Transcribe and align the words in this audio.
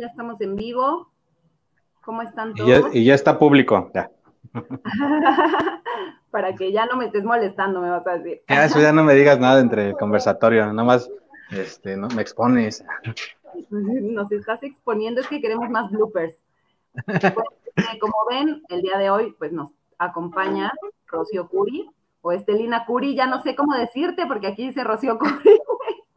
ya 0.00 0.06
estamos 0.06 0.40
en 0.40 0.56
vivo. 0.56 1.10
¿Cómo 2.02 2.22
están 2.22 2.54
todos? 2.54 2.94
Y 2.94 3.04
ya, 3.04 3.14
está 3.14 3.38
público, 3.38 3.90
ya. 3.94 4.10
Para 6.30 6.54
que 6.54 6.70
ya 6.70 6.86
no 6.86 6.96
me 6.96 7.06
estés 7.06 7.24
molestando, 7.24 7.80
me 7.80 7.90
vas 7.90 8.06
a 8.06 8.18
decir. 8.18 8.42
Ya, 8.48 8.64
eso 8.64 8.80
ya 8.80 8.92
no 8.92 9.02
me 9.02 9.14
digas 9.14 9.38
nada 9.40 9.60
entre 9.60 9.88
el 9.88 9.96
conversatorio, 9.98 10.66
nada 10.66 10.84
más 10.84 11.10
este, 11.50 11.96
no, 11.96 12.08
me 12.08 12.22
expones. 12.22 12.84
Nos 13.70 14.30
estás 14.32 14.62
exponiendo, 14.62 15.20
es 15.20 15.28
que 15.28 15.40
queremos 15.40 15.68
más 15.70 15.90
bloopers. 15.90 16.36
Pues, 16.94 17.88
como 18.00 18.14
ven, 18.30 18.62
el 18.68 18.82
día 18.82 18.98
de 18.98 19.10
hoy, 19.10 19.34
pues 19.38 19.52
nos 19.52 19.70
acompaña 19.98 20.72
Rocío 21.06 21.48
Curi 21.48 21.90
o 22.22 22.32
Estelina 22.32 22.84
Curi, 22.86 23.14
ya 23.14 23.26
no 23.26 23.42
sé 23.42 23.54
cómo 23.54 23.74
decirte 23.74 24.26
porque 24.26 24.48
aquí 24.48 24.66
dice 24.66 24.84
Rocío 24.84 25.18
Curi. 25.18 25.60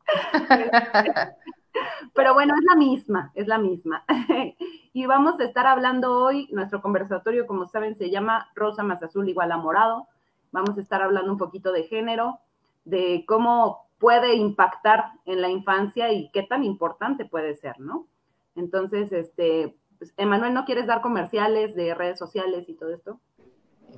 Pero 2.13 2.33
bueno, 2.33 2.53
es 2.57 2.63
la 2.63 2.75
misma, 2.75 3.31
es 3.35 3.47
la 3.47 3.57
misma. 3.57 4.03
y 4.93 5.05
vamos 5.05 5.39
a 5.39 5.43
estar 5.43 5.67
hablando 5.67 6.13
hoy, 6.13 6.47
nuestro 6.51 6.81
conversatorio, 6.81 7.47
como 7.47 7.67
saben, 7.67 7.95
se 7.95 8.09
llama 8.09 8.49
Rosa 8.55 8.83
más 8.83 9.01
azul 9.03 9.29
igual 9.29 9.51
a 9.51 9.57
morado. 9.57 10.07
Vamos 10.51 10.77
a 10.77 10.81
estar 10.81 11.01
hablando 11.01 11.31
un 11.31 11.37
poquito 11.37 11.71
de 11.71 11.83
género, 11.83 12.39
de 12.85 13.23
cómo 13.27 13.87
puede 13.99 14.35
impactar 14.35 15.11
en 15.25 15.41
la 15.41 15.49
infancia 15.49 16.11
y 16.11 16.29
qué 16.31 16.43
tan 16.43 16.63
importante 16.63 17.25
puede 17.25 17.55
ser, 17.55 17.79
¿no? 17.79 18.07
Entonces, 18.55 19.11
este, 19.11 19.75
pues, 19.97 20.13
Emanuel, 20.17 20.53
¿no 20.53 20.65
quieres 20.65 20.87
dar 20.87 21.01
comerciales 21.01 21.75
de 21.75 21.93
redes 21.93 22.17
sociales 22.17 22.67
y 22.67 22.73
todo 22.73 22.93
esto? 22.93 23.19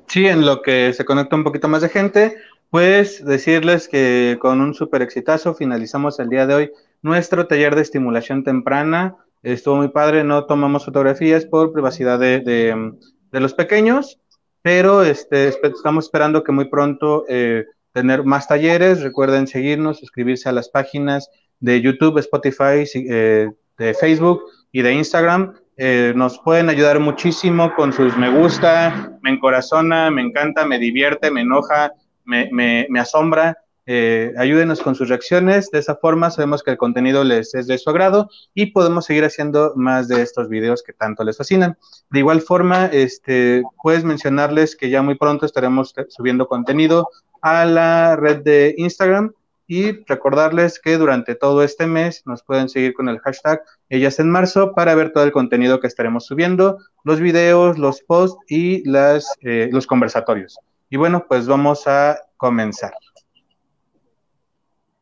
Sí, 0.07 0.27
en 0.27 0.45
lo 0.45 0.61
que 0.61 0.91
se 0.93 1.05
conecta 1.05 1.35
un 1.35 1.43
poquito 1.43 1.67
más 1.67 1.81
de 1.81 1.89
gente, 1.89 2.35
pues 2.69 3.23
decirles 3.23 3.87
que 3.87 4.37
con 4.41 4.61
un 4.61 4.73
súper 4.73 5.01
exitazo 5.01 5.53
finalizamos 5.53 6.19
el 6.19 6.29
día 6.29 6.47
de 6.47 6.55
hoy 6.55 6.71
nuestro 7.01 7.47
taller 7.47 7.75
de 7.75 7.81
estimulación 7.81 8.43
temprana. 8.43 9.15
Estuvo 9.43 9.77
muy 9.77 9.89
padre, 9.89 10.23
no 10.23 10.45
tomamos 10.45 10.85
fotografías 10.85 11.45
por 11.45 11.73
privacidad 11.73 12.19
de, 12.19 12.93
los 13.31 13.53
pequeños, 13.53 14.19
pero 14.61 15.03
este, 15.03 15.47
estamos 15.47 16.05
esperando 16.05 16.43
que 16.43 16.51
muy 16.51 16.65
pronto 16.65 17.25
eh, 17.27 17.65
tener 17.93 18.23
más 18.23 18.47
talleres. 18.47 19.01
Recuerden 19.01 19.47
seguirnos, 19.47 19.99
suscribirse 19.99 20.49
a 20.49 20.51
las 20.51 20.69
páginas 20.69 21.29
de 21.59 21.81
YouTube, 21.81 22.19
Spotify, 22.19 22.85
eh, 22.93 23.49
de 23.77 23.93
Facebook 23.93 24.43
y 24.71 24.81
de 24.81 24.93
Instagram. 24.93 25.53
Eh, 25.77 26.13
nos 26.15 26.37
pueden 26.39 26.69
ayudar 26.69 26.99
muchísimo 26.99 27.73
con 27.75 27.93
sus 27.93 28.15
me 28.15 28.29
gusta, 28.29 29.17
me 29.21 29.31
encorazona, 29.31 30.11
me 30.11 30.21
encanta, 30.21 30.65
me 30.65 30.77
divierte, 30.77 31.31
me 31.31 31.41
enoja, 31.41 31.93
me, 32.23 32.87
asombra. 32.99 33.57
Eh, 33.87 34.33
ayúdenos 34.37 34.81
con 34.81 34.95
sus 34.95 35.09
reacciones. 35.09 35.71
De 35.71 35.79
esa 35.79 35.95
forma 35.95 36.31
sabemos 36.31 36.63
que 36.63 36.71
el 36.71 36.77
contenido 36.77 37.23
les 37.23 37.53
es 37.55 37.67
de 37.67 37.77
su 37.77 37.89
agrado 37.89 38.29
y 38.53 38.67
podemos 38.67 39.05
seguir 39.05 39.25
haciendo 39.25 39.73
más 39.75 40.07
de 40.07 40.21
estos 40.21 40.49
videos 40.49 40.83
que 40.83 40.93
tanto 40.93 41.23
les 41.23 41.37
fascinan. 41.37 41.77
De 42.09 42.19
igual 42.19 42.41
forma, 42.41 42.85
este, 42.87 43.63
puedes 43.81 44.03
mencionarles 44.03 44.75
que 44.75 44.89
ya 44.89 45.01
muy 45.01 45.15
pronto 45.15 45.45
estaremos 45.45 45.93
subiendo 46.09 46.47
contenido 46.47 47.09
a 47.41 47.65
la 47.65 48.15
red 48.15 48.43
de 48.43 48.75
Instagram 48.77 49.33
y 49.67 50.03
recordarles 50.05 50.79
que 50.79 50.97
durante 50.97 51.33
todo 51.33 51.63
este 51.63 51.87
mes 51.87 52.23
nos 52.25 52.43
pueden 52.43 52.67
seguir 52.67 52.93
con 52.93 53.07
el 53.07 53.19
hashtag 53.19 53.61
Ellas 53.87 54.19
en 54.19 54.29
Marzo 54.29 54.73
para 54.73 54.95
ver 54.95 55.13
todo 55.13 55.23
el 55.23 55.31
contenido 55.31 55.79
que 55.79 55.87
estaremos 55.87 56.25
subiendo, 56.25 56.77
los 57.05 57.21
videos, 57.21 57.77
los 57.77 58.01
posts 58.01 58.37
y 58.49 58.87
las, 58.89 59.25
eh, 59.41 59.69
los 59.71 59.87
conversatorios. 59.87 60.59
Y 60.89 60.97
bueno, 60.97 61.25
pues 61.25 61.47
vamos 61.47 61.87
a 61.87 62.19
comenzar. 62.35 62.91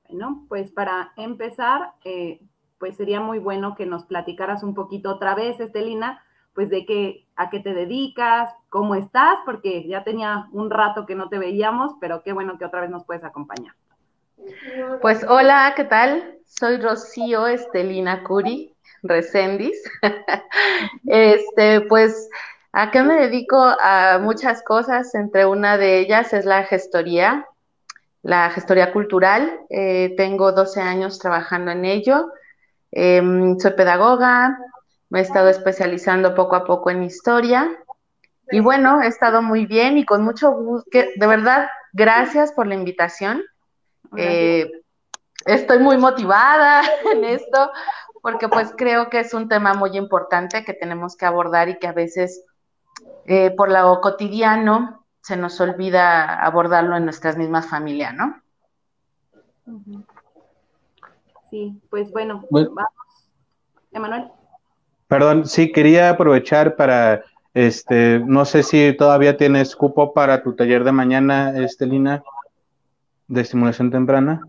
Bueno, 0.10 0.46
pues 0.50 0.72
para 0.72 1.14
empezar, 1.18 1.94
eh, 2.04 2.42
pues 2.80 2.98
sería 2.98 3.20
muy 3.20 3.38
bueno 3.38 3.76
que 3.76 3.86
nos 3.86 4.06
platicaras 4.06 4.64
un 4.64 4.74
poquito 4.74 5.12
otra 5.12 5.36
vez, 5.36 5.60
Estelina, 5.60 6.24
pues 6.54 6.70
de 6.72 6.86
qué, 6.86 7.28
a 7.36 7.52
qué 7.52 7.60
te 7.60 7.76
dedicas, 7.76 8.50
cómo 8.70 8.96
estás, 8.96 9.38
porque 9.46 9.88
ya 9.88 10.04
tenía 10.04 10.48
un 10.52 10.72
rato 10.72 11.06
que 11.06 11.14
no 11.14 11.30
te 11.30 11.38
veíamos, 11.38 11.94
pero 12.02 12.24
qué 12.24 12.34
bueno 12.34 12.58
que 12.58 12.66
otra 12.66 12.82
vez 12.82 12.90
nos 12.90 13.06
puedes 13.06 13.24
acompañar. 13.24 13.76
Pues 15.02 15.24
hola, 15.30 15.74
¿qué 15.76 15.84
tal? 15.84 16.40
Soy 16.46 16.78
Rocío 16.78 17.46
Estelina 17.46 18.24
Curi, 18.24 18.74
Recendis. 19.04 19.78
este, 21.06 21.82
pues 21.82 22.30
¿A 22.72 22.92
qué 22.92 23.02
me 23.02 23.16
dedico? 23.16 23.58
A 23.58 24.20
muchas 24.20 24.64
cosas, 24.64 25.16
entre 25.16 25.46
una 25.46 25.78
de 25.78 26.00
ellas 26.00 26.34
es 26.34 26.46
la 26.46 26.64
gestoría, 26.64 27.48
la 28.22 28.50
gestoría 28.50 28.92
cultural. 28.92 29.62
Eh, 29.70 30.14
tengo 30.18 30.52
12 30.52 30.82
años 30.82 31.20
trabajando 31.20 31.72
en 31.72 31.86
ello. 31.86 32.32
Em, 32.92 33.58
soy 33.60 33.72
pedagoga, 33.72 34.58
me 35.10 35.20
he 35.20 35.22
estado 35.22 35.50
especializando 35.50 36.36
poco 36.36 36.56
a 36.56 36.66
poco 36.66 36.90
en 36.90 37.04
historia. 37.04 37.70
Y 38.52 38.60
bueno, 38.60 39.02
he 39.02 39.08
estado 39.08 39.42
muy 39.42 39.66
bien 39.66 39.98
y 39.98 40.06
con 40.06 40.24
mucho 40.24 40.52
gusto. 40.52 40.90
De 40.92 41.28
verdad, 41.28 41.68
gracias 41.94 42.52
por 42.52 42.68
la 42.68 42.76
invitación. 42.76 43.44
Eh, 44.18 44.72
estoy 45.46 45.80
muy 45.80 45.98
motivada 45.98 46.82
en 47.14 47.24
esto 47.24 47.72
porque 48.22 48.50
pues 48.50 48.74
creo 48.76 49.10
que 49.10 49.20
es 49.20 49.34
un 49.34 49.48
tema 49.48 49.74
muy 49.74 49.96
importante 49.96 50.66
que 50.66 50.74
tenemos 50.74 51.16
que 51.16 51.26
abordar 51.26 51.70
y 51.70 51.78
que 51.80 51.88
a 51.88 51.94
veces 51.94 52.44
eh, 53.26 53.52
por 53.52 53.72
lo 53.72 54.02
cotidiano 54.02 54.99
se 55.30 55.38
nos 55.38 55.62
olvida 55.62 56.44
abordarlo 56.44 56.98
en 56.98 57.04
nuestras 57.04 57.38
mismas 57.38 57.68
familias, 57.68 58.16
¿no? 58.16 58.42
Sí, 61.52 61.80
pues 61.92 62.12
bueno, 62.12 62.44
vamos. 62.50 62.74
Emanuel. 63.92 64.32
Perdón, 65.08 65.46
sí, 65.46 65.72
quería 65.72 66.10
aprovechar 66.10 66.76
para, 66.76 67.24
este, 67.54 68.20
no 68.26 68.44
sé 68.44 68.64
si 68.64 68.98
todavía 68.98 69.38
tienes 69.38 69.76
cupo 69.76 70.16
para 70.16 70.42
tu 70.42 70.56
taller 70.56 70.84
de 70.84 70.94
mañana, 70.94 71.56
Estelina, 71.60 72.24
de 73.28 73.42
estimulación 73.42 73.92
temprana. 73.92 74.42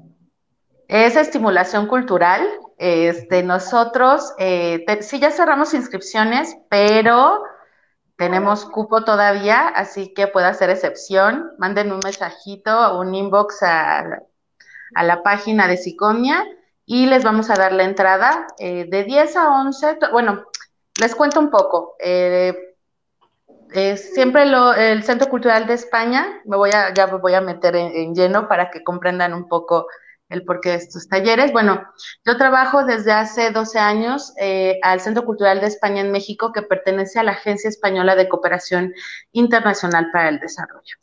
Es 0.89 1.15
estimulación 1.15 1.89
cultural. 1.89 2.41
Este, 2.79 3.43
nosotros, 3.43 4.33
eh, 4.39 4.83
sí 5.01 5.21
ya 5.21 5.31
cerramos 5.31 5.75
inscripciones, 5.75 6.57
pero 6.71 7.43
tenemos 8.21 8.67
cupo 8.67 9.03
todavía, 9.03 9.69
así 9.69 10.13
que 10.13 10.27
puede 10.27 10.47
hacer 10.47 10.69
excepción. 10.69 11.53
Manden 11.57 11.91
un 11.91 12.01
mensajito 12.05 12.79
o 12.79 13.01
un 13.01 13.15
inbox 13.15 13.63
a, 13.63 14.21
la 15.03 15.23
página 15.23 15.67
de 15.67 15.79
Sicomia 15.79 16.45
y 16.85 17.07
les 17.07 17.25
vamos 17.25 17.49
a 17.49 17.55
dar 17.55 17.73
la 17.73 17.85
entrada 17.85 18.47
eh, 18.59 18.85
de 18.91 19.05
10 19.05 19.37
a 19.39 19.61
11. 19.63 19.99
Bueno, 20.13 20.45
les 21.01 21.15
cuento 21.15 21.41
un 21.41 21.49
poco. 21.49 21.95
Eh, 21.99 22.77
eh, 23.73 23.97
siempre 23.97 24.43
el 24.43 25.03
Centro 25.03 25.31
Cultural 25.31 25.67
de 25.67 25.73
España, 25.73 26.43
me 26.45 26.59
voy 26.59 26.73
a, 26.75 26.93
ya 26.93 27.07
me 27.07 27.17
voy 27.17 27.33
a 27.33 27.41
meter 27.41 27.75
en 27.75 28.15
lleno 28.15 28.49
para 28.49 28.71
que 28.71 28.85
comprendan 28.85 29.33
un 29.33 29.49
poco 29.49 29.87
el 30.31 30.45
porqué 30.45 30.71
de 30.71 30.77
estos 30.77 31.09
talleres. 31.09 31.53
Bueno, 31.53 31.83
yo 32.25 32.37
trabajo 32.39 32.85
desde 32.85 33.13
hace 33.13 33.51
12 33.51 33.79
años 33.79 34.33
eh, 34.41 34.79
al 34.83 35.01
Centro 35.01 35.25
Cultural 35.25 35.61
de 35.61 35.67
España 35.67 36.01
en 36.01 36.13
México, 36.13 36.53
que 36.53 36.63
pertenece 36.63 37.19
a 37.19 37.25
la 37.25 37.33
Agencia 37.33 37.69
Española 37.69 38.17
de 38.17 38.29
Cooperación 38.29 38.95
Internacional 39.33 40.09
para 40.13 40.29
el 40.29 40.39
Desarrollo. 40.39 40.97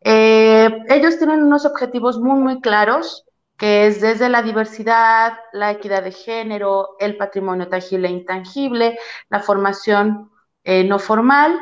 Eh, 0.00 0.70
ellos 0.88 1.18
tienen 1.18 1.42
unos 1.42 1.64
objetivos 1.64 2.18
muy, 2.18 2.38
muy 2.38 2.60
claros, 2.60 3.24
que 3.56 3.86
es 3.86 4.00
desde 4.00 4.28
la 4.28 4.42
diversidad, 4.42 5.38
la 5.52 5.70
equidad 5.70 6.02
de 6.02 6.12
género, 6.12 6.96
el 7.00 7.16
patrimonio 7.16 7.68
tangible 7.68 8.08
e 8.08 8.12
intangible, 8.12 8.98
la 9.30 9.40
formación 9.40 10.30
eh, 10.64 10.84
no 10.84 10.98
formal 10.98 11.58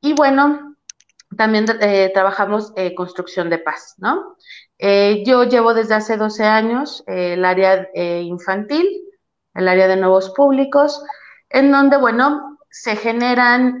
y 0.00 0.12
bueno, 0.14 0.76
también 1.36 1.66
trabajamos 2.14 2.72
construcción 2.96 3.50
de 3.50 3.58
paz, 3.58 3.94
¿no? 3.98 4.36
Eh, 4.78 5.22
yo 5.24 5.44
llevo 5.44 5.72
desde 5.72 5.94
hace 5.94 6.16
12 6.16 6.44
años 6.44 7.02
eh, 7.06 7.34
el 7.34 7.44
área 7.44 7.88
eh, 7.94 8.20
infantil, 8.20 8.86
el 9.54 9.68
área 9.68 9.88
de 9.88 9.96
nuevos 9.96 10.30
públicos, 10.30 11.02
en 11.48 11.72
donde, 11.72 11.96
bueno, 11.96 12.58
se 12.68 12.94
generan 12.96 13.80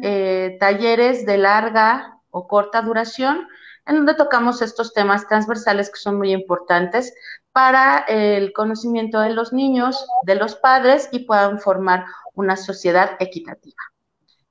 talleres 0.58 1.26
de 1.26 1.36
larga 1.36 2.18
o 2.30 2.48
corta 2.48 2.80
duración, 2.80 3.46
en 3.84 3.96
donde 3.96 4.14
tocamos 4.14 4.62
estos 4.62 4.94
temas 4.94 5.28
transversales 5.28 5.90
que 5.90 5.98
son 5.98 6.16
muy 6.16 6.32
importantes 6.32 7.12
para 7.52 7.98
el 8.08 8.54
conocimiento 8.54 9.20
de 9.20 9.30
los 9.30 9.52
niños, 9.52 10.06
de 10.22 10.36
los 10.36 10.54
padres 10.54 11.10
y 11.12 11.26
puedan 11.26 11.58
formar 11.58 12.06
una 12.34 12.56
sociedad 12.56 13.16
equitativa. 13.18 13.82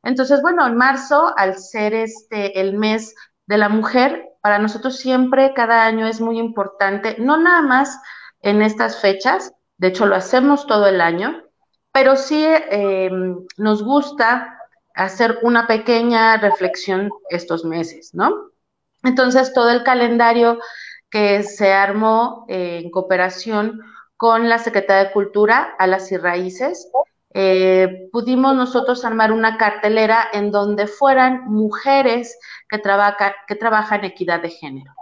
Entonces, 0.04 0.44
bueno, 0.44 0.68
en 0.68 0.78
marzo, 0.78 1.34
al 1.36 1.58
ser 1.58 1.96
este 1.96 2.60
el 2.60 2.78
mes 2.78 3.16
de 3.48 3.58
la 3.58 3.70
mujer, 3.70 4.30
para 4.42 4.60
nosotros 4.60 4.98
siempre, 4.98 5.54
cada 5.54 5.86
año 5.86 6.08
es 6.08 6.22
muy 6.22 6.40
importante, 6.40 7.16
no 7.20 7.38
nada 7.38 7.62
más 7.62 8.00
en 8.42 8.62
estas 8.62 9.02
fechas, 9.02 9.54
de 9.78 9.88
hecho 9.88 10.06
lo 10.06 10.16
hacemos 10.16 10.68
todo 10.68 10.88
el 10.88 11.02
año, 11.02 11.44
pero 11.92 12.16
sí 12.16 12.46
eh, 12.46 13.10
nos 13.58 13.84
gusta 13.84 14.60
hacer 14.94 15.40
una 15.42 15.68
pequeña 15.68 16.38
reflexión 16.38 17.10
estos 17.30 17.66
meses, 17.66 18.12
¿no? 18.14 18.52
Entonces, 19.04 19.54
todo 19.54 19.70
el 19.70 19.84
calendario 19.84 20.60
que 21.10 21.44
se 21.44 21.72
armó 21.74 22.46
eh, 22.50 22.82
en 22.84 22.92
cooperación 22.92 23.82
con 24.18 24.50
la 24.50 24.60
Secretaría 24.60 25.06
de 25.06 25.12
Cultura, 25.12 25.76
Alas 25.78 26.12
y 26.12 26.18
Raíces, 26.18 26.90
eh, 27.38 28.08
pudimos 28.14 28.56
nosotros 28.56 29.04
armar 29.04 29.34
una 29.34 29.58
cartelera 29.58 30.26
en 30.32 30.52
donde 30.52 30.88
fueran 30.88 31.44
mujeres 31.52 32.40
que, 32.70 32.78
trabaja, 32.78 33.36
que 33.46 33.56
trabajan 33.56 34.06
equidad 34.06 34.42
de 34.42 34.52
género, 34.52 34.94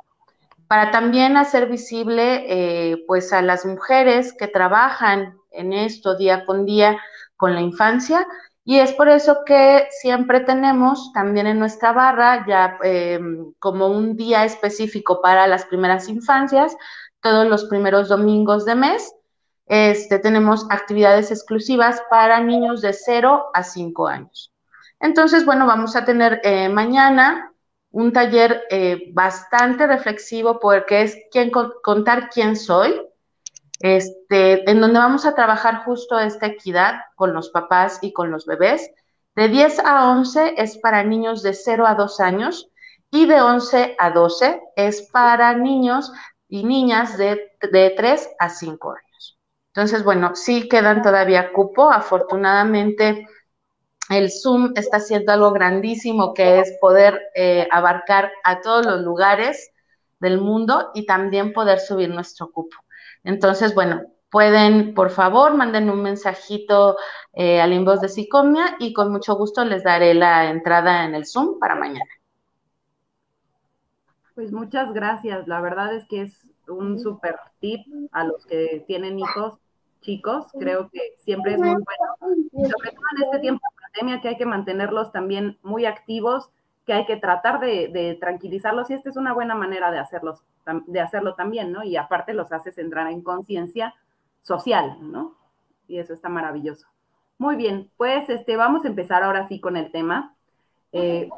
para 0.68 0.90
también 0.90 1.38
hacer 1.38 1.68
visible 1.68 2.46
eh, 2.48 3.04
pues 3.06 3.32
a 3.34 3.44
las 3.44 3.68
mujeres 3.68 4.34
que 4.34 4.48
trabajan 4.48 5.38
en 5.52 5.74
esto 5.74 6.18
día 6.18 6.44
con 6.48 6.66
día 6.66 7.00
con 7.38 7.54
la 7.54 7.62
infancia 7.62 8.26
y 8.66 8.80
es 8.80 8.94
por 8.94 9.10
eso 9.10 9.44
que 9.46 9.88
siempre 9.92 10.40
tenemos 10.40 11.12
también 11.14 11.46
en 11.46 11.60
nuestra 11.60 11.92
barra 11.92 12.48
ya 12.48 12.80
em, 12.82 13.54
como 13.60 13.90
un 13.90 14.16
día 14.16 14.44
específico 14.44 15.22
para 15.22 15.46
las 15.46 15.66
primeras 15.66 16.10
infancias, 16.10 16.76
todos 17.22 17.48
los 17.48 17.66
primeros 17.66 18.10
domingos 18.10 18.66
de 18.66 18.74
mes. 18.74 19.14
Este, 19.66 20.20
tenemos 20.20 20.66
actividades 20.70 21.32
exclusivas 21.32 22.02
para 22.10 22.40
niños 22.42 22.82
de 22.82 22.94
0 22.94 23.52
a 23.54 23.64
5 23.64 24.08
años. 24.08 24.54
Entonces, 25.00 25.46
bueno, 25.46 25.66
vamos 25.66 25.96
a 25.96 26.06
tener 26.06 26.42
eh, 26.44 26.70
mañana 26.70 27.52
un 27.92 28.12
taller 28.12 28.64
eh, 28.70 29.12
bastante 29.14 29.86
reflexivo 29.86 30.60
porque 30.60 31.04
es 31.04 31.18
quién, 31.32 31.52
contar 31.52 32.30
quién 32.30 32.56
soy, 32.56 33.02
este, 33.80 34.70
en 34.70 34.82
donde 34.82 35.00
vamos 35.00 35.26
a 35.26 35.36
trabajar 35.36 35.84
justo 35.86 36.20
esta 36.20 36.48
equidad 36.48 37.02
con 37.16 37.34
los 37.34 37.50
papás 37.50 38.00
y 38.02 38.12
con 38.12 38.32
los 38.32 38.46
bebés. 38.46 38.90
De 39.36 39.48
10 39.48 39.80
a 39.80 40.10
11 40.10 40.56
es 40.58 40.78
para 40.78 41.04
niños 41.04 41.44
de 41.44 41.54
0 41.54 41.86
a 41.86 41.96
2 41.96 42.20
años 42.20 42.70
y 43.12 43.26
de 43.28 43.42
11 43.42 43.96
a 44.00 44.10
12 44.10 44.62
es 44.76 45.04
para 45.12 45.54
niños 45.54 46.12
y 46.48 46.64
niñas 46.64 47.18
de, 47.18 47.52
de 47.72 47.94
3 47.96 48.30
a 48.40 48.50
5 48.50 48.92
años. 48.92 49.13
Entonces, 49.76 50.04
bueno, 50.04 50.36
sí 50.36 50.70
quedan 50.70 51.02
todavía 51.02 51.52
cupo. 51.52 51.92
Afortunadamente, 51.92 53.28
el 54.10 54.32
Zoom 54.32 54.74
está 54.76 54.98
haciendo 54.98 55.32
algo 55.32 55.52
grandísimo 55.52 56.36
que 56.36 56.60
es 56.60 56.78
poder 56.80 57.20
eh, 57.34 57.68
abarcar 57.72 58.32
a 58.44 58.62
todos 58.62 58.86
los 58.86 59.02
lugares 59.02 59.72
del 60.20 60.40
mundo 60.40 60.92
y 60.94 61.08
también 61.08 61.54
poder 61.54 61.80
subir 61.80 62.10
nuestro 62.10 62.52
cupo. 62.52 62.78
Entonces, 63.24 63.74
bueno, 63.74 64.04
pueden, 64.30 64.94
por 64.94 65.10
favor, 65.10 65.56
manden 65.56 65.90
un 65.90 66.04
mensajito 66.04 66.96
eh, 67.34 67.60
al 67.60 67.74
inbox 67.74 68.02
de 68.02 68.10
Psicomia 68.10 68.76
y 68.78 68.94
con 68.94 69.12
mucho 69.12 69.36
gusto 69.36 69.66
les 69.66 69.84
daré 69.84 70.14
la 70.14 70.52
entrada 70.52 71.04
en 71.06 71.16
el 71.16 71.26
Zoom 71.26 71.58
para 71.58 71.74
mañana. 71.74 72.12
Pues 74.36 74.52
muchas 74.52 74.94
gracias. 74.94 75.48
La 75.48 75.62
verdad 75.62 75.96
es 75.96 76.06
que 76.06 76.22
es 76.22 76.48
un 76.68 77.00
súper 77.00 77.38
tip 77.60 77.82
a 78.12 78.24
los 78.24 78.46
que 78.46 78.84
tienen 78.88 79.18
hijos 79.18 79.60
chicos. 80.04 80.46
Creo 80.60 80.90
que 80.92 81.16
siempre 81.18 81.54
es 81.54 81.60
muy 81.60 81.70
bueno. 81.70 82.38
Sobre 82.52 82.92
todo 82.92 83.06
en 83.18 83.24
este 83.24 83.40
tiempo 83.40 83.62
de 83.72 83.82
pandemia 83.82 84.22
que 84.22 84.28
hay 84.28 84.38
que 84.38 84.46
mantenerlos 84.46 85.12
también 85.12 85.58
muy 85.64 85.86
activos, 85.86 86.52
que 86.86 86.94
hay 86.94 87.06
que 87.06 87.18
tratar 87.18 87.60
de, 87.60 88.18
tranquilizarlos 88.20 88.90
y 88.90 88.94
esta 88.94 89.10
es 89.10 89.18
una 89.18 89.34
buena 89.34 89.56
manera 89.56 89.90
de, 89.90 90.00
hacerlos, 90.00 90.44
de 90.86 91.00
hacerlo 91.00 91.34
también, 91.36 91.72
¿no? 91.72 91.84
Y 91.84 91.98
aparte 91.98 92.34
los 92.34 92.52
haces 92.52 92.78
entrar 92.78 93.08
en 93.08 93.22
conciencia 93.22 93.96
social, 94.42 94.98
¿no? 95.00 95.36
Y 95.88 95.98
eso 95.98 96.14
está 96.14 96.30
maravilloso. 96.30 96.88
Muy 97.38 97.56
bien, 97.56 97.90
pues 97.98 98.30
este, 98.30 98.56
vamos 98.58 98.86
a 98.86 98.90
empezar 98.90 99.24
ahora 99.24 99.48
sí 99.48 99.60
con 99.60 99.78
el 99.78 99.92
tema, 99.92 100.36
eh, 100.92 101.30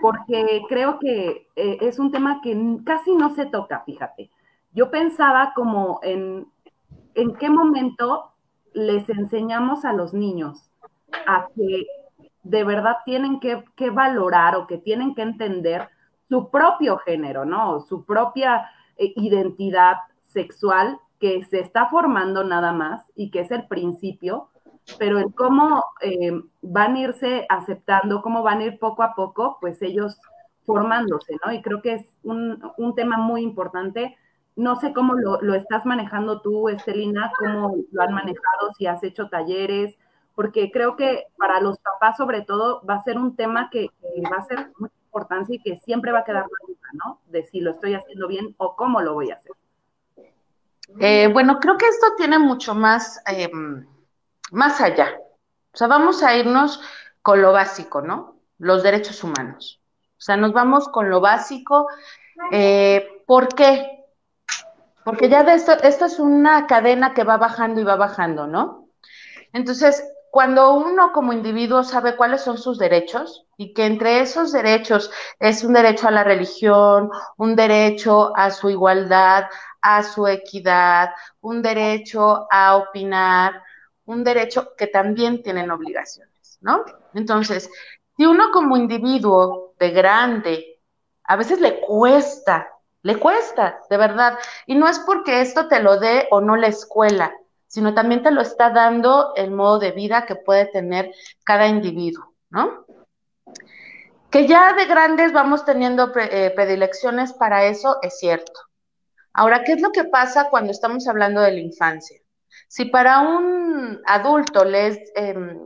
porque 0.00 0.62
creo 0.68 0.98
que 0.98 1.48
eh, 1.56 1.78
es 1.80 1.98
un 1.98 2.10
tema 2.10 2.40
que 2.42 2.56
casi 2.84 3.14
no 3.14 3.30
se 3.34 3.46
toca, 3.46 3.82
fíjate. 3.86 4.30
Yo 4.72 4.90
pensaba 4.90 5.52
como 5.54 6.00
en, 6.02 6.46
en 7.14 7.34
qué 7.34 7.50
momento 7.50 8.32
les 8.72 9.08
enseñamos 9.08 9.84
a 9.84 9.92
los 9.92 10.14
niños 10.14 10.70
a 11.26 11.46
que 11.54 11.86
de 12.42 12.64
verdad 12.64 12.96
tienen 13.04 13.40
que, 13.40 13.64
valorar 13.90 14.56
o 14.56 14.66
que 14.66 14.78
tienen 14.78 15.14
que 15.14 15.22
entender 15.22 15.88
su 16.28 16.50
propio 16.50 16.98
género, 16.98 17.44
¿no? 17.44 17.80
Su 17.80 18.04
propia 18.04 18.68
eh, 18.96 19.12
identidad 19.16 19.96
sexual 20.22 20.98
que 21.20 21.44
se 21.44 21.60
está 21.60 21.88
formando 21.88 22.44
nada 22.44 22.72
más 22.72 23.02
y 23.14 23.30
que 23.30 23.40
es 23.40 23.50
el 23.50 23.66
principio, 23.66 24.50
pero 24.98 25.18
el 25.18 25.32
cómo 25.34 25.84
eh, 26.02 26.32
van 26.60 26.96
a 26.96 27.00
irse 27.00 27.46
aceptando, 27.48 28.20
cómo 28.20 28.42
van 28.42 28.58
a 28.58 28.64
ir 28.64 28.78
poco 28.78 29.02
a 29.02 29.14
poco, 29.14 29.56
pues 29.60 29.80
ellos 29.80 30.18
formándose, 30.64 31.36
¿no? 31.44 31.52
Y 31.52 31.62
creo 31.62 31.80
que 31.82 31.94
es 31.94 32.14
un, 32.22 32.60
tema 32.96 33.16
muy 33.18 33.42
importante. 33.42 34.16
No 34.56 34.76
sé 34.76 34.92
cómo 34.92 35.14
lo, 35.14 35.40
lo, 35.42 35.54
estás 35.54 35.84
manejando 35.84 36.40
tú, 36.40 36.68
Estelina, 36.68 37.32
cómo 37.38 37.76
lo 37.90 38.02
han 38.02 38.14
manejado, 38.14 38.72
si 38.78 38.86
has 38.86 39.02
hecho 39.02 39.28
talleres, 39.28 39.96
porque 40.34 40.70
creo 40.70 40.96
que 40.96 41.26
para 41.36 41.60
los 41.60 41.78
papás 41.78 42.16
sobre 42.16 42.42
todo 42.42 42.82
va 42.88 42.94
a 42.94 43.02
ser 43.02 43.18
un 43.18 43.36
tema 43.36 43.70
que, 43.70 43.90
va 44.32 44.38
a 44.38 44.46
ser 44.46 44.72
muy 44.78 44.90
importante 45.06 45.54
y 45.54 45.58
que 45.60 45.76
siempre 45.78 46.12
va 46.12 46.20
a 46.20 46.24
quedar 46.24 46.42
la 46.42 46.66
duda, 46.66 46.88
¿no? 46.92 47.20
De 47.26 47.44
si 47.44 47.60
lo 47.60 47.70
estoy 47.70 47.94
haciendo 47.94 48.26
bien 48.26 48.54
o 48.58 48.74
cómo 48.76 49.00
lo 49.00 49.14
voy 49.14 49.30
a 49.30 49.36
hacer. 49.36 49.52
Eh, 51.00 51.28
bueno, 51.32 51.58
creo 51.60 51.76
que 51.76 51.88
esto 51.88 52.08
tiene 52.16 52.38
mucho 52.38 52.74
más, 52.74 53.22
em, 53.26 53.86
más 54.50 54.80
allá. 54.80 55.18
O 55.72 55.76
sea, 55.76 55.88
vamos 55.88 56.22
a 56.22 56.36
irnos 56.36 56.80
con 57.22 57.40
lo 57.40 57.52
básico, 57.52 58.02
¿no? 58.02 58.36
Los 58.58 58.82
derechos 58.82 59.22
humanos. 59.24 59.80
O 60.18 60.20
sea, 60.20 60.36
nos 60.36 60.52
vamos 60.52 60.88
con 60.88 61.10
lo 61.10 61.20
básico. 61.20 61.86
Eh, 62.50 63.22
¿Por 63.26 63.48
qué? 63.54 64.03
Porque 65.04 65.28
ya 65.28 65.42
de 65.42 65.54
esto, 65.54 65.72
esto 65.82 66.06
es 66.06 66.18
una 66.18 66.66
cadena 66.66 67.14
que 67.14 67.24
va 67.24 67.36
bajando 67.36 67.80
y 67.80 67.84
va 67.84 67.96
bajando, 67.96 68.46
¿no? 68.46 68.88
Entonces, 69.52 70.02
cuando 70.34 70.74
uno 70.74 71.12
como 71.12 71.32
individuo 71.32 71.84
sabe 71.84 72.16
cuáles 72.16 72.40
son 72.40 72.58
sus 72.58 72.76
derechos 72.76 73.46
y 73.56 73.72
que 73.72 73.86
entre 73.86 74.20
esos 74.20 74.50
derechos 74.50 75.12
es 75.38 75.62
un 75.62 75.74
derecho 75.74 76.08
a 76.08 76.10
la 76.10 76.24
religión, 76.24 77.08
un 77.36 77.54
derecho 77.54 78.36
a 78.36 78.50
su 78.50 78.68
igualdad, 78.68 79.44
a 79.80 80.02
su 80.02 80.26
equidad, 80.26 81.10
un 81.40 81.62
derecho 81.62 82.48
a 82.50 82.76
opinar, 82.76 83.62
un 84.06 84.24
derecho 84.24 84.74
que 84.76 84.88
también 84.88 85.40
tienen 85.40 85.70
obligaciones, 85.70 86.58
¿no? 86.60 86.84
Entonces, 87.14 87.70
si 88.16 88.26
uno 88.26 88.50
como 88.52 88.76
individuo 88.76 89.74
de 89.78 89.90
grande, 89.90 90.80
a 91.22 91.36
veces 91.36 91.60
le 91.60 91.80
cuesta, 91.80 92.73
le 93.04 93.18
cuesta, 93.18 93.80
de 93.90 93.98
verdad, 93.98 94.38
y 94.66 94.74
no 94.74 94.88
es 94.88 94.98
porque 94.98 95.42
esto 95.42 95.68
te 95.68 95.80
lo 95.80 96.00
dé 96.00 96.26
o 96.30 96.40
no 96.40 96.56
la 96.56 96.68
escuela, 96.68 97.34
sino 97.66 97.92
también 97.92 98.22
te 98.22 98.30
lo 98.30 98.40
está 98.40 98.70
dando 98.70 99.34
el 99.36 99.50
modo 99.50 99.78
de 99.78 99.92
vida 99.92 100.24
que 100.24 100.36
puede 100.36 100.64
tener 100.66 101.12
cada 101.44 101.66
individuo, 101.66 102.34
¿no? 102.48 102.86
Que 104.30 104.46
ya 104.46 104.72
de 104.72 104.86
grandes 104.86 105.34
vamos 105.34 105.66
teniendo 105.66 106.12
eh, 106.16 106.50
predilecciones 106.56 107.34
para 107.34 107.66
eso, 107.66 107.98
es 108.00 108.18
cierto. 108.18 108.58
Ahora, 109.34 109.64
¿qué 109.64 109.72
es 109.72 109.82
lo 109.82 109.92
que 109.92 110.04
pasa 110.04 110.48
cuando 110.48 110.72
estamos 110.72 111.06
hablando 111.06 111.42
de 111.42 111.52
la 111.52 111.60
infancia? 111.60 112.18
Si 112.68 112.86
para 112.86 113.20
un 113.20 114.00
adulto 114.06 114.64
le 114.64 114.86
es, 114.86 114.98
em, 115.14 115.58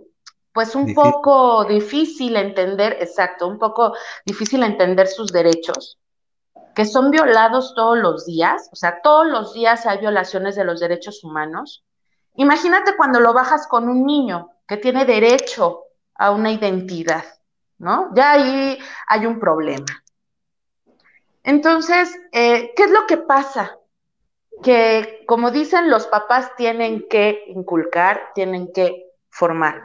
pues 0.52 0.74
un 0.74 0.92
poco 0.92 1.64
difícil 1.66 2.34
entender, 2.34 2.96
exacto, 3.00 3.46
un 3.46 3.60
poco 3.60 3.94
difícil 4.26 4.64
entender 4.64 5.06
sus 5.06 5.30
derechos, 5.30 5.98
que 6.78 6.84
son 6.84 7.10
violados 7.10 7.74
todos 7.74 7.98
los 7.98 8.24
días, 8.24 8.70
o 8.72 8.76
sea, 8.76 9.02
todos 9.02 9.26
los 9.26 9.52
días 9.52 9.84
hay 9.84 9.98
violaciones 9.98 10.54
de 10.54 10.62
los 10.62 10.78
derechos 10.78 11.24
humanos, 11.24 11.84
Imagínate 12.38 12.96
cuando 12.96 13.18
lo 13.18 13.32
bajas 13.32 13.66
con 13.66 13.88
un 13.88 14.06
niño 14.06 14.52
que 14.64 14.76
tiene 14.76 15.04
derecho 15.04 15.86
a 16.14 16.30
una 16.30 16.52
identidad, 16.52 17.24
¿no? 17.78 18.14
Ya 18.14 18.30
ahí 18.30 18.78
hay 19.08 19.26
un 19.26 19.40
problema. 19.40 20.04
Entonces, 21.42 22.16
eh, 22.30 22.72
¿qué 22.76 22.84
es 22.84 22.90
lo 22.92 23.08
que 23.08 23.16
pasa? 23.16 23.76
Que, 24.62 25.24
como 25.26 25.50
dicen, 25.50 25.90
los 25.90 26.06
papás 26.06 26.54
tienen 26.56 27.08
que 27.08 27.42
inculcar, 27.48 28.30
tienen 28.36 28.72
que 28.72 29.06
formar. 29.30 29.82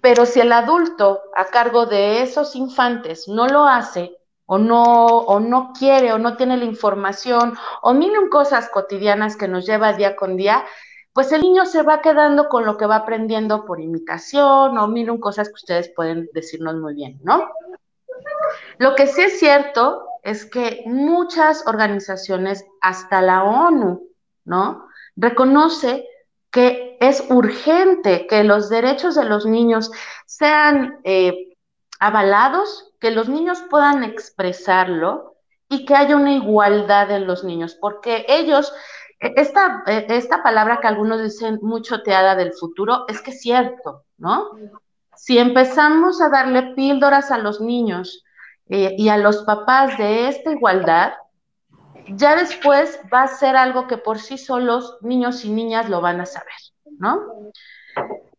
Pero 0.00 0.24
si 0.24 0.40
el 0.40 0.52
adulto 0.52 1.20
a 1.36 1.44
cargo 1.48 1.84
de 1.84 2.22
esos 2.22 2.56
infantes 2.56 3.28
no 3.28 3.46
lo 3.46 3.66
hace, 3.66 4.16
o 4.52 4.58
no, 4.58 5.06
o 5.06 5.38
no 5.38 5.72
quiere, 5.78 6.12
o 6.12 6.18
no 6.18 6.36
tiene 6.36 6.56
la 6.56 6.64
información, 6.64 7.56
o 7.82 7.94
miren 7.94 8.28
cosas 8.28 8.68
cotidianas 8.68 9.36
que 9.36 9.46
nos 9.46 9.64
lleva 9.64 9.92
día 9.92 10.16
con 10.16 10.36
día, 10.36 10.64
pues 11.12 11.30
el 11.30 11.42
niño 11.42 11.66
se 11.66 11.82
va 11.82 12.00
quedando 12.00 12.48
con 12.48 12.64
lo 12.64 12.76
que 12.76 12.84
va 12.84 12.96
aprendiendo 12.96 13.64
por 13.64 13.80
imitación 13.80 14.76
o 14.76 14.88
miren 14.88 15.18
cosas 15.18 15.46
que 15.46 15.54
ustedes 15.54 15.92
pueden 15.94 16.28
decirnos 16.34 16.74
muy 16.74 16.94
bien, 16.94 17.20
¿no? 17.22 17.48
Lo 18.78 18.96
que 18.96 19.06
sí 19.06 19.22
es 19.22 19.38
cierto 19.38 20.04
es 20.24 20.44
que 20.46 20.82
muchas 20.84 21.64
organizaciones, 21.68 22.66
hasta 22.80 23.22
la 23.22 23.44
ONU, 23.44 24.08
¿no? 24.44 24.88
Reconoce 25.14 26.08
que 26.50 26.96
es 26.98 27.24
urgente 27.30 28.26
que 28.26 28.42
los 28.42 28.68
derechos 28.68 29.14
de 29.14 29.26
los 29.26 29.46
niños 29.46 29.92
sean 30.26 30.98
eh, 31.04 31.54
avalados, 32.00 32.89
que 33.00 33.10
los 33.10 33.28
niños 33.28 33.62
puedan 33.70 34.04
expresarlo 34.04 35.36
y 35.68 35.84
que 35.84 35.94
haya 35.94 36.16
una 36.16 36.34
igualdad 36.34 37.10
en 37.10 37.26
los 37.26 37.44
niños, 37.44 37.76
porque 37.80 38.26
ellos 38.28 38.72
e, 39.20 39.32
esta, 39.36 39.82
e, 39.86 40.06
esta 40.08 40.42
palabra 40.42 40.80
que 40.80 40.88
algunos 40.88 41.22
dicen 41.22 41.58
mucho 41.62 42.02
teada 42.02 42.34
del 42.34 42.52
futuro, 42.52 43.04
es 43.08 43.20
que 43.20 43.30
es 43.30 43.40
cierto, 43.40 44.04
¿no? 44.18 44.50
Si 45.16 45.38
empezamos 45.38 46.20
a 46.20 46.28
darle 46.28 46.74
píldoras 46.74 47.30
a 47.30 47.38
los 47.38 47.60
niños 47.60 48.24
eh, 48.68 48.94
y 48.96 49.08
a 49.08 49.18
los 49.18 49.38
papás 49.44 49.98
de 49.98 50.28
esta 50.28 50.52
igualdad, 50.52 51.12
ya 52.08 52.36
después 52.36 52.98
va 53.12 53.22
a 53.22 53.28
ser 53.28 53.56
algo 53.56 53.86
que 53.86 53.98
por 53.98 54.18
sí 54.18 54.38
solos 54.38 54.96
niños 55.02 55.44
y 55.44 55.50
niñas 55.50 55.88
lo 55.88 56.00
van 56.00 56.20
a 56.20 56.26
saber, 56.26 56.54
¿no? 56.98 57.52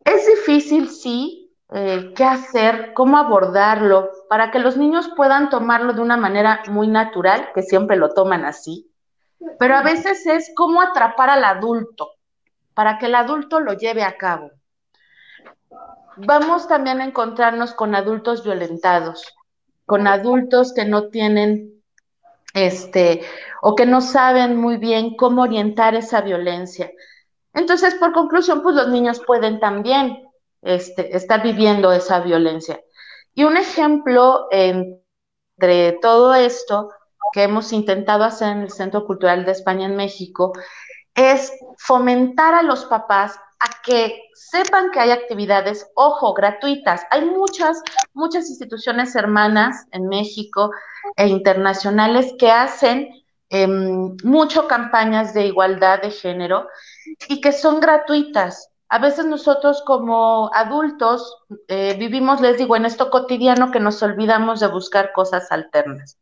Es 0.04 0.28
difícil, 0.28 0.90
sí, 0.90 1.41
eh, 1.74 2.14
qué 2.16 2.26
hacer, 2.26 2.94
cómo 2.94 3.18
abordarlo, 3.18 4.10
para 4.30 4.52
que 4.52 4.60
los 4.60 4.76
niños 4.76 5.10
puedan 5.16 5.50
tomarlo 5.50 5.94
de 5.94 6.02
una 6.02 6.18
manera 6.18 6.64
muy 6.68 6.88
natural, 6.88 7.50
que 7.56 7.64
siempre 7.64 7.96
lo 7.96 8.14
toman 8.14 8.44
así, 8.44 8.92
pero 9.58 9.76
a 9.76 9.82
veces 9.82 10.26
es 10.26 10.52
cómo 10.56 10.82
atrapar 10.82 11.30
al 11.30 11.46
adulto, 11.46 12.12
para 12.74 12.98
que 12.98 13.06
el 13.06 13.16
adulto 13.16 13.62
lo 13.62 13.74
lleve 13.74 14.04
a 14.04 14.18
cabo. 14.18 14.52
Vamos 16.18 16.68
también 16.68 17.00
a 17.00 17.06
encontrarnos 17.06 17.74
con 17.74 17.96
adultos 17.96 18.44
violentados, 18.44 19.34
con 19.86 20.08
adultos 20.08 20.74
que 20.74 20.84
no 20.84 21.08
tienen 21.08 21.82
este, 22.54 23.22
o 23.62 23.76
que 23.76 23.86
no 23.86 24.02
saben 24.02 24.58
muy 24.58 24.76
bien 24.76 25.16
cómo 25.16 25.44
orientar 25.44 25.96
esa 25.96 26.20
violencia. 26.20 26.92
Entonces, 27.54 27.96
por 27.96 28.12
conclusión, 28.12 28.62
pues 28.62 28.76
los 28.76 28.90
niños 28.90 29.22
pueden 29.26 29.62
también 29.62 30.22
estar 30.62 31.44
viviendo 31.44 31.92
esa 31.92 32.20
violencia. 32.20 32.80
Y 33.34 33.44
un 33.44 33.58
ejemplo 33.58 34.48
entre 34.52 35.94
todo 36.02 36.34
esto 36.34 36.90
que 37.34 37.44
hemos 37.44 37.72
intentado 37.72 38.24
hacer 38.24 38.50
en 38.50 38.62
el 38.62 38.72
Centro 38.72 39.06
Cultural 39.06 39.46
de 39.46 39.52
España 39.52 39.86
en 39.86 39.96
México 39.96 40.54
es 41.16 41.52
fomentar 41.78 42.54
a 42.54 42.64
los 42.64 42.86
papás 42.86 43.40
a 43.60 43.82
que 43.84 44.20
sepan 44.34 44.90
que 44.92 45.00
hay 45.00 45.12
actividades, 45.12 45.88
ojo, 45.96 46.34
gratuitas. 46.34 47.04
Hay 47.12 47.26
muchas, 47.26 47.82
muchas 48.14 48.50
instituciones 48.50 49.16
hermanas 49.16 49.86
en 49.92 50.08
México 50.08 50.72
e 51.16 51.28
internacionales 51.28 52.34
que 52.40 52.50
hacen 52.50 53.10
em, 53.50 54.16
mucho 54.24 54.68
campañas 54.68 55.34
de 55.34 55.46
igualdad 55.46 56.02
de 56.02 56.10
género 56.10 56.68
y 57.28 57.40
que 57.40 57.52
son 57.52 57.80
gratuitas. 57.80 58.71
A 58.92 59.00
veces 59.00 59.26
nosotros 59.26 59.82
como 59.86 60.52
adultos 60.54 61.38
eh, 61.70 61.96
vivimos, 61.98 62.42
les 62.42 62.58
digo, 62.58 62.76
en 62.76 62.86
esto 62.86 63.10
cotidiano 63.10 63.72
que 63.72 63.80
nos 63.80 64.04
olvidamos 64.04 64.60
de 64.60 64.68
buscar 64.68 65.14
cosas 65.14 65.50
alternas. 65.50 66.18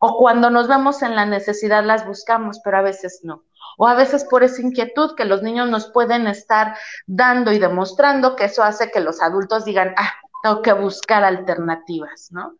O 0.00 0.18
cuando 0.18 0.50
nos 0.50 0.66
vemos 0.66 1.02
en 1.02 1.14
la 1.14 1.26
necesidad 1.26 1.84
las 1.84 2.04
buscamos, 2.04 2.60
pero 2.64 2.78
a 2.78 2.82
veces 2.82 3.20
no 3.22 3.44
o 3.78 3.86
a 3.86 3.94
veces 3.94 4.24
por 4.24 4.42
esa 4.42 4.60
inquietud 4.60 5.14
que 5.14 5.24
los 5.24 5.42
niños 5.42 5.68
nos 5.70 5.86
pueden 5.92 6.26
estar 6.26 6.76
dando 7.06 7.52
y 7.52 7.60
demostrando 7.60 8.34
que 8.34 8.46
eso 8.46 8.64
hace 8.64 8.90
que 8.90 8.98
los 8.98 9.22
adultos 9.22 9.64
digan, 9.64 9.94
ah, 9.96 10.12
tengo 10.42 10.62
que 10.62 10.72
buscar 10.72 11.22
alternativas, 11.22 12.32
¿no? 12.32 12.54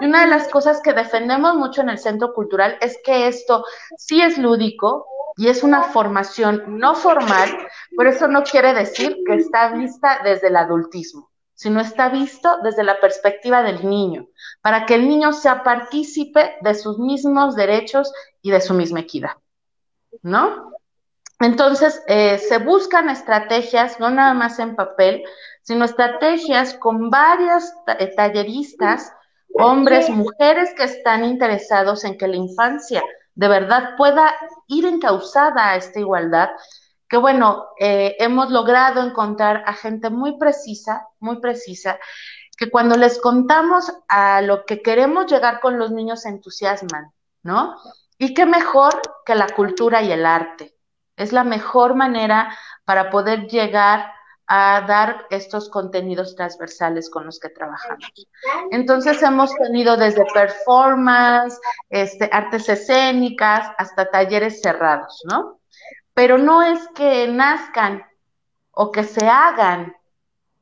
Y 0.00 0.06
una 0.06 0.20
de 0.22 0.28
las 0.28 0.46
cosas 0.46 0.80
que 0.80 0.92
defendemos 0.92 1.56
mucho 1.56 1.80
en 1.80 1.90
el 1.90 1.98
centro 1.98 2.32
cultural 2.32 2.78
es 2.80 2.98
que 3.04 3.26
esto 3.26 3.64
sí 3.96 4.22
es 4.22 4.38
lúdico 4.38 5.06
y 5.40 5.48
es 5.48 5.62
una 5.62 5.84
formación 5.84 6.64
no 6.66 6.94
formal, 6.94 7.48
pero 7.96 8.10
eso 8.10 8.28
no 8.28 8.42
quiere 8.42 8.74
decir 8.74 9.16
que 9.26 9.36
está 9.36 9.72
vista 9.72 10.20
desde 10.22 10.48
el 10.48 10.56
adultismo, 10.56 11.30
sino 11.54 11.80
está 11.80 12.10
visto 12.10 12.58
desde 12.62 12.84
la 12.84 13.00
perspectiva 13.00 13.62
del 13.62 13.88
niño, 13.88 14.26
para 14.60 14.84
que 14.84 14.96
el 14.96 15.08
niño 15.08 15.32
sea 15.32 15.62
partícipe 15.62 16.56
de 16.60 16.74
sus 16.74 16.98
mismos 16.98 17.56
derechos 17.56 18.12
y 18.42 18.50
de 18.50 18.60
su 18.60 18.74
misma 18.74 19.00
equidad. 19.00 19.32
¿no? 20.20 20.72
Entonces, 21.38 22.02
eh, 22.06 22.36
se 22.36 22.58
buscan 22.58 23.08
estrategias, 23.08 23.98
no 23.98 24.10
nada 24.10 24.34
más 24.34 24.58
en 24.58 24.76
papel, 24.76 25.24
sino 25.62 25.86
estrategias 25.86 26.74
con 26.74 27.08
varias 27.08 27.74
eh, 27.98 28.12
talleristas, 28.14 29.10
hombres, 29.54 30.10
mujeres 30.10 30.74
que 30.76 30.84
están 30.84 31.24
interesados 31.24 32.04
en 32.04 32.18
que 32.18 32.28
la 32.28 32.36
infancia 32.36 33.02
de 33.34 33.48
verdad 33.48 33.96
pueda 33.96 34.34
ir 34.66 34.86
encausada 34.86 35.70
a 35.70 35.76
esta 35.76 36.00
igualdad, 36.00 36.50
que 37.08 37.16
bueno, 37.16 37.66
eh, 37.78 38.16
hemos 38.20 38.50
logrado 38.50 39.02
encontrar 39.02 39.64
a 39.66 39.72
gente 39.72 40.10
muy 40.10 40.38
precisa, 40.38 41.08
muy 41.18 41.40
precisa, 41.40 41.98
que 42.56 42.70
cuando 42.70 42.96
les 42.96 43.18
contamos 43.18 43.92
a 44.08 44.42
lo 44.42 44.64
que 44.64 44.82
queremos 44.82 45.26
llegar 45.26 45.60
con 45.60 45.78
los 45.78 45.90
niños 45.90 46.22
se 46.22 46.28
entusiasman, 46.28 47.10
¿no? 47.42 47.76
Y 48.18 48.34
qué 48.34 48.44
mejor 48.44 49.00
que 49.24 49.34
la 49.34 49.48
cultura 49.48 50.02
y 50.02 50.12
el 50.12 50.26
arte. 50.26 50.76
Es 51.16 51.32
la 51.32 51.42
mejor 51.42 51.94
manera 51.94 52.54
para 52.84 53.10
poder 53.10 53.46
llegar 53.48 54.12
a 54.52 54.80
dar 54.80 55.26
estos 55.30 55.68
contenidos 55.68 56.34
transversales 56.34 57.08
con 57.08 57.24
los 57.24 57.38
que 57.38 57.50
trabajamos. 57.50 58.12
Entonces 58.72 59.22
hemos 59.22 59.54
tenido 59.54 59.96
desde 59.96 60.24
performance, 60.34 61.56
este, 61.88 62.28
artes 62.32 62.68
escénicas, 62.68 63.68
hasta 63.78 64.10
talleres 64.10 64.60
cerrados, 64.60 65.22
¿no? 65.30 65.60
Pero 66.14 66.36
no 66.36 66.64
es 66.64 66.80
que 66.96 67.28
nazcan 67.28 68.04
o 68.72 68.90
que 68.90 69.04
se 69.04 69.24
hagan, 69.28 69.94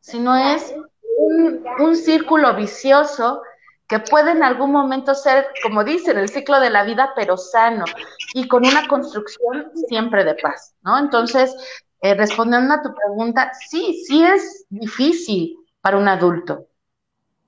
sino 0.01 0.37
es 0.37 0.75
un, 1.17 1.65
un 1.79 1.97
círculo 1.97 2.55
vicioso 2.55 3.41
que 3.89 4.01
puede 4.01 4.33
en 4.33 4.43
algún 4.43 4.71
momento 4.71 5.15
ser, 5.15 5.49
como 5.63 5.83
dicen, 5.83 6.19
el 6.19 6.29
ciclo 6.29 6.61
de 6.61 6.69
la 6.69 6.85
vida, 6.85 7.15
pero 7.17 7.39
sano 7.39 7.87
y 8.35 8.47
con 8.49 8.67
una 8.67 8.87
construcción 8.87 9.73
siempre 9.89 10.25
de 10.25 10.35
paz, 10.35 10.75
¿no? 10.83 10.99
Entonces, 10.99 11.57
eh, 12.01 12.15
respondiendo 12.15 12.75
a 12.75 12.83
tu 12.83 12.95
pregunta, 12.95 13.53
sí, 13.69 14.05
sí 14.07 14.25
es 14.25 14.67
difícil 14.69 15.57
para 15.81 15.99
un 15.99 16.09
adulto, 16.09 16.67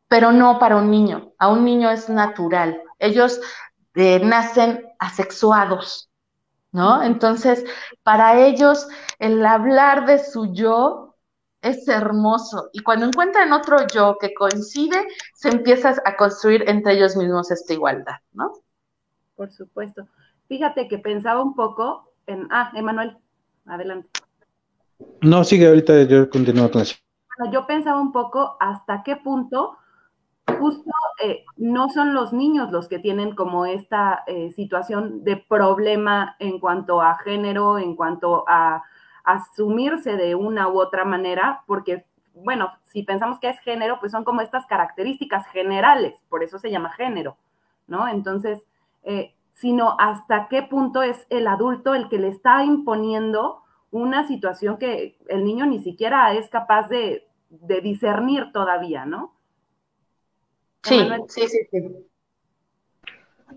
pero 0.09 0.33
no 0.33 0.59
para 0.59 0.77
un 0.77 0.91
niño. 0.91 1.33
A 1.39 1.49
un 1.49 1.65
niño 1.65 1.91
es 1.91 2.09
natural. 2.09 2.83
Ellos 2.99 3.41
eh, 3.95 4.21
nacen 4.25 4.85
asexuados, 4.99 6.11
¿no? 6.73 7.03
Entonces, 7.03 7.65
para 8.03 8.41
ellos, 8.41 8.89
el 9.19 9.45
hablar 9.45 10.07
de 10.07 10.19
su 10.19 10.53
yo 10.53 11.17
es 11.63 11.87
hermoso. 11.89 12.71
Y 12.73 12.81
cuando 12.81 13.07
encuentran 13.07 13.53
otro 13.53 13.87
yo 13.93 14.17
que 14.19 14.35
coincide, 14.35 15.07
se 15.35 15.51
empieza 15.51 15.95
a 16.05 16.17
construir 16.17 16.69
entre 16.69 16.95
ellos 16.95 17.17
mismos 17.17 17.51
esta 17.51 17.73
igualdad, 17.73 18.17
¿no? 18.33 18.53
Por 19.37 19.51
supuesto. 19.53 20.07
Fíjate 20.49 20.89
que 20.89 20.99
pensaba 20.99 21.43
un 21.43 21.55
poco 21.55 22.13
en. 22.27 22.49
Ah, 22.51 22.73
Emanuel, 22.75 23.17
adelante. 23.67 24.09
No, 25.21 25.45
sigue, 25.45 25.67
ahorita 25.67 26.03
yo 26.05 26.29
continúo 26.31 26.71
con 26.71 26.83
eso. 26.83 26.97
Bueno, 27.39 27.53
yo 27.53 27.67
pensaba 27.67 28.01
un 28.01 28.13
poco 28.13 28.57
hasta 28.61 29.03
qué 29.03 29.17
punto 29.17 29.77
justo 30.59 30.91
eh, 31.23 31.45
no 31.57 31.89
son 31.91 32.15
los 32.15 32.33
niños 32.33 32.71
los 32.71 32.89
que 32.89 32.99
tienen 32.99 33.35
como 33.35 33.67
esta 33.67 34.25
eh, 34.27 34.53
situación 34.53 35.25
de 35.25 35.37
problema 35.37 36.37
en 36.39 36.59
cuanto 36.59 37.01
a 37.01 37.17
género, 37.19 37.79
en 37.79 37.97
cuanto 37.97 38.45
a 38.49 38.83
asumirse 39.25 40.17
de 40.17 40.35
una 40.35 40.69
u 40.69 40.81
otra 40.81 41.05
manera, 41.05 41.63
porque, 41.67 42.07
bueno, 42.35 42.73
si 42.85 43.03
pensamos 43.03 43.39
que 43.39 43.49
es 43.49 43.61
género, 43.61 43.99
pues 44.01 44.13
son 44.13 44.25
como 44.25 44.41
estas 44.41 44.67
características 44.67 45.47
generales, 45.49 46.17
por 46.29 46.43
eso 46.43 46.59
se 46.59 46.71
llama 46.71 46.93
género, 46.93 47.37
¿no? 47.87 48.09
Entonces, 48.09 48.65
eh, 49.03 49.35
sino 49.53 49.97
hasta 49.99 50.49
qué 50.49 50.63
punto 50.63 51.03
es 51.03 51.27
el 51.29 51.47
adulto 51.47 51.95
el 51.95 52.09
que 52.09 52.19
le 52.19 52.29
está 52.29 52.65
imponiendo 52.65 53.63
una 53.91 54.27
situación 54.27 54.79
que 54.79 55.17
el 55.29 55.45
niño 55.45 55.67
ni 55.67 55.81
siquiera 55.81 56.35
es 56.35 56.49
capaz 56.49 56.89
de, 56.89 57.27
discernir 57.83 58.53
todavía, 58.53 59.05
¿no? 59.05 59.35
Sí, 60.85 61.01
sí, 61.29 61.49
sí, 61.49 61.59
sí. 61.71 62.07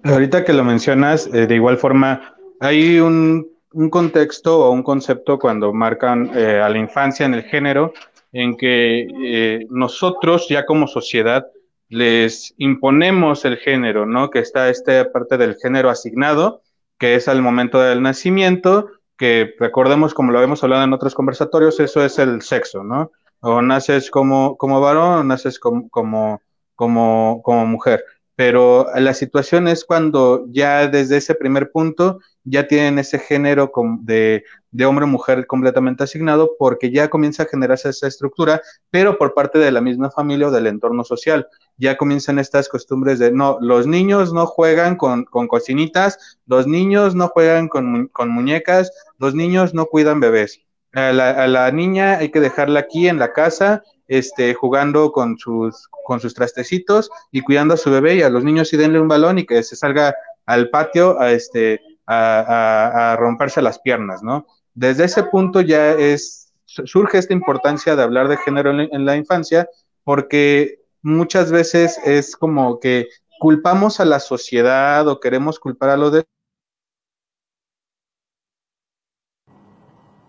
Ahorita 0.04 0.44
que 0.44 0.52
lo 0.52 0.64
mencionas, 0.64 1.28
eh, 1.28 1.46
de 1.46 1.56
igual 1.56 1.78
forma, 1.78 2.36
hay 2.60 3.00
un 3.00 3.54
un 3.74 3.90
contexto 3.90 4.66
o 4.66 4.72
un 4.72 4.84
concepto 4.84 5.40
cuando 5.40 5.74
marcan 5.74 6.32
eh, 6.36 6.62
a 6.62 6.70
la 6.70 6.78
infancia 6.78 7.26
en 7.26 7.34
el 7.34 7.44
género 7.44 7.94
en 8.32 8.56
que 8.56 9.08
eh, 9.24 9.68
nosotros 9.70 10.48
ya 10.50 10.66
como 10.66 10.88
sociedad 10.88 11.46
les 11.90 12.54
imponemos 12.58 13.46
el 13.46 13.58
género, 13.58 14.06
¿no? 14.06 14.30
Que 14.32 14.40
está 14.40 14.70
esta 14.70 15.12
parte 15.12 15.38
del 15.38 15.56
género 15.56 15.90
asignado, 15.90 16.62
que 16.98 17.16
es 17.16 17.28
al 17.28 17.42
momento 17.42 17.80
del 17.80 18.02
nacimiento, 18.02 18.90
que 19.18 19.54
recordemos 19.60 20.14
como 20.14 20.32
lo 20.32 20.42
hemos 20.42 20.64
hablado 20.64 20.84
en 20.84 20.94
otros 20.94 21.14
conversatorios, 21.14 21.80
eso 21.80 22.04
es 22.04 22.20
el 22.20 22.42
sexo, 22.42 22.84
¿no? 22.84 23.12
O 23.42 23.62
naces 23.62 24.10
como, 24.10 24.58
como 24.58 24.82
varón 24.82 25.20
o 25.20 25.24
naces 25.24 25.60
como, 25.60 25.90
como, 25.90 26.42
como, 26.76 27.42
como 27.44 27.66
mujer. 27.66 28.04
Pero 28.36 28.88
la 28.96 29.14
situación 29.14 29.68
es 29.68 29.86
cuando 29.86 30.46
ya 30.50 30.88
desde 30.88 31.18
ese 31.18 31.36
primer 31.36 31.72
punto 31.72 32.20
ya 32.44 32.68
tienen 32.68 32.98
ese 32.98 33.20
género 33.20 33.72
de, 34.02 34.44
de 34.72 34.86
hombre 34.86 35.06
o 35.06 35.08
mujer 35.08 35.46
completamente 35.46 36.04
asignado 36.04 36.56
porque 36.58 36.92
ya 36.92 37.10
comienza 37.10 37.44
a 37.44 37.46
generarse 37.48 37.90
esa 37.90 38.08
estructura, 38.08 38.62
pero 38.90 39.18
por 39.20 39.36
parte 39.36 39.60
de 39.60 39.72
la 39.72 39.82
misma 39.82 40.10
familia 40.10 40.48
o 40.48 40.52
del 40.52 40.68
entorno 40.68 41.04
social. 41.04 41.48
Ya 41.78 41.98
comienzan 41.98 42.40
estas 42.40 42.70
costumbres 42.70 43.20
de, 43.20 43.32
no, 43.32 43.58
los 43.60 43.88
niños 43.88 44.32
no 44.34 44.46
juegan 44.46 44.96
con, 44.96 45.26
con 45.26 45.48
cocinitas, 45.48 46.38
los 46.46 46.68
niños 46.68 47.16
no 47.16 47.28
juegan 47.30 47.68
con, 47.68 48.08
con 48.08 48.30
muñecas, 48.30 48.92
los 49.18 49.34
niños 49.34 49.74
no 49.74 49.86
cuidan 49.86 50.20
bebés. 50.20 50.62
A 50.94 51.12
la, 51.12 51.72
niña 51.72 52.18
hay 52.18 52.30
que 52.30 52.40
dejarla 52.40 52.82
aquí 52.82 53.08
en 53.08 53.18
la 53.18 53.34
casa, 53.34 53.82
este, 54.08 54.54
jugando 54.54 55.12
con 55.12 55.40
sus, 55.40 55.88
con 56.06 56.20
sus 56.20 56.36
trastecitos 56.36 57.10
y 57.32 57.42
cuidando 57.42 57.74
a 57.74 57.78
su 57.78 57.90
bebé 57.90 58.16
y 58.16 58.22
a 58.22 58.30
los 58.30 58.44
niños 58.44 58.70
sí 58.70 58.78
denle 58.78 59.00
un 59.00 59.08
balón 59.08 59.40
y 59.40 59.46
que 59.46 59.64
se 59.64 59.76
salga 59.76 60.16
al 60.46 60.70
patio 60.70 61.20
a, 61.20 61.32
este, 61.32 61.82
a, 62.06 63.16
romperse 63.20 63.64
las 63.64 63.80
piernas, 63.80 64.22
¿no? 64.22 64.46
Desde 64.76 65.06
ese 65.06 65.24
punto 65.24 65.62
ya 65.62 65.94
es, 65.94 66.54
surge 66.66 67.18
esta 67.18 67.34
importancia 67.34 67.96
de 67.96 68.04
hablar 68.04 68.28
de 68.28 68.38
género 68.38 68.72
en 68.72 69.06
la 69.06 69.16
infancia 69.16 69.68
porque 70.04 70.83
muchas 71.04 71.52
veces 71.52 72.00
es 72.04 72.36
como 72.36 72.80
que 72.80 73.10
culpamos 73.40 74.00
a 74.00 74.06
la 74.06 74.20
sociedad 74.20 75.08
o 75.08 75.20
queremos 75.20 75.60
culpar 75.60 75.90
a 75.92 75.98
lo 75.98 76.10
de 76.10 76.24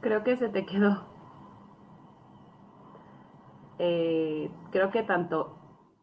Creo 0.01 0.23
que 0.23 0.37
se 0.37 0.51
te 0.51 0.67
quedó. 0.67 1.07
Eh, 3.79 4.51
creo 4.71 4.91
que 4.91 5.03
tanto 5.03 5.59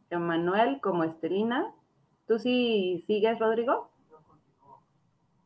Emanuel 0.10 0.80
como 0.82 1.04
Estelina. 1.04 1.72
¿Tú 2.28 2.40
sí 2.40 3.04
sigues, 3.06 3.38
Rodrigo? 3.38 3.92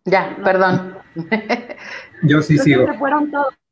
Ya, 0.05 0.37
no. 0.37 0.43
perdón. 0.45 0.97
Yo 2.23 2.41
sí 2.41 2.57
sigo. 2.57 2.85
Se 2.85 2.97
fueron 2.97 3.29
todos. 3.31 3.53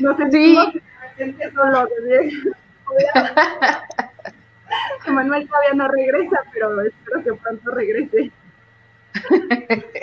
No 0.00 0.16
sé 0.16 0.30
sí. 0.30 0.56
solo. 1.54 1.86
Emanuel 5.06 5.46
todavía 5.46 5.74
no 5.74 5.88
regresa, 5.88 6.38
pero 6.52 6.80
espero 6.80 7.22
que 7.22 7.34
pronto 7.34 7.70
regrese. 7.70 8.32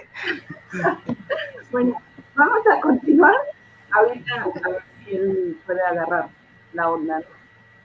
bueno, 1.72 2.00
vamos 2.36 2.60
a 2.72 2.80
continuar. 2.82 3.34
Ahorita 3.92 4.46
a 4.64 4.70
ver 4.70 4.84
si 5.04 5.16
él 5.16 5.58
puede 5.66 5.82
agarrar 5.82 6.28
la 6.74 6.90
onda. 6.90 7.22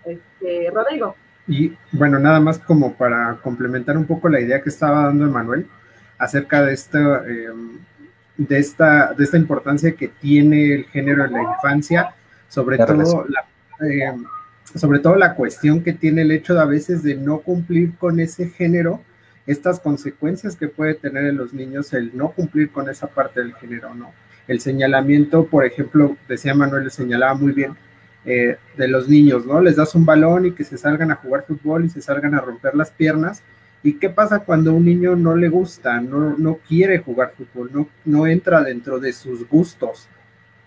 Este, 0.05 0.71
Rodrigo. 0.73 1.17
Y 1.49 1.77
bueno, 1.93 2.19
nada 2.19 2.41
más 2.41 2.59
como 2.59 2.95
para 2.95 3.39
complementar 3.43 3.97
un 3.97 4.07
poco 4.07 4.29
la 4.29 4.41
idea 4.41 4.63
que 4.63 4.69
estaba 4.69 5.07
dando 5.07 5.27
Emanuel 5.27 5.67
acerca 6.19 6.63
de 6.63 6.75
esta, 6.75 7.25
eh, 7.27 7.49
de 8.37 8.59
esta, 8.59 9.15
de 9.15 9.25
esta 9.25 9.37
importancia 9.37 9.95
que 9.95 10.09
tiene 10.09 10.75
el 10.75 10.85
género 10.87 11.25
en 11.25 11.33
la 11.33 11.43
infancia, 11.43 12.15
sobre 12.49 12.79
la 12.79 12.87
todo 12.87 13.27
la, 13.29 13.45
eh, 13.87 14.13
sobre 14.75 14.99
todo 14.99 15.17
la 15.17 15.35
cuestión 15.35 15.83
que 15.83 15.93
tiene 15.93 16.23
el 16.23 16.33
hecho 16.33 16.55
de 16.55 16.61
a 16.61 16.67
veces 16.67 17.03
de 17.03 17.15
no 17.15 17.39
cumplir 17.39 17.97
con 17.97 18.21
ese 18.21 18.49
género, 18.49 19.01
estas 19.47 19.79
consecuencias 19.79 20.57
que 20.57 20.69
puede 20.69 20.95
tener 20.95 21.25
en 21.27 21.37
los 21.37 21.55
niños 21.55 21.93
el 21.93 22.17
no 22.17 22.31
cumplir 22.31 22.71
con 22.71 22.89
esa 22.89 23.07
parte 23.07 23.41
del 23.41 23.55
género, 23.55 23.95
¿no? 23.95 24.13
El 24.49 24.61
señalamiento, 24.61 25.47
por 25.47 25.65
ejemplo, 25.65 26.17
decía 26.29 26.55
Manuel, 26.55 26.85
le 26.85 26.91
señalaba 26.91 27.35
muy 27.35 27.53
bien, 27.53 27.77
eh, 28.25 28.57
de 28.77 28.89
los 28.89 29.09
niños, 29.09 29.47
¿no? 29.47 29.61
Les 29.61 29.77
das 29.77 29.95
un 29.95 30.05
balón 30.05 30.47
y 30.47 30.53
que 30.53 30.65
se 30.65 30.77
salgan 30.77 31.13
a 31.13 31.17
jugar 31.17 31.45
fútbol 31.47 31.85
y 31.85 31.89
se 31.89 32.01
salgan 32.01 32.35
a 32.35 32.41
romper 32.41 32.75
las 32.75 32.91
piernas. 32.91 33.43
¿Y 33.83 33.95
qué 33.95 34.11
pasa 34.11 34.41
cuando 34.41 34.75
un 34.75 34.85
niño 34.85 35.15
no 35.15 35.37
le 35.37 35.49
gusta, 35.49 36.01
no, 36.01 36.37
no 36.37 36.59
quiere 36.69 36.99
jugar 36.99 37.35
fútbol, 37.37 37.71
no, 37.73 37.89
no 38.05 38.27
entra 38.27 38.65
dentro 38.65 38.99
de 38.99 39.13
sus 39.13 39.49
gustos? 39.49 40.09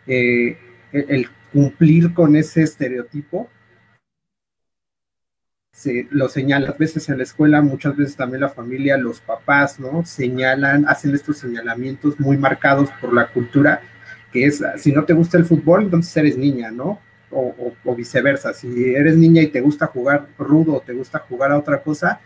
Eh, 0.07 0.57
el 0.93 1.27
cumplir 1.51 2.13
con 2.13 2.35
ese 2.35 2.63
estereotipo 2.63 3.49
se 5.71 6.07
lo 6.11 6.27
señala 6.27 6.69
a 6.69 6.73
veces 6.73 7.07
en 7.09 7.17
la 7.17 7.23
escuela, 7.23 7.61
muchas 7.61 7.95
veces 7.95 8.15
también 8.15 8.41
la 8.41 8.49
familia, 8.49 8.97
los 8.97 9.21
papás, 9.21 9.79
¿no? 9.79 10.05
Señalan, 10.05 10.85
hacen 10.87 11.13
estos 11.13 11.37
señalamientos 11.37 12.19
muy 12.19 12.37
marcados 12.37 12.89
por 12.99 13.13
la 13.13 13.27
cultura, 13.27 13.81
que 14.31 14.45
es, 14.45 14.63
si 14.77 14.91
no 14.91 15.05
te 15.05 15.13
gusta 15.13 15.37
el 15.37 15.45
fútbol, 15.45 15.83
entonces 15.83 16.15
eres 16.17 16.37
niña, 16.37 16.71
¿no? 16.71 16.99
O 17.31 17.95
viceversa, 17.95 18.53
si 18.53 18.93
eres 18.93 19.15
niña 19.15 19.41
y 19.41 19.47
te 19.47 19.61
gusta 19.61 19.87
jugar 19.87 20.27
rudo 20.37 20.73
o 20.75 20.81
te 20.81 20.93
gusta 20.93 21.19
jugar 21.19 21.51
a 21.51 21.59
otra 21.59 21.81
cosa, 21.81 22.19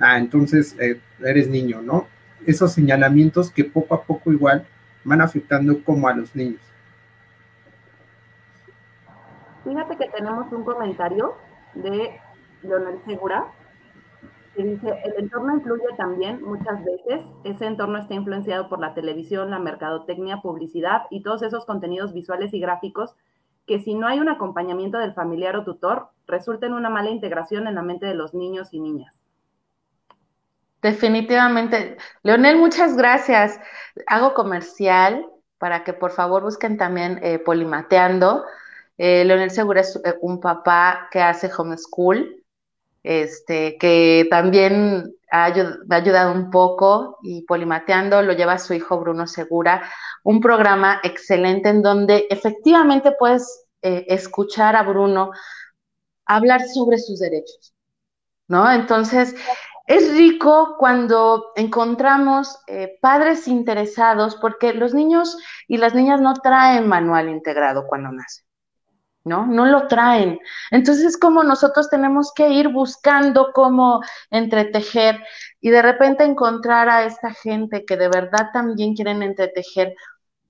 ah, 0.00 0.18
entonces 0.18 0.74
eh, 0.80 1.00
eres 1.24 1.48
niño, 1.48 1.80
¿no? 1.80 2.08
Esos 2.44 2.72
señalamientos 2.72 3.50
que 3.50 3.64
poco 3.64 3.94
a 3.94 4.02
poco 4.02 4.32
igual 4.32 4.66
van 5.04 5.20
afectando 5.20 5.82
como 5.84 6.08
a 6.08 6.14
los 6.14 6.34
niños. 6.34 6.60
Fíjate 9.64 9.96
que 9.96 10.08
tenemos 10.10 10.52
un 10.52 10.64
comentario 10.64 11.36
de 11.74 12.20
Leonel 12.62 13.00
Segura, 13.04 13.52
que 14.54 14.64
dice, 14.64 15.00
el 15.04 15.14
entorno 15.24 15.54
influye 15.54 15.86
también 15.96 16.42
muchas 16.42 16.84
veces, 16.84 17.22
ese 17.44 17.66
entorno 17.66 17.98
está 17.98 18.14
influenciado 18.14 18.68
por 18.68 18.80
la 18.80 18.94
televisión, 18.94 19.50
la 19.50 19.58
mercadotecnia, 19.58 20.42
publicidad 20.42 21.02
y 21.10 21.22
todos 21.22 21.42
esos 21.42 21.64
contenidos 21.64 22.12
visuales 22.12 22.52
y 22.54 22.60
gráficos 22.60 23.14
que 23.68 23.78
si 23.78 23.94
no 23.94 24.08
hay 24.08 24.18
un 24.18 24.30
acompañamiento 24.30 24.98
del 24.98 25.12
familiar 25.12 25.54
o 25.54 25.62
tutor, 25.62 26.08
resulta 26.26 26.66
en 26.66 26.72
una 26.72 26.88
mala 26.88 27.10
integración 27.10 27.68
en 27.68 27.74
la 27.74 27.82
mente 27.82 28.06
de 28.06 28.14
los 28.14 28.34
niños 28.34 28.72
y 28.72 28.80
niñas. 28.80 29.14
Definitivamente. 30.80 31.98
Leonel, 32.22 32.56
muchas 32.56 32.96
gracias. 32.96 33.60
Hago 34.06 34.32
comercial 34.32 35.26
para 35.58 35.84
que 35.84 35.92
por 35.92 36.12
favor 36.12 36.42
busquen 36.42 36.78
también 36.78 37.20
eh, 37.22 37.38
Polimateando. 37.38 38.44
Eh, 38.96 39.24
Leonel 39.24 39.50
Segura 39.50 39.80
es 39.80 40.00
un 40.20 40.40
papá 40.40 41.08
que 41.10 41.20
hace 41.20 41.50
homeschool, 41.56 42.37
este, 43.02 43.76
que 43.78 44.26
también 44.30 45.14
ha, 45.30 45.44
ayudado 45.44 46.32
un 46.32 46.50
poco 46.50 47.18
y 47.22 47.42
Polimateando 47.42 48.22
lo 48.22 48.32
lleva 48.32 48.58
su 48.58 48.74
hijo 48.74 48.98
Bruno 48.98 49.26
Segura, 49.26 49.82
un 50.24 50.40
programa 50.40 51.00
excelente 51.02 51.68
en 51.68 51.82
donde 51.82 52.26
efectivamente 52.30 53.12
puedes 53.18 53.66
eh, 53.82 54.06
escuchar 54.08 54.76
a 54.76 54.82
Bruno 54.82 55.30
hablar 56.26 56.62
sobre 56.62 56.98
sus 56.98 57.20
derechos, 57.20 57.74
¿no? 58.48 58.70
Entonces, 58.70 59.34
es 59.86 60.14
rico 60.16 60.76
cuando 60.78 61.52
encontramos 61.56 62.58
eh, 62.66 62.98
padres 63.00 63.48
interesados 63.48 64.36
porque 64.36 64.74
los 64.74 64.92
niños 64.92 65.38
y 65.66 65.78
las 65.78 65.94
niñas 65.94 66.20
no 66.20 66.34
traen 66.34 66.86
manual 66.86 67.30
integrado 67.30 67.86
cuando 67.86 68.12
nacen. 68.12 68.47
¿No? 69.28 69.46
No 69.46 69.66
lo 69.66 69.86
traen. 69.86 70.40
Entonces, 70.70 71.16
como 71.18 71.42
nosotros 71.42 71.88
tenemos 71.90 72.32
que 72.34 72.48
ir 72.48 72.68
buscando 72.68 73.52
cómo 73.52 74.00
entretejer 74.30 75.22
y 75.60 75.70
de 75.70 75.82
repente 75.82 76.24
encontrar 76.24 76.88
a 76.88 77.04
esta 77.04 77.32
gente 77.32 77.84
que 77.84 77.96
de 77.96 78.08
verdad 78.08 78.50
también 78.52 78.94
quieren 78.94 79.22
entretejer 79.22 79.94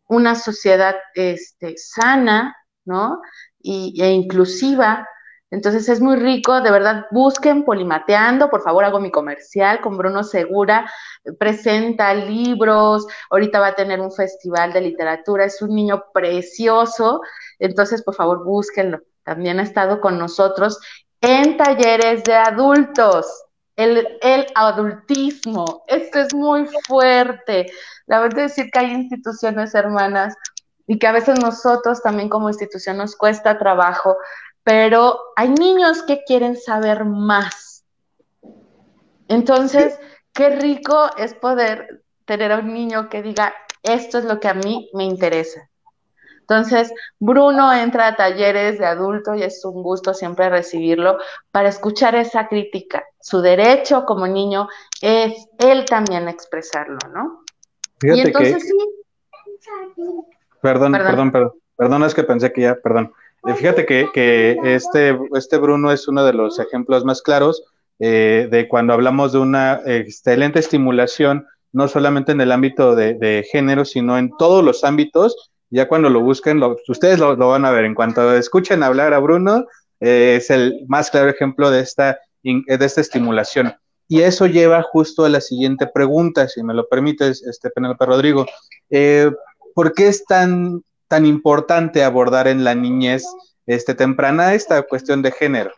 una 0.09 0.35
sociedad 0.35 0.97
este, 1.15 1.77
sana, 1.77 2.57
¿no? 2.85 3.21
Y, 3.61 4.01
e 4.03 4.11
inclusiva. 4.13 5.07
Entonces 5.51 5.89
es 5.89 6.01
muy 6.01 6.17
rico, 6.17 6.61
de 6.61 6.71
verdad, 6.71 7.07
busquen 7.11 7.65
Polimateando, 7.65 8.51
por 8.51 8.63
favor 8.63 8.85
hago 8.85 9.01
mi 9.01 9.11
comercial 9.11 9.81
con 9.81 9.97
Bruno 9.97 10.23
Segura, 10.23 10.91
presenta 11.39 12.13
libros, 12.13 13.07
ahorita 13.31 13.59
va 13.59 13.69
a 13.69 13.75
tener 13.75 14.01
un 14.01 14.13
festival 14.13 14.75
de 14.75 14.83
literatura, 14.83 15.47
es 15.47 15.63
un 15.63 15.75
niño 15.75 16.05
precioso, 16.13 17.23
entonces, 17.59 18.03
por 18.03 18.15
favor, 18.15 18.45
búsquenlo. 18.45 19.01
También 19.23 19.59
ha 19.59 19.63
estado 19.63 20.01
con 20.01 20.19
nosotros 20.19 20.79
en 21.21 21.57
talleres 21.57 22.25
de 22.25 22.35
adultos. 22.35 23.27
El, 23.77 24.19
el 24.23 24.47
adultismo, 24.57 25.85
esto 25.87 26.19
es 26.19 26.35
muy 26.35 26.67
fuerte. 26.87 27.71
La 28.07 28.19
verdad 28.19 28.47
es 28.47 28.57
decir 28.57 28.73
que 28.73 28.79
hay 28.81 28.91
instituciones 28.91 29.73
hermanas 29.75 30.35
y 30.89 30.99
que 30.99 31.07
a 31.07 31.13
veces 31.13 31.39
nosotros 31.39 32.03
también 32.03 32.29
como 32.29 32.49
institución 32.49 32.97
nos 32.97 33.15
cuesta 33.15 33.59
trabajo, 33.59 34.17
pero 34.69 35.19
hay 35.35 35.49
niños 35.49 36.03
que 36.03 36.25
quieren 36.25 36.55
saber 36.55 37.07
más. 37.07 37.87
Entonces, 39.27 39.99
qué 40.35 40.51
rico 40.51 41.09
es 41.17 41.33
poder 41.33 42.03
tener 42.27 42.53
a 42.53 42.59
un 42.59 42.75
niño 42.75 43.09
que 43.09 43.23
diga, 43.23 43.55
esto 43.83 44.19
es 44.19 44.27
lo 44.27 44.39
que 44.41 44.49
a 44.49 44.53
mí 44.53 44.91
me 44.93 45.05
interesa. 45.05 45.71
Entonces, 46.41 46.93
Bruno 47.19 47.73
entra 47.73 48.09
a 48.09 48.17
talleres 48.17 48.79
de 48.79 48.85
adulto 48.85 49.35
y 49.35 49.43
es 49.43 49.65
un 49.65 49.83
gusto 49.83 50.13
siempre 50.13 50.51
recibirlo 50.51 51.17
para 51.51 51.71
escuchar 51.71 52.15
esa 52.15 52.47
crítica. 52.47 53.05
Su 53.23 53.41
derecho 53.41 54.05
como 54.05 54.27
niño 54.27 54.69
es 55.01 55.49
él 55.61 55.87
también 55.87 56.29
expresarlo, 56.29 56.99
¿no? 57.15 57.43
Fíjate 58.01 58.19
y 58.19 58.23
entonces 58.23 58.65
que... 58.65 58.69
sí. 58.69 58.79
Perdón, 60.61 60.93
perdón, 60.93 60.93
perdón, 60.93 61.33
perdón, 61.33 61.53
perdón, 61.75 62.03
es 62.05 62.15
que 62.15 62.25
pensé 62.25 62.53
que 62.53 62.61
ya, 62.61 62.75
perdón. 62.75 63.15
Fíjate 63.57 63.87
que, 63.87 64.59
este, 64.65 65.19
este 65.35 65.59
Bruno 65.59 65.93
es 65.93 66.09
uno 66.09 66.25
de 66.25 66.33
los 66.33 66.59
ejemplos 66.59 67.05
más 67.05 67.23
claros 67.23 67.63
eh, 67.99 68.49
de 68.51 68.69
cuando 68.69 68.93
hablamos 68.93 69.33
de 69.33 69.39
una 69.39 69.81
excelente 69.87 70.59
estimulación, 70.59 71.47
no 71.73 71.89
solamente 71.89 72.33
en 72.33 72.41
el 72.41 72.53
ámbito 72.53 72.95
de, 72.95 73.15
de 73.15 73.47
género, 73.51 73.85
sino 73.85 74.19
en 74.19 74.31
todos 74.39 74.65
los 74.65 74.85
ámbitos 74.85 75.51
Ya 75.71 75.87
cuando 75.87 76.09
lo 76.09 76.21
busquen, 76.21 76.63
ustedes 76.89 77.19
lo, 77.19 77.37
van 77.37 77.65
a 77.65 77.71
ver. 77.71 77.85
En 77.85 77.95
cuanto 77.95 78.35
escuchen 78.35 78.83
hablar 78.83 79.13
a 79.13 79.19
Bruno, 79.19 79.67
eh, 80.01 80.37
es 80.37 80.51
el 80.51 80.85
más 80.89 81.11
claro 81.11 81.29
ejemplo 81.29 81.71
de 81.71 81.81
esta, 81.81 82.19
de 82.43 82.85
esta 82.85 83.01
estimulación. 83.01 83.75
Y 84.09 84.23
eso 84.23 84.47
lleva 84.47 84.83
justo 84.83 85.27
a 85.27 85.29
la 85.29 85.43
siguiente 85.43 85.87
pregunta, 85.87 86.49
si 86.49 86.63
me 86.63 86.73
lo 86.73 86.89
permites, 86.89 87.43
este 87.43 87.69
Penelope 87.69 88.07
Rodrigo. 88.07 88.47
Eh, 88.89 89.31
¿Por 89.75 89.93
qué 89.93 90.09
es 90.09 90.25
tan, 90.25 90.83
tan 91.09 91.27
importante 91.27 92.05
abordar 92.05 92.47
en 92.47 92.65
la 92.65 92.75
niñez 92.75 93.25
este, 93.67 93.95
temprana 93.95 94.55
esta 94.55 94.83
cuestión 94.83 95.23
de 95.23 95.33
género, 95.33 95.73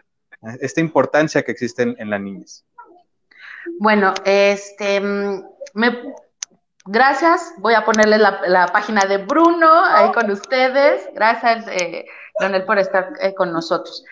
esta 0.61 0.81
importancia 0.81 1.43
que 1.43 1.53
existe 1.53 1.83
en, 1.83 2.11
la 2.11 2.19
niñez? 2.19 2.65
Bueno, 3.79 4.13
este, 4.25 5.01
me, 5.01 6.03
gracias. 6.85 7.55
Voy 7.59 7.75
a 7.75 7.85
ponerle 7.85 8.19
la, 8.19 8.67
página 8.73 9.05
de 9.05 9.19
Bruno 9.19 9.85
ahí 9.85 10.13
con 10.13 10.31
ustedes. 10.31 11.09
Gracias, 11.15 11.67
eh, 11.69 12.07
por 12.67 12.79
estar 12.79 13.13
eh, 13.21 13.35
con 13.35 13.53
nosotros. 13.53 14.05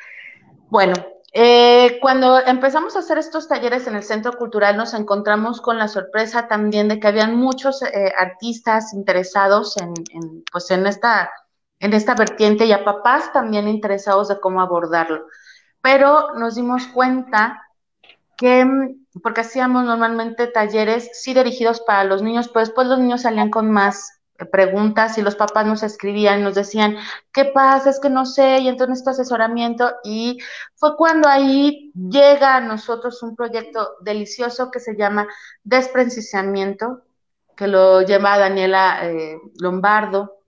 Bueno, 0.70 0.94
eh, 1.40 1.98
cuando 2.00 2.44
empezamos 2.44 2.96
a 2.96 2.98
hacer 2.98 3.16
estos 3.16 3.46
talleres 3.46 3.86
en 3.86 3.94
el 3.94 4.02
Centro 4.02 4.32
Cultural, 4.32 4.76
nos 4.76 4.92
encontramos 4.92 5.60
con 5.60 5.78
la 5.78 5.86
sorpresa 5.86 6.48
también 6.48 6.88
de 6.88 6.98
que 6.98 7.06
habían 7.06 7.36
muchos 7.36 7.80
eh, 7.82 8.12
artistas 8.18 8.92
interesados 8.92 9.76
en, 9.76 9.94
pues 10.50 10.68
en, 10.72 10.84
esta, 10.88 11.30
en 11.78 11.92
esta 11.92 12.16
vertiente 12.16 12.64
y 12.64 12.72
a 12.72 12.84
papás 12.84 13.32
también 13.32 13.68
interesados 13.68 14.26
de 14.26 14.40
cómo 14.40 14.60
abordarlo. 14.60 15.26
Pero 15.80 16.34
nos 16.34 16.56
dimos 16.56 16.88
cuenta 16.88 17.62
que, 18.36 18.66
porque 19.22 19.42
hacíamos 19.42 19.84
normalmente 19.84 20.48
talleres, 20.48 21.08
sí 21.12 21.34
dirigidos 21.34 21.80
para 21.82 22.02
los 22.02 22.20
niños, 22.20 22.48
pero 22.48 22.66
después 22.66 22.88
los 22.88 22.98
niños 22.98 23.22
salían 23.22 23.50
con 23.50 23.70
más 23.70 24.17
preguntas 24.46 25.18
y 25.18 25.22
los 25.22 25.36
papás 25.36 25.66
nos 25.66 25.82
escribían, 25.82 26.42
nos 26.42 26.54
decían, 26.54 26.96
¿qué 27.32 27.46
pasa? 27.46 27.90
Es 27.90 28.00
que 28.00 28.10
no 28.10 28.24
sé, 28.26 28.58
y 28.58 28.68
entonces 28.68 28.98
este 28.98 29.10
asesoramiento, 29.10 29.96
y 30.04 30.38
fue 30.76 30.96
cuando 30.96 31.28
ahí 31.28 31.92
llega 31.94 32.56
a 32.56 32.60
nosotros 32.60 33.22
un 33.22 33.34
proyecto 33.34 33.96
delicioso 34.00 34.70
que 34.70 34.80
se 34.80 34.96
llama 34.96 35.26
Desprenciamiento, 35.64 37.02
que 37.56 37.66
lo 37.66 38.02
lleva 38.02 38.38
Daniela 38.38 39.00
eh, 39.02 39.38
Lombardo, 39.60 40.38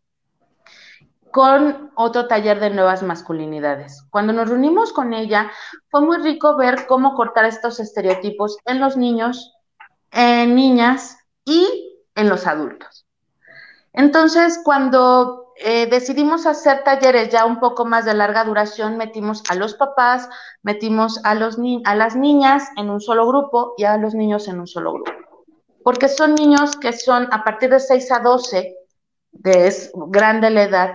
con 1.33 1.93
otro 1.95 2.27
taller 2.27 2.59
de 2.61 2.71
nuevas 2.71 3.03
masculinidades. 3.03 4.05
Cuando 4.11 4.33
nos 4.33 4.49
reunimos 4.49 4.93
con 4.93 5.15
ella, 5.15 5.51
fue 5.89 6.01
muy 6.01 6.19
rico 6.19 6.57
ver 6.57 6.87
cómo 6.87 7.15
cortar 7.15 7.45
estos 7.45 7.79
estereotipos 7.79 8.59
en 8.65 8.81
los 8.81 8.97
niños, 8.97 9.55
en 10.11 10.55
niñas 10.57 11.19
y 11.45 12.03
en 12.15 12.29
los 12.29 12.47
adultos. 12.47 13.07
Entonces, 13.93 14.61
cuando 14.65 15.53
eh, 15.57 15.87
decidimos 15.87 16.47
hacer 16.47 16.85
talleres 16.85 17.29
ya 17.29 17.45
un 17.45 17.61
poco 17.61 17.85
más 17.85 18.05
de 18.05 18.15
larga 18.15 18.45
duración, 18.45 18.97
metimos 18.97 19.43
a 19.51 19.55
los 19.55 19.75
papás, 19.75 20.29
metimos 20.63 21.21
a, 21.25 21.35
los 21.35 21.59
a 21.85 21.95
las 21.95 22.17
niñas 22.17 22.69
en 22.77 22.89
un 22.89 23.01
solo 23.01 23.27
grupo 23.27 23.75
y 23.77 23.85
a 23.85 23.97
los 23.97 24.15
niños 24.15 24.49
en 24.49 24.61
un 24.61 24.67
solo 24.67 24.95
grupo. 24.95 25.13
Porque 25.83 26.09
son 26.09 26.35
niños 26.35 26.77
que 26.77 26.93
son 26.93 27.29
a 27.33 27.43
partir 27.45 27.71
de 27.71 27.81
6 27.81 28.11
a 28.13 28.21
12, 28.21 28.77
de 29.33 29.67
es 29.67 29.91
grande 29.95 30.51
la 30.51 30.63
edad, 30.63 30.95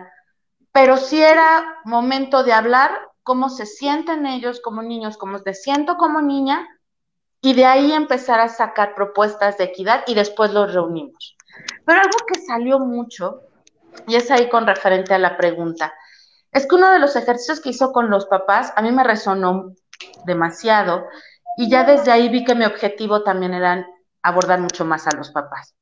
pero 0.72 0.98
sí 0.98 1.22
era 1.22 1.80
momento 1.86 2.44
de 2.44 2.54
hablar 2.54 2.92
cómo 3.24 3.50
se 3.50 3.66
sienten 3.66 4.26
ellos 4.26 4.62
como 4.62 4.84
niños, 4.84 5.18
cómo 5.18 5.40
se 5.40 5.54
siento 5.54 5.98
como 5.98 6.22
niña, 6.22 6.68
y 7.42 7.54
de 7.54 7.66
ahí 7.66 7.92
empezar 7.92 8.40
a 8.40 8.50
sacar 8.50 8.96
propuestas 8.96 9.58
de 9.58 9.66
equidad 9.66 10.04
y 10.08 10.16
después 10.16 10.52
los 10.52 10.74
reunimos. 10.74 11.36
Pero 11.86 12.00
algo 12.00 12.18
que 12.28 12.40
salió 12.42 12.80
mucho, 12.80 13.42
y 14.08 14.16
es 14.16 14.30
ahí 14.32 14.50
con 14.50 14.68
referente 14.68 15.14
a 15.14 15.20
la 15.20 15.38
pregunta, 15.38 15.94
es 16.52 16.68
que 16.68 16.76
uno 16.76 16.92
de 16.92 17.00
los 17.00 17.16
ejercicios 17.16 17.60
que 17.60 17.70
hizo 17.70 17.92
con 17.92 18.10
los 18.10 18.26
papás 18.28 18.74
a 18.76 18.82
mí 18.82 18.92
me 18.92 19.04
resonó 19.04 19.74
demasiado 20.26 21.06
y 21.58 21.70
ya 21.70 21.84
desde 21.84 22.12
ahí 22.12 22.30
vi 22.30 22.44
que 22.46 22.56
mi 22.56 22.66
objetivo 22.66 23.24
también 23.24 23.54
era 23.54 23.86
abordar 24.22 24.60
mucho 24.60 24.86
más 24.86 25.06
a 25.08 25.16
los 25.16 25.32
papás. 25.32 25.76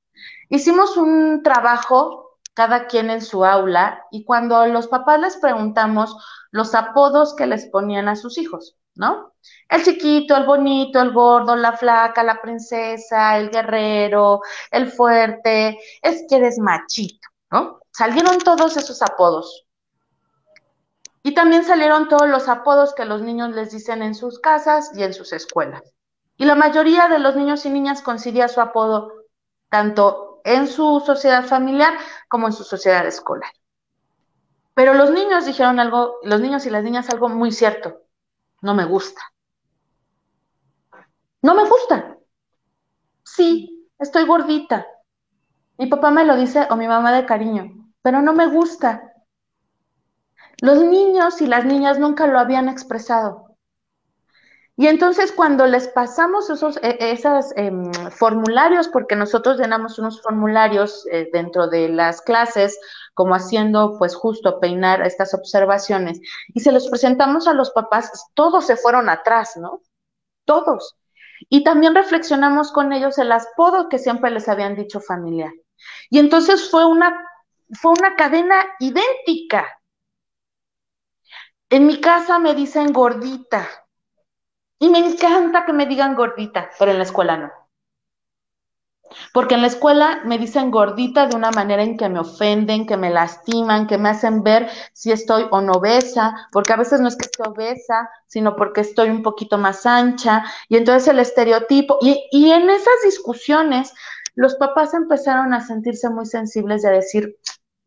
Hicimos 0.50 0.98
un 0.98 1.42
trabajo 1.44 2.40
cada 2.54 2.88
quien 2.88 3.10
en 3.10 3.22
su 3.22 3.46
aula 3.46 4.04
y 4.12 4.26
cuando 4.26 4.66
los 4.68 4.88
papás 4.88 5.20
les 5.20 5.38
preguntamos 5.38 6.16
los 6.52 6.76
apodos 6.76 7.36
que 7.36 7.48
les 7.48 7.68
ponían 7.68 8.08
a 8.08 8.16
sus 8.16 8.38
hijos, 8.38 8.78
¿no? 8.96 9.34
El 9.68 9.84
chiquito, 9.84 10.36
el 10.36 10.46
bonito, 10.46 11.02
el 11.02 11.12
gordo, 11.12 11.56
la 11.56 11.74
flaca, 11.74 12.24
la 12.24 12.42
princesa, 12.42 13.38
el 13.38 13.50
guerrero, 13.50 14.42
el 14.72 14.92
fuerte, 14.92 15.80
es 16.02 16.26
que 16.30 16.38
eres 16.38 16.60
machito, 16.60 17.28
¿no? 17.52 17.80
Salieron 17.92 18.38
todos 18.40 18.78
esos 18.78 19.02
apodos. 19.02 19.66
Y 21.24 21.34
también 21.34 21.64
salieron 21.64 22.10
todos 22.10 22.28
los 22.30 22.50
apodos 22.50 22.94
que 22.94 23.06
los 23.06 23.22
niños 23.22 23.52
les 23.52 23.72
dicen 23.72 24.02
en 24.02 24.14
sus 24.14 24.40
casas 24.40 24.92
y 24.96 25.04
en 25.04 25.14
sus 25.14 25.32
escuelas. 25.34 25.82
Y 26.38 26.46
la 26.46 26.56
mayoría 26.56 27.08
de 27.08 27.20
los 27.20 27.36
niños 27.36 27.66
y 27.66 27.70
niñas 27.70 28.02
coincidía 28.02 28.48
su 28.48 28.60
apodo 28.60 29.12
tanto 29.70 30.42
en 30.44 30.68
su 30.68 31.02
sociedad 31.06 31.46
familiar 31.46 31.94
como 32.28 32.48
en 32.48 32.54
su 32.54 32.64
sociedad 32.64 33.08
escolar. 33.08 33.52
Pero 34.74 34.94
los 34.94 35.12
niños 35.12 35.46
dijeron 35.46 35.80
algo, 35.80 36.20
los 36.24 36.42
niños 36.42 36.66
y 36.66 36.70
las 36.70 36.84
niñas 36.84 37.10
algo 37.10 37.30
muy 37.30 37.52
cierto 37.52 38.03
no 38.64 38.74
me 38.74 38.86
gusta. 38.86 39.22
No 41.42 41.54
me 41.54 41.68
gusta. 41.68 42.18
Sí, 43.24 43.90
estoy 44.00 44.26
gordita. 44.26 44.88
Mi 45.78 45.88
papá 45.88 46.12
me 46.12 46.24
lo 46.24 46.38
dice 46.38 46.66
o 46.70 46.78
mi 46.78 46.88
mamá 46.88 47.12
de 47.12 47.26
cariño, 47.26 47.92
pero 48.02 48.22
no 48.22 48.34
me 48.34 48.48
gusta. 48.48 49.14
Los 50.62 50.82
niños 50.82 51.42
y 51.42 51.48
las 51.48 51.66
niñas 51.66 52.00
nunca 52.00 52.26
lo 52.26 52.40
habían 52.40 52.70
expresado. 52.70 53.58
Y 54.78 54.88
entonces 54.88 55.34
cuando 55.34 55.68
les 55.68 55.90
pasamos 55.90 56.50
esos 56.50 56.78
e, 56.82 57.20
em, 57.58 57.92
formularios, 58.12 58.88
porque 58.88 59.16
nosotros 59.16 59.60
llenamos 59.60 60.00
unos 60.00 60.22
formularios 60.22 61.06
eh, 61.12 61.30
dentro 61.34 61.68
de 61.68 61.90
las 61.90 62.22
clases, 62.22 62.80
como 63.14 63.36
haciendo 63.36 63.98
pues 63.98 64.16
justo 64.16 64.60
peinar 64.60 65.02
estas 65.06 65.34
observaciones, 65.34 66.20
y 66.54 66.60
se 66.60 66.72
los 66.72 66.88
presentamos 66.90 67.48
a 67.48 67.54
los 67.54 67.72
papás, 67.72 68.12
todos 68.34 68.66
se 68.66 68.78
fueron 68.78 69.10
atrás, 69.10 69.58
¿no? 69.58 69.82
Todos. 70.46 70.98
Y 71.50 71.64
también 71.64 71.96
reflexionamos 71.96 72.72
con 72.72 72.94
ellos 72.94 73.18
el 73.18 73.32
apodo 73.32 73.90
que 73.90 74.00
siempre 74.00 74.32
les 74.32 74.48
habían 74.48 74.76
dicho 74.76 75.00
familiar. 75.00 75.52
Y 76.10 76.20
entonces 76.20 76.70
fue 76.70 76.86
una, 76.86 77.26
fue 77.82 77.92
una 77.92 78.16
cadena 78.16 78.64
idéntica. 78.80 79.68
En 81.70 81.88
mi 81.88 82.00
casa 82.00 82.40
me 82.40 82.56
dicen 82.56 82.94
gordita, 82.94 83.68
y 84.80 84.90
me 84.90 85.00
encanta 85.00 85.66
que 85.66 85.72
me 85.72 85.86
digan 85.86 86.14
gordita, 86.14 86.70
pero 86.78 86.92
en 86.92 86.98
la 86.98 87.06
escuela 87.06 87.38
no. 87.38 87.63
Porque 89.34 89.56
en 89.56 89.62
la 89.62 89.68
escuela 89.68 90.22
me 90.26 90.38
dicen 90.38 90.72
gordita 90.72 91.28
de 91.28 91.36
una 91.36 91.52
manera 91.52 91.84
en 91.84 91.98
que 91.98 92.10
me 92.10 92.20
ofenden, 92.20 92.86
que 92.86 92.98
me 92.98 93.10
lastiman, 93.10 93.88
que 93.88 93.98
me 93.98 94.10
hacen 94.10 94.44
ver 94.44 94.70
si 94.94 95.12
estoy 95.12 95.48
o 95.52 95.62
no 95.62 95.74
obesa, 95.74 96.48
porque 96.52 96.74
a 96.74 96.78
veces 96.78 97.02
no 97.02 97.08
es 97.08 97.16
que 97.16 97.26
esté 97.26 97.44
obesa, 97.48 98.10
sino 98.28 98.56
porque 98.56 98.82
estoy 98.82 99.10
un 99.10 99.24
poquito 99.24 99.58
más 99.58 99.86
ancha, 99.86 100.44
y 100.70 100.78
entonces 100.78 101.08
el 101.08 101.20
estereotipo, 101.20 101.98
y, 102.02 102.28
y 102.32 102.52
en 102.52 102.70
esas 102.70 102.96
discusiones 103.04 103.94
los 104.36 104.56
papás 104.56 104.94
empezaron 104.94 105.54
a 105.54 105.62
sentirse 105.62 106.10
muy 106.10 106.26
sensibles 106.26 106.82
de 106.82 106.92
decir, 106.92 107.38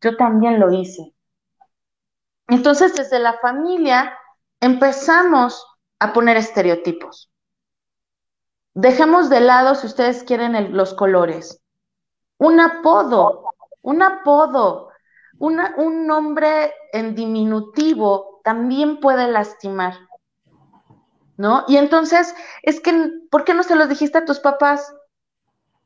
yo 0.01 0.15
también 0.15 0.59
lo 0.59 0.71
hice. 0.71 1.13
Entonces 2.47 2.95
desde 2.95 3.19
la 3.19 3.33
familia 3.39 4.17
empezamos 4.61 5.65
a 5.99 6.13
poner 6.13 6.37
estereotipos. 6.37 7.29
Dejemos 8.79 9.27
de 9.31 9.39
lado, 9.39 9.73
si 9.73 9.87
ustedes 9.87 10.23
quieren, 10.23 10.77
los 10.77 10.93
colores. 10.93 11.63
Un 12.37 12.59
apodo, 12.59 13.45
un 13.81 14.03
apodo, 14.03 14.89
un 15.39 16.05
nombre 16.05 16.75
en 16.93 17.15
diminutivo 17.15 18.39
también 18.43 18.99
puede 18.99 19.31
lastimar. 19.31 19.95
¿No? 21.37 21.65
Y 21.67 21.77
entonces, 21.77 22.35
es 22.61 22.79
que, 22.79 22.93
¿por 23.31 23.45
qué 23.45 23.55
no 23.55 23.63
se 23.63 23.75
los 23.75 23.89
dijiste 23.89 24.19
a 24.19 24.25
tus 24.25 24.39
papás? 24.39 24.93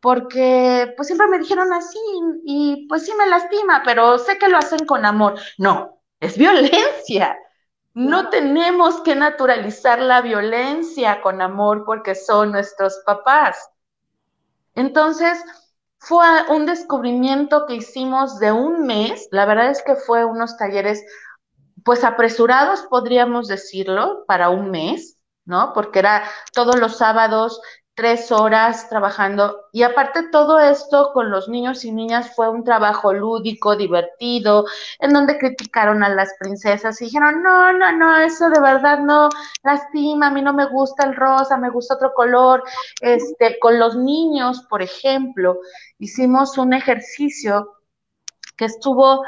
Porque, 0.01 0.93
pues 0.97 1.07
siempre 1.07 1.27
me 1.27 1.39
dijeron 1.39 1.71
así, 1.71 1.97
y 2.43 2.87
pues 2.89 3.05
sí 3.05 3.13
me 3.17 3.27
lastima, 3.27 3.83
pero 3.85 4.17
sé 4.17 4.37
que 4.37 4.49
lo 4.49 4.57
hacen 4.57 4.85
con 4.85 5.05
amor. 5.05 5.39
No, 5.57 6.01
es 6.19 6.37
violencia. 6.37 7.37
No 7.93 8.29
tenemos 8.29 9.01
que 9.01 9.15
naturalizar 9.15 9.99
la 10.01 10.21
violencia 10.21 11.21
con 11.21 11.41
amor 11.41 11.83
porque 11.85 12.15
son 12.15 12.51
nuestros 12.51 13.01
papás. 13.05 13.69
Entonces, 14.75 15.43
fue 15.97 16.25
un 16.49 16.65
descubrimiento 16.65 17.65
que 17.67 17.75
hicimos 17.75 18.39
de 18.39 18.51
un 18.51 18.85
mes. 18.85 19.27
La 19.31 19.45
verdad 19.45 19.69
es 19.69 19.83
que 19.83 19.95
fue 19.95 20.25
unos 20.25 20.57
talleres, 20.57 21.03
pues 21.83 22.03
apresurados, 22.03 22.83
podríamos 22.83 23.47
decirlo, 23.47 24.23
para 24.25 24.49
un 24.49 24.71
mes, 24.71 25.17
¿no? 25.45 25.73
Porque 25.73 25.99
era 25.99 26.23
todos 26.53 26.79
los 26.79 26.97
sábados 26.97 27.61
tres 27.93 28.31
horas 28.31 28.87
trabajando 28.89 29.65
y 29.73 29.83
aparte 29.83 30.29
todo 30.31 30.59
esto 30.59 31.11
con 31.13 31.29
los 31.29 31.49
niños 31.49 31.83
y 31.83 31.91
niñas 31.91 32.33
fue 32.35 32.49
un 32.49 32.63
trabajo 32.63 33.13
lúdico, 33.13 33.75
divertido, 33.75 34.65
en 34.99 35.13
donde 35.13 35.37
criticaron 35.37 36.03
a 36.03 36.09
las 36.09 36.33
princesas 36.39 37.01
y 37.01 37.05
dijeron, 37.05 37.43
no, 37.43 37.73
no, 37.73 37.91
no, 37.91 38.17
eso 38.17 38.49
de 38.49 38.61
verdad 38.61 38.99
no 38.99 39.29
lastima, 39.63 40.27
a 40.27 40.31
mí 40.31 40.41
no 40.41 40.53
me 40.53 40.67
gusta 40.67 41.05
el 41.05 41.15
rosa, 41.15 41.57
me 41.57 41.69
gusta 41.69 41.95
otro 41.95 42.13
color. 42.13 42.63
Este, 43.01 43.59
con 43.59 43.77
los 43.77 43.95
niños, 43.95 44.65
por 44.69 44.81
ejemplo, 44.81 45.59
hicimos 45.99 46.57
un 46.57 46.73
ejercicio 46.73 47.77
que 48.55 48.65
estuvo 48.65 49.23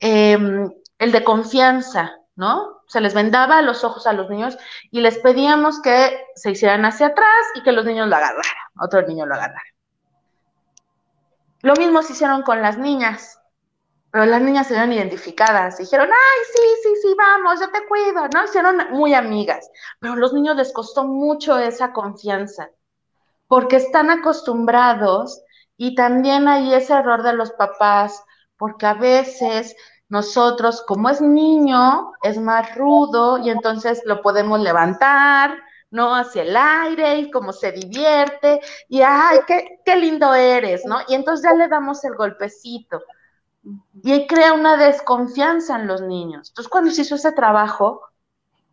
em, 0.00 0.70
el 0.98 1.12
de 1.12 1.24
confianza, 1.24 2.17
¿no? 2.38 2.82
Se 2.86 3.00
les 3.00 3.14
vendaba 3.14 3.62
los 3.62 3.82
ojos 3.82 4.06
a 4.06 4.12
los 4.12 4.30
niños 4.30 4.56
y 4.92 5.00
les 5.00 5.18
pedíamos 5.18 5.82
que 5.82 6.24
se 6.36 6.52
hicieran 6.52 6.84
hacia 6.84 7.08
atrás 7.08 7.44
y 7.56 7.64
que 7.64 7.72
los 7.72 7.84
niños 7.84 8.06
lo 8.06 8.14
agarraran, 8.14 8.44
otro 8.80 9.02
niño 9.02 9.26
lo 9.26 9.34
agarrara. 9.34 9.60
Lo 11.62 11.74
mismo 11.74 12.00
se 12.00 12.12
hicieron 12.12 12.42
con 12.42 12.62
las 12.62 12.78
niñas, 12.78 13.40
pero 14.12 14.24
las 14.24 14.40
niñas 14.40 14.68
se 14.68 14.74
vieron 14.74 14.92
identificadas, 14.92 15.78
dijeron, 15.78 16.08
ay, 16.08 16.44
sí, 16.52 16.62
sí, 16.84 16.94
sí, 17.02 17.14
vamos, 17.18 17.58
yo 17.58 17.70
te 17.72 17.84
cuido, 17.88 18.28
¿no? 18.32 18.44
Hicieron 18.44 18.92
muy 18.92 19.14
amigas, 19.14 19.68
pero 19.98 20.12
a 20.12 20.16
los 20.16 20.32
niños 20.32 20.54
les 20.54 20.72
costó 20.72 21.02
mucho 21.02 21.58
esa 21.58 21.92
confianza, 21.92 22.70
porque 23.48 23.76
están 23.76 24.10
acostumbrados 24.10 25.42
y 25.76 25.96
también 25.96 26.46
hay 26.46 26.72
ese 26.72 26.92
error 26.92 27.24
de 27.24 27.32
los 27.32 27.50
papás, 27.50 28.22
porque 28.56 28.86
a 28.86 28.94
veces 28.94 29.74
nosotros, 30.08 30.82
como 30.86 31.10
es 31.10 31.20
niño, 31.20 32.12
es 32.22 32.38
más 32.38 32.74
rudo 32.74 33.38
y 33.38 33.50
entonces 33.50 34.02
lo 34.04 34.22
podemos 34.22 34.60
levantar, 34.60 35.54
¿no? 35.90 36.14
Hacia 36.14 36.42
el 36.42 36.56
aire 36.56 37.18
y 37.18 37.30
como 37.30 37.52
se 37.52 37.72
divierte 37.72 38.60
y, 38.88 39.02
ay, 39.02 39.40
qué, 39.46 39.80
qué 39.84 39.96
lindo 39.96 40.34
eres, 40.34 40.84
¿no? 40.86 40.98
Y 41.08 41.14
entonces 41.14 41.44
ya 41.44 41.54
le 41.54 41.68
damos 41.68 42.04
el 42.04 42.14
golpecito 42.14 43.00
y 44.02 44.26
crea 44.26 44.54
una 44.54 44.76
desconfianza 44.76 45.78
en 45.78 45.86
los 45.86 46.00
niños. 46.00 46.48
Entonces, 46.50 46.70
cuando 46.70 46.90
se 46.90 47.02
hizo 47.02 47.16
ese 47.16 47.32
trabajo, 47.32 48.02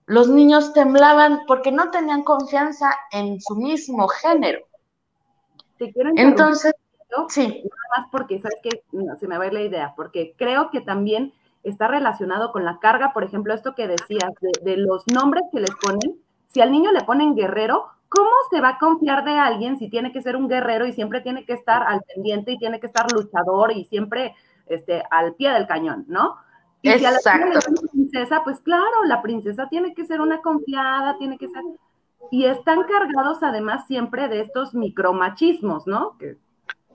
los 0.05 0.29
niños 0.29 0.73
temblaban 0.73 1.41
porque 1.47 1.71
no 1.71 1.89
tenían 1.91 2.23
confianza 2.23 2.93
en 3.11 3.41
su 3.41 3.55
mismo 3.55 4.07
género. 4.07 4.65
Entonces, 6.15 6.73
Sí. 7.29 7.47
Nada 7.47 7.97
más 7.97 8.07
porque, 8.11 8.39
¿sabes 8.39 8.59
que 8.61 8.83
se 9.19 9.27
me 9.27 9.37
va 9.37 9.45
a 9.45 9.47
ir 9.47 9.53
la 9.53 9.61
idea, 9.61 9.93
porque 9.95 10.33
creo 10.37 10.69
que 10.69 10.81
también 10.81 11.33
está 11.65 11.87
relacionado 11.87 12.51
con 12.51 12.63
la 12.63 12.79
carga, 12.79 13.11
por 13.11 13.23
ejemplo, 13.23 13.53
esto 13.53 13.73
que 13.73 13.87
decías, 13.87 14.31
de, 14.61 14.77
los 14.77 15.03
nombres 15.11 15.43
que 15.51 15.59
les 15.59 15.71
ponen. 15.81 16.19
Si 16.47 16.61
al 16.61 16.71
niño 16.71 16.91
le 16.91 17.01
ponen 17.01 17.35
guerrero, 17.35 17.87
¿cómo 18.07 18.29
se 18.51 18.61
va 18.61 18.69
a 18.69 18.77
confiar 18.77 19.25
de 19.25 19.31
alguien 19.31 19.77
si 19.77 19.89
tiene 19.89 20.13
que 20.13 20.21
ser 20.21 20.35
un 20.35 20.47
guerrero 20.47 20.85
y 20.85 20.93
siempre 20.93 21.21
tiene 21.21 21.43
que 21.45 21.53
estar 21.53 21.83
al 21.83 22.01
pendiente 22.03 22.51
y 22.51 22.57
tiene 22.59 22.79
que 22.79 22.85
estar 22.85 23.11
luchador 23.11 23.71
y 23.71 23.85
siempre 23.85 24.35
este, 24.67 25.03
al 25.09 25.33
pie 25.33 25.51
del 25.51 25.65
cañón, 25.65 26.05
¿no? 26.07 26.37
Y 26.83 26.89
Exacto. 26.89 27.19
si 27.23 27.29
a 27.29 27.41
la 27.41 27.89
princesa, 27.91 28.41
pues 28.43 28.59
claro, 28.59 29.03
la 29.05 29.23
princesa 29.23 29.67
tiene 29.67 29.95
que 29.95 30.05
ser 30.05 30.21
una 30.21 30.41
confiada, 30.41 31.17
tiene 31.17 31.37
que 31.39 31.47
ser... 31.47 31.63
Y 32.31 32.45
están 32.45 32.83
cargados 32.83 33.41
además 33.41 33.87
siempre 33.87 34.27
de 34.27 34.41
estos 34.41 34.75
micromachismos, 34.75 35.87
¿no? 35.87 36.15
Que 36.19 36.37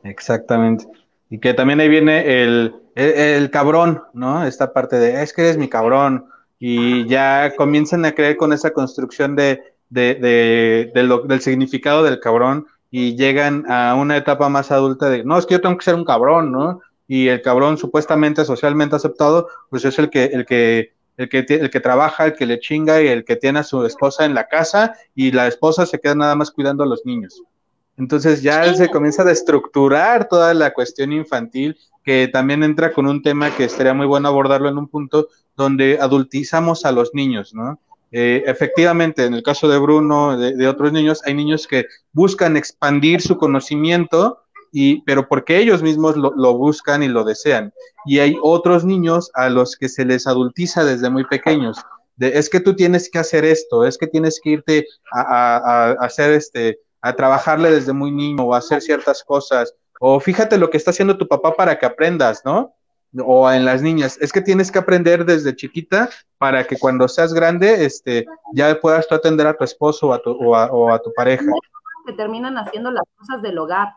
Exactamente. 0.05 0.87
Y 1.29 1.39
que 1.39 1.55
también 1.55 1.81
ahí 1.81 1.89
viene 1.89 2.43
el, 2.43 2.75
el, 2.95 3.51
cabrón, 3.51 4.03
¿no? 4.13 4.45
Esta 4.45 4.73
parte 4.73 4.97
de, 4.99 5.23
es 5.23 5.33
que 5.33 5.43
eres 5.43 5.59
mi 5.59 5.69
cabrón. 5.69 6.27
Y 6.59 7.07
ya 7.07 7.55
comienzan 7.57 8.05
a 8.05 8.13
creer 8.13 8.37
con 8.37 8.53
esa 8.53 8.73
construcción 8.73 9.37
de, 9.37 9.63
de, 9.89 10.15
de, 10.15 11.19
del 11.27 11.41
significado 11.41 12.03
del 12.03 12.21
cabrón 12.21 12.67
y 12.91 13.17
llegan 13.17 13.65
a 13.71 13.95
una 13.95 14.17
etapa 14.17 14.49
más 14.49 14.71
adulta 14.71 15.09
de, 15.09 15.25
no, 15.25 15.39
es 15.39 15.47
que 15.47 15.55
yo 15.55 15.61
tengo 15.61 15.79
que 15.79 15.85
ser 15.85 15.95
un 15.95 16.05
cabrón, 16.05 16.51
¿no? 16.51 16.81
Y 17.07 17.29
el 17.29 17.43
cabrón 17.43 17.79
supuestamente 17.79 18.45
socialmente 18.45 18.97
aceptado, 18.97 19.49
pues 19.69 19.85
es 19.85 19.99
el 19.99 20.11
que, 20.11 20.25
el 20.25 20.45
que, 20.45 20.93
el 21.17 21.29
que, 21.29 21.39
el 21.49 21.71
que 21.71 21.81
trabaja, 21.81 22.27
el 22.27 22.35
que 22.35 22.47
le 22.47 22.61
chinga 22.61 23.01
y 23.03 23.09
el 23.09 23.25
que 23.25 23.37
tiene 23.37 23.61
a 23.61 23.65
su 23.65 23.85
esposa 23.85 24.25
en 24.25 24.35
la 24.35 24.49
casa 24.49 24.95
y 25.15 25.33
la 25.33 25.47
esposa 25.47 25.87
se 25.87 26.01
queda 26.01 26.15
nada 26.15 26.35
más 26.35 26.51
cuidando 26.51 26.83
a 26.85 26.87
los 26.87 27.05
niños. 27.05 27.43
Entonces 28.01 28.41
ya 28.41 28.75
se 28.75 28.89
comienza 28.89 29.23
a 29.23 29.27
destructurar 29.27 30.27
toda 30.27 30.55
la 30.55 30.73
cuestión 30.73 31.13
infantil, 31.13 31.77
que 32.03 32.29
también 32.33 32.63
entra 32.63 32.95
con 32.95 33.07
un 33.07 33.23
tema 33.23 33.55
que 33.55 33.65
estaría 33.65 33.93
muy 33.93 34.07
bueno 34.07 34.29
abordarlo 34.29 34.71
en 34.71 34.79
un 34.79 34.89
punto 34.89 35.29
donde 35.55 35.99
adultizamos 36.01 36.87
a 36.87 36.93
los 36.93 37.15
niños, 37.15 37.55
¿no? 37.55 37.79
Eh, 38.11 38.43
efectivamente, 38.47 39.27
en 39.27 39.35
el 39.35 39.43
caso 39.43 39.69
de 39.69 39.79
Bruno, 39.79 40.37
de, 40.37 40.57
de, 40.57 40.67
otros 40.67 40.93
niños, 40.93 41.21
hay 41.27 41.35
niños 41.35 41.67
que 41.67 41.85
buscan 42.13 42.57
expandir 42.57 43.21
su 43.21 43.37
conocimiento, 43.37 44.39
y, 44.73 45.03
pero 45.03 45.29
porque 45.29 45.59
ellos 45.59 45.83
mismos 45.83 46.17
lo, 46.17 46.33
lo, 46.35 46.57
buscan 46.57 47.03
y 47.03 47.09
lo 47.09 47.23
desean. 47.23 47.71
Y 48.07 48.21
hay 48.21 48.37
otros 48.43 48.85
niños 48.85 49.31
a 49.35 49.51
los 49.51 49.77
que 49.77 49.91
se 49.91 50.07
les 50.07 50.27
adultiza 50.27 50.85
desde 50.85 51.11
muy 51.11 51.25
pequeños. 51.25 51.77
De, 52.17 52.39
es 52.39 52.49
que 52.49 52.61
tú 52.61 52.75
tienes 52.75 53.11
que 53.11 53.19
hacer 53.19 53.45
esto, 53.45 53.85
es 53.85 53.99
que 53.99 54.07
tienes 54.07 54.41
que 54.43 54.51
irte 54.51 54.87
a, 55.13 55.21
a, 55.21 55.91
a 55.91 55.93
hacer 56.07 56.33
este, 56.33 56.81
a 57.03 57.15
trabajarle 57.15 57.71
desde 57.71 57.93
muy 57.93 58.11
niño 58.11 58.45
o 58.45 58.55
a 58.55 58.59
hacer 58.59 58.81
ciertas 58.81 59.23
cosas, 59.25 59.75
o 60.01 60.19
fíjate 60.19 60.59
lo 60.59 60.71
que 60.71 60.79
está 60.79 60.91
haciendo 60.91 61.19
tu 61.19 61.29
papá 61.29 61.55
para 61.55 61.79
que 61.79 61.87
aprendas, 61.87 62.43
¿no? 62.45 62.75
O 63.25 63.51
en 63.51 63.65
las 63.65 63.83
niñas, 63.83 64.17
es 64.21 64.33
que 64.33 64.41
tienes 64.41 64.71
que 64.71 64.79
aprender 64.79 65.25
desde 65.25 65.57
chiquita 65.57 66.09
para 66.39 66.67
que 66.67 66.79
cuando 66.79 67.07
seas 67.09 67.35
grande, 67.35 67.85
este, 67.85 68.25
ya 68.55 68.81
puedas 68.81 69.07
tú 69.09 69.15
atender 69.15 69.47
a 69.47 69.57
tu 69.57 69.65
esposo 69.65 70.09
o 70.09 70.13
a 70.13 70.23
tu, 70.23 70.55
a, 70.55 70.67
o 70.67 70.91
a 70.91 70.99
tu 71.01 71.13
pareja. 71.13 71.45
Que 72.07 72.13
terminan 72.15 72.57
haciendo 72.57 72.91
las 72.91 73.05
cosas 73.19 73.43
del 73.43 73.59
hogar. 73.59 73.89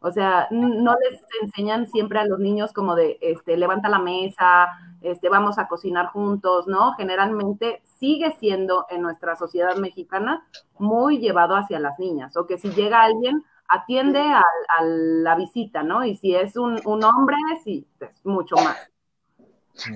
O 0.00 0.10
sea, 0.10 0.48
no 0.50 0.96
les 1.08 1.20
enseñan 1.42 1.86
siempre 1.86 2.18
a 2.18 2.24
los 2.24 2.40
niños 2.40 2.72
como 2.72 2.96
de, 2.96 3.18
este, 3.20 3.56
levanta 3.56 3.88
la 3.88 4.00
mesa, 4.00 4.66
este, 5.00 5.28
vamos 5.28 5.58
a 5.58 5.68
cocinar 5.68 6.06
juntos, 6.06 6.66
¿no? 6.66 6.94
Generalmente 6.94 7.82
sigue 8.02 8.36
siendo 8.40 8.84
en 8.90 9.00
nuestra 9.00 9.36
sociedad 9.36 9.76
mexicana 9.76 10.44
muy 10.76 11.18
llevado 11.18 11.54
hacia 11.54 11.78
las 11.78 12.00
niñas, 12.00 12.36
o 12.36 12.48
que 12.48 12.58
si 12.58 12.70
llega 12.70 13.00
alguien, 13.00 13.44
atiende 13.68 14.18
a, 14.18 14.42
la 14.82 15.36
visita, 15.36 15.84
¿no? 15.84 16.04
Y 16.04 16.16
si 16.16 16.34
es 16.34 16.56
un, 16.56 16.80
hombre, 16.84 17.36
sí, 17.62 17.86
es 18.00 18.26
mucho 18.26 18.56
más. 18.56 18.76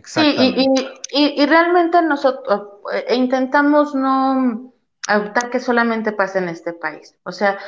Sí, 0.04 0.36
y, 0.38 1.42
y, 1.42 1.46
realmente 1.46 2.00
nosotros 2.00 2.78
eh, 2.92 3.16
intentamos 3.16 3.96
no 3.96 4.72
adoptar 5.08 5.50
que 5.50 5.58
solamente 5.58 6.12
pase 6.12 6.38
en 6.38 6.48
este 6.48 6.74
país. 6.74 7.16
O 7.24 7.32
sea, 7.32 7.58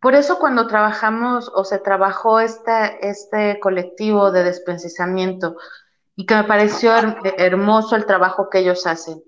por 0.00 0.16
eso 0.16 0.40
cuando 0.40 0.66
trabajamos 0.66 1.48
o 1.54 1.62
se 1.62 1.78
trabajó 1.78 2.40
este, 2.40 3.08
este 3.08 3.60
colectivo 3.60 4.32
de 4.32 4.42
desprecisamiento 4.42 5.56
y 6.16 6.26
que 6.26 6.34
me 6.34 6.44
pareció 6.44 6.92
hermoso 7.38 7.94
el 7.94 8.04
trabajo 8.04 8.50
que 8.50 8.58
ellos 8.58 8.84
hacen, 8.88 9.22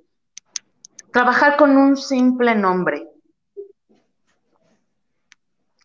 trabajar 1.12 1.56
con 1.56 1.76
un 1.76 1.96
simple 1.96 2.54
nombre 2.54 3.08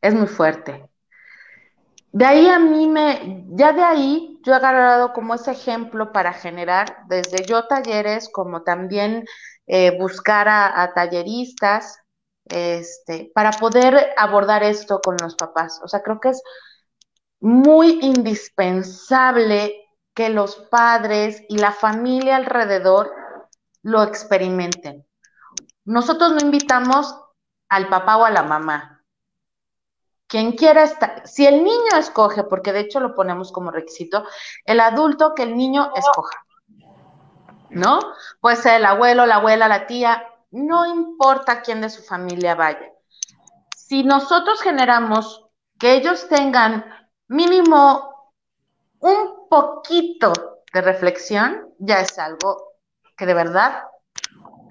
es 0.02 0.14
muy 0.14 0.28
fuerte. 0.28 0.90
De 2.12 2.26
ahí 2.26 2.48
a 2.48 2.60
mí 2.60 2.88
me, 2.88 3.46
ya 3.50 3.74
de 3.74 3.82
ahí 3.82 4.40
yo 4.44 4.54
he 4.54 4.56
agarrado 4.56 5.14
como 5.14 5.34
ese 5.34 5.52
ejemplo 5.52 6.12
para 6.12 6.34
generar 6.34 7.06
desde 7.08 7.46
yo 7.46 7.68
talleres 7.68 8.30
como 8.30 8.64
también 8.64 9.26
eh, 9.66 9.98
buscar 9.98 10.48
a 10.50 10.92
talleristas 10.94 11.98
este, 12.46 13.32
para 13.34 13.52
poder 13.52 14.14
abordar 14.18 14.64
esto 14.64 15.00
con 15.02 15.16
los 15.22 15.36
papás. 15.36 15.80
O 15.84 15.88
sea, 15.88 16.02
creo 16.02 16.20
que 16.20 16.30
es 16.30 16.44
muy 17.40 18.00
indispensable 18.02 19.74
que 20.14 20.30
los 20.30 20.56
padres 20.70 21.42
y 21.50 21.58
la 21.58 21.72
familia 21.72 22.36
alrededor 22.36 23.12
lo 23.82 24.04
experimenten. 24.04 25.06
Nosotros 25.86 26.32
no 26.34 26.40
invitamos 26.40 27.16
al 27.70 27.90
papá 27.90 28.18
o 28.18 28.26
a 28.26 28.32
la 28.32 28.44
mamá. 28.44 29.04
Quien 30.28 30.54
quiera 30.54 30.84
estar, 30.84 31.28
si 31.28 31.46
el 31.46 31.64
niño 31.64 31.98
escoge, 31.98 32.44
porque 32.44 32.74
de 32.74 32.82
hecho 32.82 33.00
lo 33.00 33.14
ponemos 33.14 33.52
como 33.52 33.72
requisito, 33.72 34.26
el 34.66 34.80
adulto 34.80 35.36
que 35.36 35.44
el 35.44 35.56
niño 35.56 35.92
escoja. 35.96 36.46
¿No? 37.70 38.00
Puede 38.40 38.56
ser 38.56 38.76
el 38.76 38.86
abuelo, 38.86 39.26
la 39.26 39.36
abuela, 39.36 39.68
la 39.68 39.86
tía, 39.88 40.28
no 40.52 40.86
importa 40.86 41.62
quién 41.62 41.82
de 41.82 41.90
su 41.90 42.04
familia 42.04 42.56
vaya. 42.56 42.92
Si 43.76 44.04
nosotros 44.04 44.62
generamos 44.62 45.46
que 45.80 45.94
ellos 45.94 46.28
tengan 46.30 46.86
mínimo 47.28 48.32
un 49.00 49.50
poquito 49.50 50.32
de 50.72 50.82
reflexión, 50.82 51.74
ya 51.80 52.00
es 52.00 52.18
algo 52.18 52.74
que 53.18 53.26
de 53.26 53.34
verdad 53.34 53.84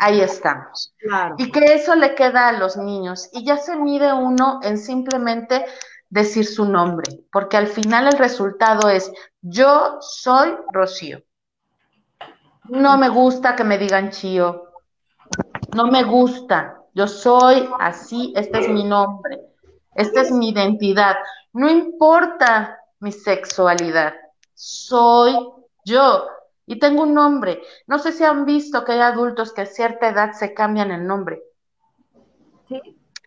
ahí 0.02 0.20
estamos. 0.20 0.94
Y 1.38 1.50
que 1.52 1.74
eso 1.74 1.94
le 1.94 2.14
queda 2.14 2.48
a 2.48 2.52
los 2.52 2.76
niños. 2.76 3.28
Y 3.32 3.44
ya 3.44 3.56
se 3.56 3.76
mide 3.76 4.12
uno 4.12 4.58
en 4.62 4.76
simplemente 4.76 5.64
decir 6.10 6.44
su 6.44 6.66
nombre, 6.66 7.20
porque 7.32 7.56
al 7.56 7.68
final 7.68 8.08
el 8.08 8.18
resultado 8.18 8.90
es, 8.90 9.10
yo 9.40 9.96
soy 10.00 10.54
Rocío. 10.70 11.22
No 12.64 12.98
me 12.98 13.08
gusta 13.08 13.56
que 13.56 13.64
me 13.64 13.78
digan 13.78 14.10
chío, 14.10 14.64
no 15.74 15.86
me 15.86 16.02
gusta, 16.02 16.76
yo 16.94 17.06
soy 17.08 17.68
así, 17.78 18.32
este 18.36 18.58
es 18.58 18.68
mi 18.68 18.84
nombre. 18.84 19.40
esta 19.94 20.20
es 20.20 20.30
mi 20.30 20.50
identidad. 20.50 21.16
No 21.54 21.70
importa 21.70 22.78
mi 23.00 23.10
sexualidad, 23.10 24.12
soy 24.54 25.34
yo 25.84 26.26
y 26.66 26.78
tengo 26.78 27.02
un 27.02 27.14
nombre. 27.14 27.62
No 27.86 27.98
sé 27.98 28.12
si 28.12 28.24
han 28.24 28.44
visto 28.44 28.84
que 28.84 28.92
hay 28.92 29.00
adultos 29.00 29.52
que 29.52 29.62
a 29.62 29.66
cierta 29.66 30.08
edad 30.08 30.32
se 30.32 30.54
cambian 30.54 30.90
el 30.90 31.06
nombre. 31.06 31.42
Sí. 32.68 32.80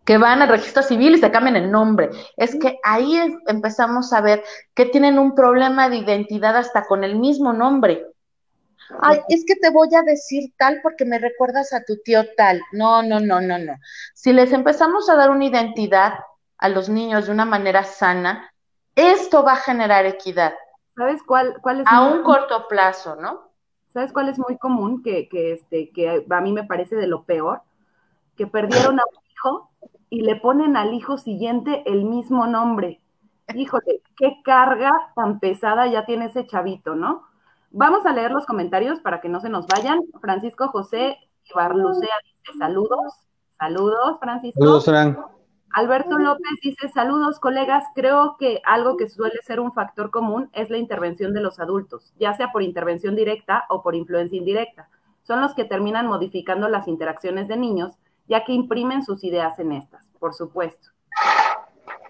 Que 0.06 0.17
van 0.17 0.41
al 0.41 0.50
registro 0.50 0.84
civil 0.84 1.15
y 1.15 1.19
se 1.19 1.32
cambian 1.32 1.56
el 1.56 1.71
nombre. 1.71 2.10
Es 2.38 2.56
que 2.56 2.78
ahí 2.84 3.19
empezamos 3.48 4.13
a 4.13 4.21
ver 4.21 4.43
que 4.74 4.86
tienen 4.86 5.17
un 5.17 5.34
problema 5.34 5.89
de 5.89 5.98
identidad 5.98 6.56
hasta 6.56 6.86
con 6.86 7.04
el 7.04 7.15
mismo 7.15 7.54
nombre. 7.54 8.06
Ay, 9.02 9.19
es 9.30 9.43
que 9.48 9.56
te 9.56 9.71
voy 9.71 9.89
a 9.95 10.04
decir 10.04 10.54
tal 10.58 10.80
porque 10.84 11.06
me 11.06 11.17
recuerdas 11.17 11.74
a 11.74 11.84
tu 11.84 11.98
tío 12.04 12.24
tal. 12.38 12.62
No, 12.71 13.02
no, 13.02 13.19
no, 13.19 13.41
no, 13.41 13.58
no. 13.58 13.74
Si 14.13 14.32
les 14.32 14.52
empezamos 14.54 15.10
a 15.10 15.15
dar 15.15 15.32
una 15.32 15.45
identidad 15.45 16.13
a 16.58 16.69
los 16.69 16.88
niños 16.88 17.26
de 17.26 17.32
una 17.32 17.45
manera 17.45 17.84
sana, 17.84 18.52
esto 18.95 19.43
va 19.43 19.54
a 19.54 19.58
generar 19.58 20.06
equidad. 20.06 20.54
¿Sabes 20.95 21.21
cuál, 21.23 21.55
cuál 21.62 21.81
es? 21.81 21.88
A 21.89 22.01
un 22.03 22.23
corto 22.23 22.67
plazo, 22.67 23.15
¿no? 23.15 23.49
¿Sabes 23.89 24.12
cuál 24.13 24.29
es 24.29 24.39
muy 24.39 24.58
común? 24.58 25.03
Que, 25.03 25.27
que, 25.29 25.53
este, 25.53 25.91
que 25.91 26.25
a 26.29 26.41
mí 26.41 26.51
me 26.51 26.63
parece 26.63 26.95
de 26.95 27.08
lo 27.08 27.23
peor, 27.23 27.62
que 28.36 28.47
perdieron 28.47 28.99
a 28.99 29.03
un 29.03 29.23
hijo 29.31 29.69
y 30.10 30.21
le 30.21 30.36
ponen 30.36 30.77
al 30.77 30.93
hijo 30.93 31.17
siguiente 31.17 31.84
el 31.86 32.05
mismo 32.05 32.47
nombre. 32.47 33.01
Híjole, 33.53 34.01
qué 34.17 34.41
carga 34.43 34.91
tan 35.15 35.39
pesada 35.39 35.88
ya 35.88 36.05
tiene 36.05 36.25
ese 36.25 36.47
chavito, 36.47 36.95
¿no? 36.95 37.23
Vamos 37.71 38.05
a 38.05 38.13
leer 38.13 38.31
los 38.31 38.45
comentarios 38.45 38.99
para 39.01 39.21
que 39.21 39.29
no 39.29 39.39
se 39.41 39.49
nos 39.49 39.67
vayan. 39.67 39.99
Francisco 40.21 40.69
José 40.69 41.17
Ibarlucea 41.49 42.15
dice 42.23 42.58
saludos. 42.58 43.13
Saludos, 43.58 44.17
Francisco. 44.19 44.60
Saludos, 44.60 44.86
Fran. 44.86 45.17
Alberto 45.75 46.17
López 46.17 46.53
dice, 46.63 46.88
saludos 46.88 47.38
colegas, 47.38 47.83
creo 47.93 48.38
que 48.39 48.61
algo 48.63 48.95
que 48.95 49.09
suele 49.09 49.41
ser 49.41 49.59
un 49.59 49.73
factor 49.73 50.09
común 50.09 50.49
es 50.53 50.69
la 50.69 50.77
intervención 50.77 51.33
de 51.33 51.41
los 51.41 51.59
adultos, 51.59 52.13
ya 52.17 52.33
sea 52.33 52.53
por 52.53 52.63
intervención 52.63 53.13
directa 53.13 53.65
o 53.67 53.83
por 53.83 53.93
influencia 53.93 54.38
indirecta. 54.38 54.88
Son 55.23 55.41
los 55.41 55.53
que 55.53 55.65
terminan 55.65 56.07
modificando 56.07 56.69
las 56.69 56.88
interacciones 56.88 57.49
de 57.49 57.57
niños, 57.57 57.91
ya 58.29 58.45
que 58.45 58.53
imprimen 58.53 59.03
sus 59.03 59.25
ideas 59.25 59.59
en 59.59 59.73
estas, 59.73 60.07
por 60.17 60.33
supuesto. 60.33 60.88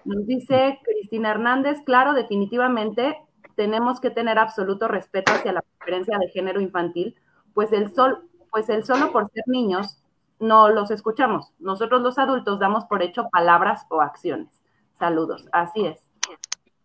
Nos 0.04 0.24
dice 0.28 0.78
Cristina 0.84 1.32
Hernández, 1.32 1.78
claro, 1.84 2.14
definitivamente 2.14 3.18
tenemos 3.56 3.98
que 3.98 4.10
tener 4.10 4.38
absoluto 4.38 4.86
respeto 4.86 5.32
hacia 5.32 5.52
la 5.52 5.62
preferencia 5.62 6.16
de 6.18 6.28
género 6.28 6.60
infantil, 6.60 7.16
pues 7.52 7.72
el, 7.72 7.92
sol, 7.92 8.28
pues 8.52 8.68
el 8.68 8.84
solo 8.84 9.10
por 9.10 9.28
ser 9.28 9.42
niños 9.48 10.04
no 10.38 10.68
los 10.68 10.90
escuchamos. 10.90 11.52
Nosotros 11.58 12.02
los 12.02 12.18
adultos 12.18 12.58
damos 12.58 12.84
por 12.84 13.02
hecho 13.02 13.28
palabras 13.30 13.86
o 13.88 14.00
acciones. 14.00 14.62
Saludos, 14.94 15.48
así 15.52 15.86
es. 15.86 16.00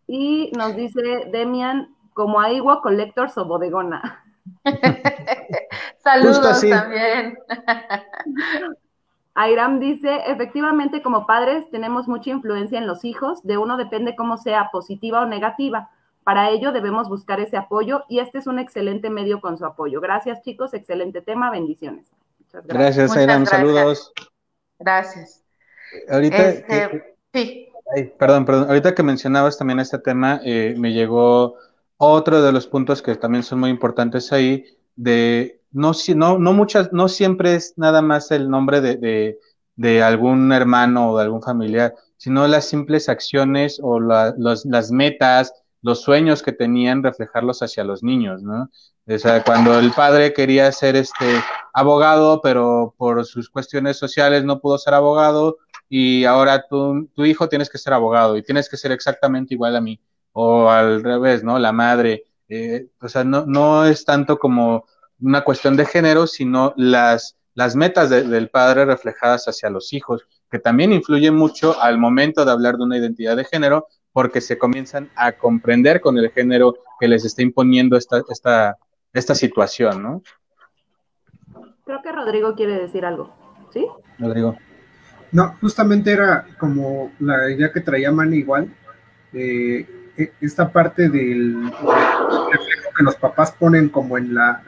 Y 0.08 0.52
nos 0.58 0.76
dice 0.76 1.30
Demian, 1.32 1.96
como 2.14 2.40
Aigua 2.42 2.82
Collectors 2.82 3.38
o 3.38 3.46
Bodegona. 3.46 4.24
Saludos 6.04 6.62
también. 6.62 7.38
Airam 9.34 9.80
dice, 9.80 10.24
efectivamente 10.28 11.02
como 11.02 11.26
padres 11.26 11.70
tenemos 11.72 12.08
mucha 12.08 12.32
influencia 12.32 12.78
en 12.78 12.86
los 12.86 13.06
hijos, 13.06 13.42
de 13.44 13.58
uno 13.58 13.78
depende 13.78 14.16
cómo 14.16 14.38
sea 14.38 14.70
positiva 14.72 15.22
o 15.22 15.26
negativa. 15.26 15.90
Para 16.24 16.50
ello 16.50 16.74
debemos 16.74 17.08
buscar 17.08 17.40
ese 17.40 17.56
apoyo 17.56 18.04
y 18.10 18.20
este 18.20 18.40
es 18.40 18.48
un 18.48 18.60
excelente 18.60 19.10
medio 19.10 19.40
con 19.40 19.58
su 19.58 19.66
apoyo. 19.66 20.02
Gracias 20.02 20.42
chicos, 20.42 20.74
excelente 20.74 21.22
tema, 21.22 21.50
bendiciones 21.50 22.12
gracias. 22.66 23.14
Gracias, 23.14 23.50
Saludos. 23.50 24.14
Gracias. 24.80 25.44
Ahorita. 26.10 26.50
Este, 26.50 27.16
sí. 27.34 27.70
perdón, 28.18 28.46
perdón. 28.46 28.70
Ahorita 28.70 28.96
que 28.96 29.04
mencionabas 29.04 29.58
también 29.58 29.80
este 29.80 30.00
tema, 30.00 30.42
eh, 30.44 30.76
me 30.78 30.94
llegó 30.94 31.58
otro 31.98 32.42
de 32.42 32.52
los 32.52 32.68
puntos 32.68 33.02
que 33.02 33.16
también 33.16 33.44
son 33.44 33.60
muy 33.60 33.70
importantes 33.70 34.32
ahí, 34.32 34.66
de 34.96 35.62
no, 35.72 35.92
no, 36.16 36.40
no 36.40 36.54
muchas, 36.54 36.92
no 36.92 37.08
siempre 37.08 37.56
es 37.56 37.78
nada 37.78 38.02
más 38.02 38.32
el 38.32 38.50
nombre 38.50 38.82
de, 38.82 39.38
de, 39.76 40.04
algún 40.04 40.52
hermano 40.52 41.12
o 41.12 41.18
de 41.18 41.24
algún 41.24 41.42
familiar, 41.42 41.94
sino 42.18 42.48
las 42.48 42.66
simples 42.66 43.08
acciones 43.08 43.80
o 43.82 44.00
las 44.00 44.92
metas, 44.92 45.54
los 45.82 46.02
sueños 46.02 46.44
que 46.44 46.52
tenían, 46.52 47.04
reflejarlos 47.04 47.62
hacia 47.62 47.84
los 47.84 48.04
niños, 48.04 48.44
¿no? 48.44 48.70
O 49.08 49.18
sea, 49.18 49.44
cuando 49.44 49.78
el 49.80 49.92
padre 49.92 50.34
quería 50.34 50.72
ser 50.72 50.96
este 50.96 51.42
abogado, 51.74 52.40
pero 52.42 52.94
por 52.98 53.26
sus 53.26 53.50
cuestiones 53.50 53.98
sociales 53.98 54.44
no 54.44 54.60
pudo 54.60 54.78
ser 54.78 54.94
abogado, 54.94 55.58
y 55.90 56.24
ahora 56.24 56.66
tu, 56.70 57.10
hijo 57.18 57.50
tienes 57.50 57.70
que 57.70 57.78
ser 57.78 57.94
abogado 57.94 58.38
y 58.38 58.44
tienes 58.44 58.70
que 58.70 58.78
ser 58.78 58.92
exactamente 58.92 59.54
igual 59.54 59.76
a 59.76 59.82
mí, 59.82 60.00
o 60.32 60.70
al 60.70 61.04
revés, 61.04 61.44
¿no? 61.44 61.60
La 61.60 61.72
madre. 61.72 62.24
Eh, 62.48 62.88
o 63.02 63.10
sea, 63.10 63.24
no, 63.24 63.46
no 63.46 63.86
es 63.86 64.06
tanto 64.06 64.38
como 64.38 64.86
una 65.20 65.42
cuestión 65.44 65.76
de 65.76 65.86
género, 65.86 66.28
sino 66.28 66.74
las, 66.78 67.38
las 67.54 67.76
metas 67.76 68.10
del 68.10 68.50
padre 68.50 68.86
reflejadas 68.86 69.48
hacia 69.48 69.70
los 69.70 69.94
hijos, 69.94 70.26
que 70.50 70.60
también 70.60 70.94
influyen 70.94 71.36
mucho 71.36 71.82
al 71.82 71.98
momento 71.98 72.46
de 72.46 72.52
hablar 72.52 72.78
de 72.78 72.84
una 72.84 72.98
identidad 72.98 73.36
de 73.36 73.46
género, 73.46 73.88
porque 74.14 74.42
se 74.42 74.58
comienzan 74.58 75.10
a 75.16 75.34
comprender 75.34 76.02
con 76.02 76.18
el 76.18 76.30
género 76.32 76.76
que 77.00 77.08
les 77.08 77.26
está 77.26 77.42
imponiendo 77.42 77.96
esta, 77.98 78.22
esta, 78.30 78.78
esta 79.14 79.36
situación, 79.36 80.04
¿no? 80.04 80.24
Creo 81.86 82.02
que 82.02 82.12
Rodrigo 82.12 82.56
quiere 82.56 82.80
decir 82.80 83.06
algo, 83.06 83.34
¿sí? 83.72 83.86
Rodrigo. 84.20 84.56
No, 85.32 85.56
justamente 85.62 86.12
era 86.12 86.46
como 86.60 87.12
la 87.20 87.50
idea 87.50 87.72
que 87.72 87.80
traía 87.80 88.12
Manny 88.12 88.38
igual, 88.38 88.74
e, 89.34 89.86
esta 90.42 90.72
parte 90.72 91.10
del 91.10 91.64
reflejo 91.64 92.90
que 92.96 93.04
los 93.04 93.16
papás 93.16 93.52
ponen 93.54 93.90
como 93.90 94.18
en, 94.18 94.34
la, 94.34 94.62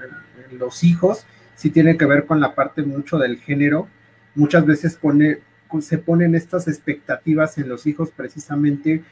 en 0.50 0.58
los 0.58 0.84
hijos, 0.84 1.26
sí 1.56 1.70
tiene 1.70 1.98
que 1.98 2.06
ver 2.06 2.26
con 2.26 2.40
la 2.40 2.56
parte 2.56 2.82
mucho 2.82 3.18
del 3.18 3.38
género. 3.38 3.88
Muchas 4.36 4.66
veces 4.66 4.96
pone, 4.96 5.40
se 5.82 5.98
ponen 5.98 6.34
estas 6.34 6.68
expectativas 6.68 7.58
en 7.58 7.70
los 7.70 7.86
hijos 7.86 8.12
precisamente 8.12 9.04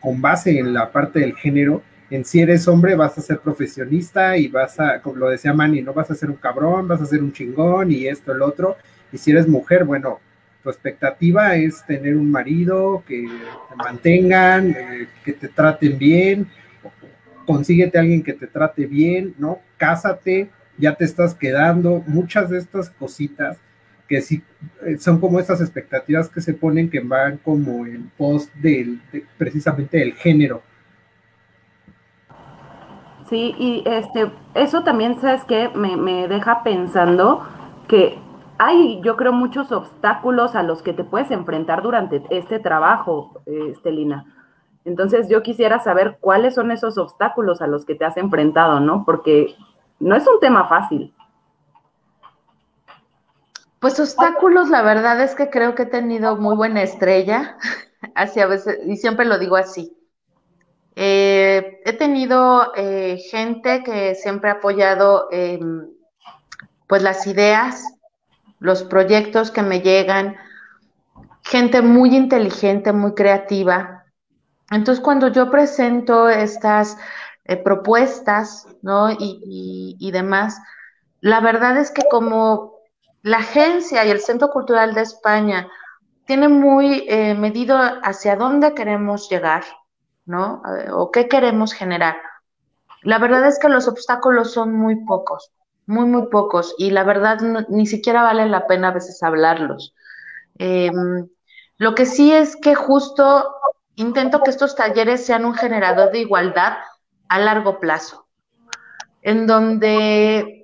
con 0.00 0.20
base 0.20 0.58
en 0.58 0.74
la 0.74 0.90
parte 0.90 1.20
del 1.20 1.34
género, 1.34 1.82
en 2.10 2.24
si 2.24 2.40
eres 2.40 2.68
hombre 2.68 2.94
vas 2.94 3.16
a 3.16 3.22
ser 3.22 3.38
profesionista 3.38 4.36
y 4.36 4.48
vas 4.48 4.78
a, 4.78 5.00
como 5.00 5.16
lo 5.16 5.30
decía 5.30 5.54
Manny, 5.54 5.80
no 5.80 5.94
vas 5.94 6.10
a 6.10 6.14
ser 6.14 6.28
un 6.28 6.36
cabrón, 6.36 6.86
vas 6.86 7.00
a 7.00 7.06
ser 7.06 7.22
un 7.22 7.32
chingón 7.32 7.90
y 7.90 8.06
esto, 8.06 8.32
el 8.32 8.42
otro, 8.42 8.76
y 9.12 9.18
si 9.18 9.30
eres 9.30 9.48
mujer, 9.48 9.84
bueno, 9.84 10.20
tu 10.62 10.70
expectativa 10.70 11.56
es 11.56 11.84
tener 11.86 12.16
un 12.16 12.30
marido, 12.30 13.02
que 13.06 13.22
te 13.22 13.76
mantengan, 13.76 14.70
eh, 14.70 15.08
que 15.24 15.32
te 15.32 15.48
traten 15.48 15.98
bien, 15.98 16.46
consíguete 17.46 17.98
a 17.98 18.02
alguien 18.02 18.22
que 18.22 18.34
te 18.34 18.46
trate 18.46 18.86
bien, 18.86 19.34
¿no? 19.38 19.60
Cásate, 19.76 20.50
ya 20.78 20.94
te 20.94 21.04
estás 21.04 21.34
quedando, 21.34 22.02
muchas 22.06 22.50
de 22.50 22.58
estas 22.58 22.90
cositas 22.90 23.58
que 24.12 24.20
sí 24.20 24.42
eh, 24.82 24.98
son 24.98 25.18
como 25.18 25.40
estas 25.40 25.62
expectativas 25.62 26.28
que 26.28 26.42
se 26.42 26.52
ponen 26.52 26.90
que 26.90 27.00
van 27.00 27.38
como 27.38 27.86
en 27.86 28.12
post 28.18 28.54
del, 28.56 29.00
precisamente 29.38 29.96
del 29.96 30.12
género. 30.12 30.60
Sí, 33.30 33.54
y 33.58 33.82
este, 33.86 34.30
eso 34.52 34.84
también, 34.84 35.18
¿sabes 35.18 35.44
qué? 35.44 35.70
Me, 35.74 35.96
me 35.96 36.28
deja 36.28 36.62
pensando 36.62 37.42
que 37.88 38.18
hay, 38.58 39.00
yo 39.02 39.16
creo, 39.16 39.32
muchos 39.32 39.72
obstáculos 39.72 40.56
a 40.56 40.62
los 40.62 40.82
que 40.82 40.92
te 40.92 41.04
puedes 41.04 41.30
enfrentar 41.30 41.80
durante 41.80 42.22
este 42.28 42.58
trabajo, 42.58 43.40
Estelina. 43.46 44.26
Entonces, 44.84 45.30
yo 45.30 45.42
quisiera 45.42 45.78
saber 45.78 46.18
cuáles 46.20 46.54
son 46.54 46.70
esos 46.70 46.98
obstáculos 46.98 47.62
a 47.62 47.66
los 47.66 47.86
que 47.86 47.94
te 47.94 48.04
has 48.04 48.18
enfrentado, 48.18 48.78
¿no? 48.78 49.06
Porque 49.06 49.54
no 50.00 50.14
es 50.14 50.26
un 50.26 50.38
tema 50.38 50.68
fácil. 50.68 51.14
Pues 53.82 53.98
obstáculos, 53.98 54.70
la 54.70 54.80
verdad 54.82 55.20
es 55.20 55.34
que 55.34 55.50
creo 55.50 55.74
que 55.74 55.82
he 55.82 55.86
tenido 55.86 56.36
muy 56.36 56.54
buena 56.54 56.84
estrella, 56.84 57.56
así 58.14 58.38
veces, 58.44 58.78
y 58.86 58.96
siempre 58.96 59.26
lo 59.26 59.40
digo 59.40 59.56
así. 59.56 59.92
Eh, 60.94 61.80
he 61.84 61.92
tenido 61.94 62.72
eh, 62.76 63.18
gente 63.28 63.82
que 63.82 64.14
siempre 64.14 64.50
ha 64.50 64.54
apoyado 64.54 65.26
em, 65.32 65.88
pues 66.86 67.02
las 67.02 67.26
ideas, 67.26 67.82
los 68.60 68.84
proyectos 68.84 69.50
que 69.50 69.62
me 69.62 69.80
llegan, 69.80 70.36
gente 71.42 71.82
muy 71.82 72.14
inteligente, 72.14 72.92
muy 72.92 73.14
creativa. 73.14 74.04
Entonces, 74.70 75.02
cuando 75.02 75.26
yo 75.26 75.50
presento 75.50 76.28
estas 76.28 76.98
eh, 77.46 77.56
propuestas, 77.56 78.64
¿no? 78.80 79.10
Y, 79.10 79.96
y 79.98 80.10
demás, 80.12 80.60
la 81.20 81.40
verdad 81.40 81.76
es 81.78 81.90
que 81.90 82.02
como 82.08 82.71
la 83.22 83.38
agencia 83.38 84.04
y 84.04 84.10
el 84.10 84.20
Centro 84.20 84.50
Cultural 84.50 84.94
de 84.94 85.02
España 85.02 85.68
tienen 86.26 86.60
muy 86.60 87.04
eh, 87.08 87.34
medido 87.34 87.76
hacia 87.78 88.36
dónde 88.36 88.74
queremos 88.74 89.28
llegar, 89.28 89.64
¿no? 90.26 90.62
O 90.92 91.10
qué 91.10 91.28
queremos 91.28 91.72
generar. 91.72 92.16
La 93.02 93.18
verdad 93.18 93.46
es 93.46 93.58
que 93.58 93.68
los 93.68 93.88
obstáculos 93.88 94.52
son 94.52 94.72
muy 94.74 95.04
pocos, 95.04 95.52
muy, 95.86 96.06
muy 96.06 96.28
pocos, 96.28 96.74
y 96.78 96.90
la 96.90 97.04
verdad 97.04 97.40
ni 97.68 97.86
siquiera 97.86 98.22
vale 98.22 98.46
la 98.46 98.66
pena 98.66 98.88
a 98.88 98.92
veces 98.92 99.22
hablarlos. 99.22 99.94
Em, 100.58 101.28
Lo 101.78 101.94
que 101.94 102.06
sí 102.06 102.32
es 102.32 102.56
que 102.56 102.74
justo 102.76 103.54
intento 103.96 104.42
que 104.42 104.50
estos 104.50 104.76
talleres 104.76 105.26
sean 105.26 105.44
un 105.44 105.54
generador 105.54 106.12
de 106.12 106.20
igualdad 106.20 106.78
a 107.28 107.38
largo 107.40 107.80
plazo, 107.80 108.26
en 109.22 109.46
donde, 109.46 110.61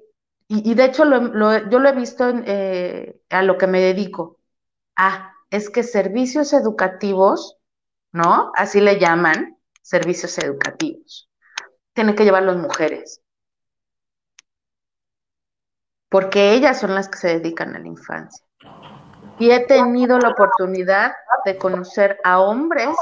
y, 0.49 0.75
de 0.75 0.85
hecho 0.85 1.05
yo 1.05 1.79
lo 1.79 1.89
he 1.89 1.93
visto 1.93 2.29
eh, 2.47 3.21
a 3.29 3.43
lo 3.43 3.59
que 3.59 3.67
me 3.67 3.81
dedico. 3.81 4.39
Ah, 4.97 5.35
es 5.51 5.71
que 5.71 5.83
servicios 5.83 6.53
educativos, 6.53 7.59
¿no? 8.13 8.51
Así 8.55 8.81
le 8.81 8.99
llaman, 8.99 9.59
servicios 9.83 10.39
educativos. 10.39 11.31
Tienen 11.93 12.17
que 12.17 12.25
llevar 12.25 12.45
las 12.45 12.57
mujeres. 12.57 13.21
Porque 16.09 16.55
ellas 16.55 16.81
son 16.81 16.95
las 16.95 17.09
que 17.09 17.19
se 17.19 17.39
dedican 17.39 17.77
a 17.77 17.79
la 17.79 17.87
infancia. 17.87 18.45
Y 19.39 19.51
he 19.51 19.67
tenido 19.67 20.19
la 20.19 20.31
oportunidad 20.31 21.13
de 21.45 21.59
conocer 21.59 22.19
a 22.25 22.41
hombres 22.41 22.97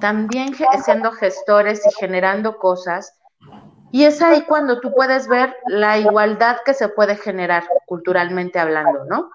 también 0.00 0.54
siendo 0.84 1.12
gestores 1.12 1.84
y 1.86 1.90
generando 1.98 2.58
cosas. 2.58 3.18
Y 3.90 4.04
es 4.04 4.20
ahí 4.20 4.42
cuando 4.42 4.80
tú 4.80 4.92
puedes 4.94 5.28
ver 5.28 5.56
la 5.66 5.98
igualdad 5.98 6.58
que 6.64 6.74
se 6.74 6.88
puede 6.88 7.16
generar 7.16 7.64
culturalmente 7.86 8.58
hablando, 8.58 9.04
¿no? 9.06 9.30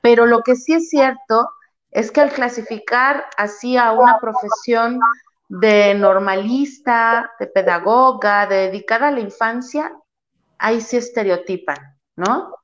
Pero 0.00 0.26
lo 0.26 0.42
que 0.42 0.56
sí 0.56 0.72
es 0.72 0.88
cierto 0.88 1.50
es 1.90 2.10
que 2.10 2.20
al 2.20 2.30
clasificar 2.30 3.24
así 3.36 3.76
a 3.76 3.92
una 3.92 4.18
profesión 4.20 5.00
de 5.48 5.94
normalista, 5.94 7.32
de 7.38 7.46
pedagoga, 7.46 8.46
de 8.46 8.56
dedicada 8.68 9.08
a 9.08 9.12
la 9.12 9.20
infancia, 9.20 9.92
ahí 10.58 10.80
sí 10.80 10.96
estereotipan, 10.96 11.76
¿no? 12.16 12.54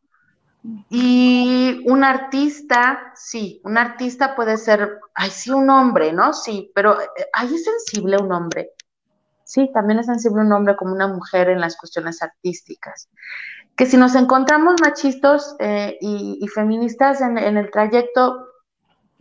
Y 0.89 1.83
un 1.87 2.05
artista, 2.05 3.13
sí, 3.17 3.61
un 3.65 3.77
artista 3.77 4.37
puede 4.37 4.57
ser, 4.57 5.01
ay, 5.15 5.31
sí, 5.31 5.51
un 5.51 5.69
hombre, 5.71 6.13
¿no? 6.13 6.33
Sí, 6.33 6.71
pero 6.75 7.01
eh, 7.01 7.07
ahí 7.33 7.55
es 7.55 7.65
sensible 7.65 8.17
un 8.19 8.33
hombre. 8.33 8.71
Sí, 9.53 9.71
también 9.73 9.99
es 9.99 10.07
sensible 10.07 10.43
un 10.43 10.53
hombre 10.53 10.77
como 10.77 10.93
una 10.93 11.09
mujer 11.09 11.49
en 11.49 11.61
las 11.61 11.77
cuestiones 11.77 12.23
artísticas. 12.23 13.09
Que 13.77 13.87
si 13.87 13.97
nos 13.97 14.15
encontramos 14.15 14.77
machistas 14.81 15.57
eh, 15.59 15.99
y, 16.01 16.47
feministas 16.49 17.21
en, 17.21 17.39
en 17.39 17.57
el 17.57 17.71
trayecto, 17.71 18.47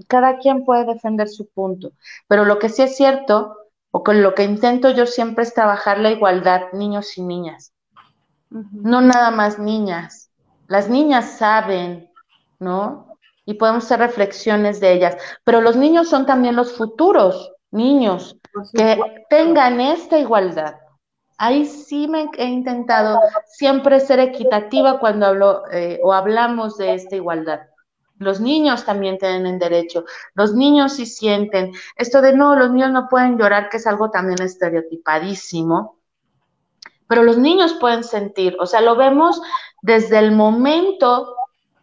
cada 0.07 0.37
quien 0.37 0.65
puede 0.65 0.85
defender 0.85 1.27
su 1.29 1.49
punto. 1.49 1.91
Pero 2.27 2.45
lo 2.45 2.59
que 2.59 2.69
sí 2.69 2.81
es 2.81 2.95
cierto, 2.95 3.57
o 3.91 4.03
con 4.03 4.21
lo 4.21 4.33
que 4.35 4.43
intento 4.43 4.89
yo 4.91 5.05
siempre 5.05 5.43
es 5.43 5.53
trabajar 5.53 5.99
la 5.99 6.11
igualdad, 6.11 6.71
niños 6.73 7.17
y 7.17 7.23
niñas. 7.23 7.73
No 8.49 9.01
nada 9.01 9.31
más 9.31 9.59
niñas 9.59 10.31
las 10.71 10.89
niñas 10.89 11.37
saben, 11.37 12.09
¿no? 12.57 13.17
Y 13.45 13.55
podemos 13.55 13.83
hacer 13.83 13.99
reflexiones 13.99 14.79
de 14.79 14.93
ellas, 14.93 15.17
pero 15.43 15.59
los 15.59 15.75
niños 15.75 16.07
son 16.07 16.25
también 16.25 16.55
los 16.55 16.71
futuros 16.77 17.51
niños 17.71 18.37
que 18.73 18.99
tengan 19.29 19.79
esta 19.79 20.19
igualdad. 20.19 20.75
Ahí 21.37 21.65
sí 21.65 22.07
me 22.07 22.29
he 22.37 22.45
intentado 22.45 23.19
siempre 23.47 23.99
ser 23.99 24.19
equitativa 24.19 24.99
cuando 24.99 25.25
hablo 25.25 25.63
eh, 25.71 25.99
o 26.03 26.13
hablamos 26.13 26.77
de 26.77 26.93
esta 26.93 27.15
igualdad. 27.15 27.61
Los 28.17 28.39
niños 28.39 28.85
también 28.85 29.17
tienen 29.17 29.57
derecho, 29.57 30.05
los 30.35 30.53
niños 30.53 30.93
sí 30.93 31.07
sienten. 31.07 31.71
Esto 31.95 32.21
de 32.21 32.33
no, 32.33 32.55
los 32.55 32.71
niños 32.71 32.91
no 32.91 33.07
pueden 33.09 33.39
llorar, 33.39 33.69
que 33.69 33.77
es 33.77 33.87
algo 33.87 34.11
también 34.11 34.39
estereotipadísimo, 34.43 35.97
pero 37.07 37.23
los 37.23 37.39
niños 37.39 37.73
pueden 37.73 38.03
sentir, 38.03 38.55
o 38.59 38.67
sea, 38.67 38.79
lo 38.79 38.95
vemos 38.95 39.41
desde 39.81 40.19
el 40.19 40.31
momento 40.31 41.35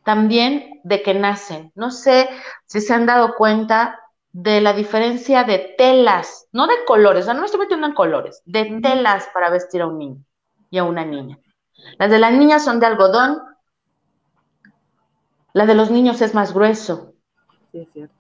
también 0.05 0.80
de 0.84 1.03
que 1.03 1.12
nacen. 1.12 1.72
No 1.74 1.91
sé 1.91 2.30
si 2.66 2.80
se 2.80 2.95
han 2.95 3.05
dado 3.05 3.34
cuenta 3.34 3.99
de 4.33 4.61
la 4.61 4.72
diferencia 4.72 5.45
de 5.45 5.74
telas, 5.76 6.49
no 6.53 6.66
de 6.66 6.85
colores, 6.87 7.26
no 7.26 7.35
me 7.35 7.47
estoy 7.47 7.61
metiendo 7.61 7.87
en 7.87 7.95
colores, 7.95 8.43
de 8.45 8.81
telas 8.83 9.29
para 9.33 9.51
vestir 9.51 9.83
a 9.83 9.87
un 9.87 9.99
niño 9.99 10.24
y 10.70 10.79
a 10.79 10.85
una 10.85 11.05
niña. 11.05 11.39
Las 11.99 12.11
de 12.11 12.18
las 12.18 12.33
niñas 12.33 12.64
son 12.64 12.81
de 12.81 12.87
algodón, 12.87 13.43
la 15.53 15.66
de 15.66 15.74
los 15.74 15.91
niños 15.91 16.20
es 16.20 16.35
más 16.35 16.53
grueso. 16.53 17.14
Sí, 17.72 17.81
es 17.81 17.93
cierto. 17.93 18.14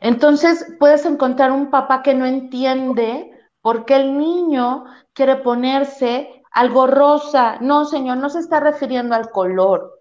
Entonces 0.00 0.66
puedes 0.78 1.04
encontrar 1.04 1.52
un 1.52 1.70
papá 1.70 2.02
que 2.02 2.14
no 2.14 2.26
entiende 2.26 3.30
por 3.60 3.84
qué 3.84 3.96
el 3.96 4.16
niño 4.16 4.84
quiere 5.12 5.36
ponerse 5.36 6.42
algo 6.50 6.86
rosa. 6.86 7.58
No, 7.60 7.84
señor, 7.84 8.18
no 8.18 8.30
se 8.30 8.38
está 8.38 8.60
refiriendo 8.60 9.14
al 9.14 9.30
color. 9.30 10.00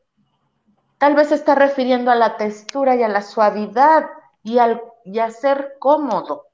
Tal 0.97 1.15
vez 1.15 1.29
se 1.29 1.35
está 1.35 1.55
refiriendo 1.55 2.11
a 2.11 2.15
la 2.15 2.37
textura 2.37 2.95
y 2.95 3.03
a 3.03 3.07
la 3.07 3.21
suavidad 3.21 4.05
y, 4.43 4.59
al, 4.59 4.81
y 5.11 5.19
a 5.19 5.31
ser 5.31 5.75
cómodo. 5.79 6.45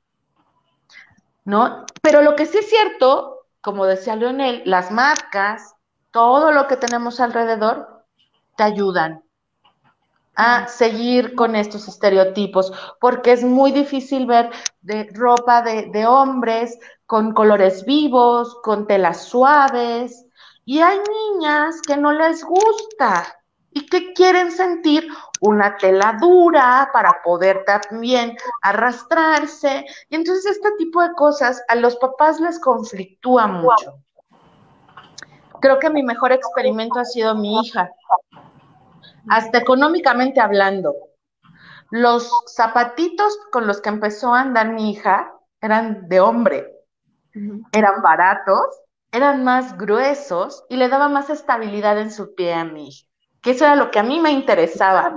¿No? 1.44 1.86
Pero 2.02 2.22
lo 2.22 2.36
que 2.36 2.46
sí 2.46 2.60
es 2.60 2.70
cierto, 2.70 3.46
como 3.62 3.86
decía 3.86 4.16
Leonel, 4.16 4.64
las 4.66 4.92
marcas, 4.92 5.76
todo 6.12 6.52
lo 6.52 6.68
que 6.68 6.78
tenemos 6.78 7.20
alrededor, 7.20 8.06
te 8.56 8.64
ayudan 8.64 9.24
a 10.36 10.68
seguir 10.68 11.36
con 11.36 11.56
estos 11.56 11.88
estereotipos, 11.88 12.72
porque 13.00 13.34
es 13.34 13.44
muy 13.44 13.72
difícil 13.72 14.26
ver 14.26 14.50
de 14.82 15.10
ropa 15.14 15.62
de, 15.62 15.90
de 15.92 16.06
hombres 16.06 16.78
con 17.06 17.34
colores 17.34 17.86
vivos, 17.86 18.58
con 18.64 18.88
telas 18.88 19.24
suaves, 19.26 20.26
y 20.66 20.80
hay 20.80 20.98
niñas 20.98 21.82
que 21.86 21.96
no 21.96 22.12
les 22.12 22.44
gusta 22.44 23.35
y 23.76 23.86
que 23.88 24.14
quieren 24.14 24.52
sentir 24.52 25.08
una 25.42 25.76
tela 25.76 26.18
dura 26.20 26.90
para 26.92 27.22
poder 27.24 27.64
también 27.66 28.36
arrastrarse. 28.62 29.86
Y 30.10 30.16
entonces 30.16 30.46
este 30.58 30.72
tipo 30.78 31.04
de 31.04 31.14
cosas 31.14 31.62
a 31.68 31.76
los 31.76 31.98
papás 31.98 32.40
les 32.40 32.58
conflictúa 32.60 33.46
mucho. 33.48 34.00
Creo 35.60 35.78
que 35.78 35.90
mi 35.90 36.04
mejor 36.04 36.32
experimento 36.32 37.00
ha 37.00 37.06
sido 37.06 37.36
mi 37.36 37.60
hija, 37.60 37.92
hasta 39.30 39.58
económicamente 39.58 40.40
hablando. 40.40 40.96
Los 41.92 42.32
zapatitos 42.48 43.38
con 43.52 43.68
los 43.68 43.82
que 43.82 43.90
empezó 43.90 44.34
a 44.34 44.42
andar 44.42 44.70
mi 44.70 44.92
hija 44.92 45.34
eran 45.62 46.08
de 46.08 46.20
hombre 46.22 46.76
eran 47.74 48.02
baratos, 48.02 48.66
eran 49.12 49.44
más 49.44 49.78
gruesos 49.78 50.64
y 50.70 50.78
le 50.78 50.88
daba 50.88 51.10
más 51.10 51.30
estabilidad 51.30 52.00
en 52.00 52.12
su 52.12 52.34
pie 52.36 52.54
a 52.54 52.64
mí, 52.64 52.90
que 53.46 53.52
eso 53.52 53.64
era 53.64 53.76
lo 53.76 53.92
que 53.92 54.00
a 54.00 54.04
mí 54.04 54.20
me 54.20 54.32
interesaba. 54.32 55.16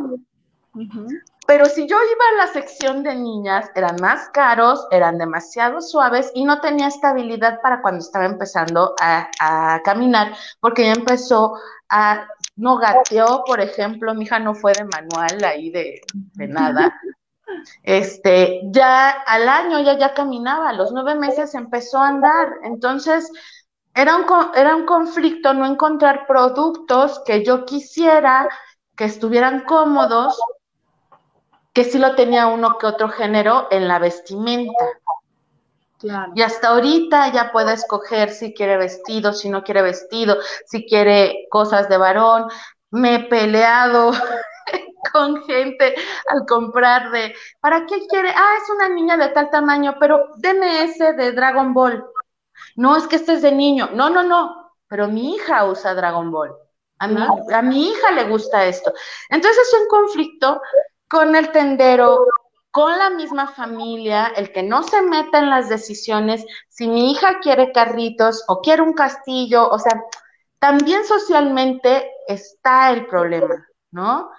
Pero 1.47 1.65
si 1.65 1.89
yo 1.89 1.97
iba 1.97 2.25
a 2.35 2.47
la 2.47 2.53
sección 2.53 3.03
de 3.03 3.15
niñas, 3.15 3.71
eran 3.75 3.97
más 4.03 4.29
caros, 4.29 4.87
eran 4.91 5.17
demasiado 5.17 5.81
suaves 5.81 6.31
y 6.35 6.45
no 6.45 6.61
tenía 6.61 6.89
estabilidad 6.89 7.63
para 7.63 7.81
cuando 7.81 8.01
estaba 8.01 8.27
empezando 8.27 8.95
a, 9.01 9.81
caminar, 9.83 10.35
porque 10.61 10.85
ya 10.85 10.93
empezó 10.93 11.55
a, 11.89 12.29
no 12.57 12.77
gateó, 12.77 13.45
por 13.47 13.63
ejemplo, 13.63 14.15
mi 14.15 14.25
hija 14.25 14.39
no 14.39 14.55
fue 14.55 14.75
de 14.75 14.85
manual 14.85 15.43
ahí 15.43 15.71
de, 15.71 16.03
de 16.13 16.49
nada, 16.49 17.01
este, 17.83 18.61
ya 18.65 19.09
al 19.09 19.49
año 19.49 19.81
ya, 19.81 19.97
ya 19.97 20.13
caminaba, 20.13 20.69
a 20.69 20.75
los 20.75 20.93
nueve 20.93 21.15
meses 21.15 21.55
empezó 21.55 21.97
a 21.97 22.09
andar. 22.09 22.57
Entonces, 22.65 23.33
era 23.99 24.15
un, 24.15 24.25
era 24.55 24.77
un 24.77 24.87
conflicto 24.87 25.53
no 25.53 25.67
encontrar 25.67 26.25
productos 26.29 27.21
que 27.27 27.45
yo 27.45 27.65
quisiera, 27.65 28.49
que 28.97 29.07
estuvieran 29.07 29.65
cómodos, 29.65 30.41
que 31.73 31.83
sí 31.83 31.99
lo 31.99 32.15
tenía 32.15 32.47
uno 32.47 32.79
que 32.79 32.87
otro 32.87 33.09
género 33.09 33.67
en 33.73 33.89
la 33.89 33.99
vestimenta. 33.99 34.85
Y 36.37 36.43
hasta 36.43 36.69
ahorita 36.69 37.33
ya 37.33 37.51
puede 37.51 37.73
escoger 37.73 38.31
si 38.31 38.55
quiere 38.55 38.77
vestido, 38.77 39.33
si 39.33 39.49
no 39.49 39.65
quiere 39.65 39.83
vestido, 39.83 40.37
si 40.65 40.87
quiere 40.87 41.49
cosas 41.51 41.89
de 41.89 41.99
varón. 41.99 42.49
Me 42.93 43.17
he 43.17 43.25
peleado 43.25 44.13
con 45.13 45.43
gente 45.43 45.97
al 46.29 46.47
comprar 46.47 47.11
de, 47.11 47.35
¿para 47.59 47.85
qué 47.85 48.07
quiere? 48.07 48.29
Ah, 48.29 48.55
es 48.63 48.71
una 48.71 48.89
niña 48.91 49.17
de 49.17 49.31
tal 49.31 49.51
tamaño, 49.51 49.97
pero 49.99 50.35
deme 50.37 50.85
ese 50.85 51.15
de 51.15 51.33
Dragon 51.33 51.75
Ball. 51.75 52.05
No, 52.79 52.97
es 52.97 53.09
que 53.09 53.17
este 53.17 53.33
es 53.33 53.43
de 53.43 53.51
niño. 53.51 53.91
No, 53.93 54.09
no, 54.09 54.23
no, 54.23 54.71
pero 54.87 55.09
mi 55.09 55.35
hija 55.35 55.65
usa 55.65 55.95
Dragon 55.95 56.31
Ball. 56.31 56.55
A 57.01 57.09
mi, 57.09 57.21
a 57.53 57.63
mi 57.63 57.89
hija 57.91 58.13
le 58.13 58.29
gusta 58.29 58.67
esto. 58.67 58.93
Entonces 59.31 59.67
es 59.67 59.81
un 59.81 59.89
conflicto 59.89 60.61
con 61.09 61.35
el 61.35 61.51
tendero, 61.51 62.25
con 62.71 62.97
la 62.97 63.11
misma 63.11 63.49
familia, 63.49 64.29
el 64.37 64.53
que 64.53 64.63
no 64.63 64.85
se 64.85 65.03
meta 65.03 65.41
en 65.41 65.51
las 65.51 65.69
decisiones, 65.69 66.47
si 66.69 66.87
mi 66.87 67.11
hija 67.11 67.41
quiere 67.41 67.73
carritos 67.73 68.45
o 68.47 68.61
quiere 68.61 68.83
un 68.83 68.93
castillo, 68.93 69.69
o 69.69 69.79
sea, 69.81 70.01
también 70.61 71.05
socialmente 71.05 72.09
está 72.29 72.93
el 72.93 73.07
problema, 73.07 73.67
¿no? 73.91 74.31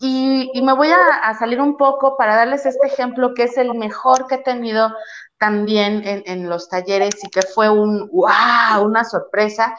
Y, 0.00 0.50
me 0.62 0.72
voy 0.74 0.88
a, 0.90 1.34
salir 1.34 1.60
un 1.60 1.76
poco 1.76 2.16
para 2.16 2.34
darles 2.34 2.66
este 2.66 2.88
ejemplo 2.88 3.34
que 3.34 3.44
es 3.44 3.56
el 3.56 3.74
mejor 3.74 4.26
que 4.26 4.36
he 4.36 4.42
tenido 4.42 4.92
también 5.38 6.02
en, 6.04 6.48
los 6.48 6.68
talleres 6.68 7.22
y 7.22 7.30
que 7.30 7.42
fue 7.42 7.68
un 7.68 8.08
wow, 8.10 8.84
una 8.84 9.04
sorpresa. 9.04 9.78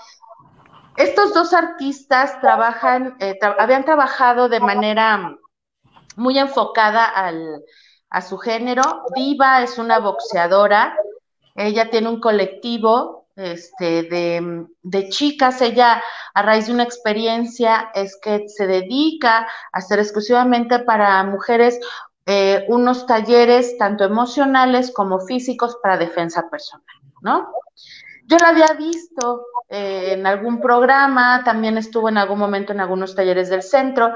Estos 0.95 1.33
dos 1.33 1.53
artistas 1.53 2.39
trabajan, 2.41 3.15
eh, 3.19 3.37
habían 3.57 3.85
trabajado 3.85 4.49
de 4.49 4.59
manera 4.59 5.37
muy 6.15 6.37
enfocada 6.37 7.05
al, 7.05 7.63
a 8.09 8.21
su 8.21 8.37
género. 8.37 8.83
Diva 9.15 9.61
es 9.61 9.77
una 9.77 9.99
boxeadora, 9.99 10.95
ella 11.55 11.89
tiene 11.89 12.09
un 12.09 12.19
colectivo 12.19 13.27
este, 13.35 14.03
de, 14.03 14.65
de, 14.81 15.09
chicas, 15.09 15.61
ella 15.61 16.03
a 16.33 16.41
raíz 16.41 16.67
de 16.67 16.73
una 16.73 16.83
experiencia 16.83 17.89
es 17.93 18.19
que 18.21 18.49
se 18.49 18.67
dedica 18.67 19.39
a 19.39 19.47
hacer 19.71 19.99
exclusivamente 19.99 20.79
para 20.79 21.23
mujeres 21.23 21.79
eh, 22.31 22.63
unos 22.67 23.07
talleres 23.07 23.75
tanto 23.79 24.03
emocionales 24.03 24.91
como 24.91 25.19
físicos 25.19 25.79
para 25.81 25.97
defensa 25.97 26.47
personal, 26.47 26.85
¿no? 27.23 27.51
Yo 28.27 28.37
la 28.37 28.49
había 28.49 28.71
visto 28.77 29.47
eh, 29.67 30.13
en 30.13 30.27
algún 30.27 30.61
programa, 30.61 31.43
también 31.43 31.79
estuvo 31.79 32.07
en 32.07 32.19
algún 32.19 32.37
momento 32.37 32.71
en 32.71 32.81
algunos 32.81 33.15
talleres 33.15 33.49
del 33.49 33.63
centro, 33.63 34.13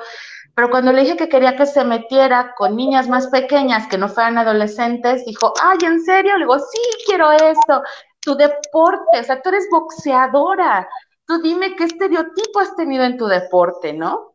pero 0.54 0.70
cuando 0.70 0.92
le 0.92 1.02
dije 1.02 1.18
que 1.18 1.28
quería 1.28 1.56
que 1.56 1.66
se 1.66 1.84
metiera 1.84 2.54
con 2.56 2.76
niñas 2.76 3.10
más 3.10 3.26
pequeñas 3.30 3.88
que 3.88 3.98
no 3.98 4.08
fueran 4.08 4.38
adolescentes, 4.38 5.26
dijo, 5.26 5.52
ay, 5.64 5.80
¿en 5.84 6.00
serio? 6.04 6.34
Le 6.38 6.46
digo, 6.46 6.60
sí, 6.60 6.82
quiero 7.08 7.32
esto. 7.32 7.82
Tu 8.20 8.36
deporte, 8.36 9.22
o 9.22 9.24
sea, 9.24 9.42
tú 9.42 9.50
eres 9.50 9.68
boxeadora. 9.72 10.88
Tú 11.26 11.42
dime 11.42 11.76
qué 11.76 11.86
estereotipo 11.86 12.60
has 12.60 12.76
tenido 12.76 13.06
en 13.06 13.18
tu 13.18 13.26
deporte, 13.26 13.92
¿no? 13.92 14.33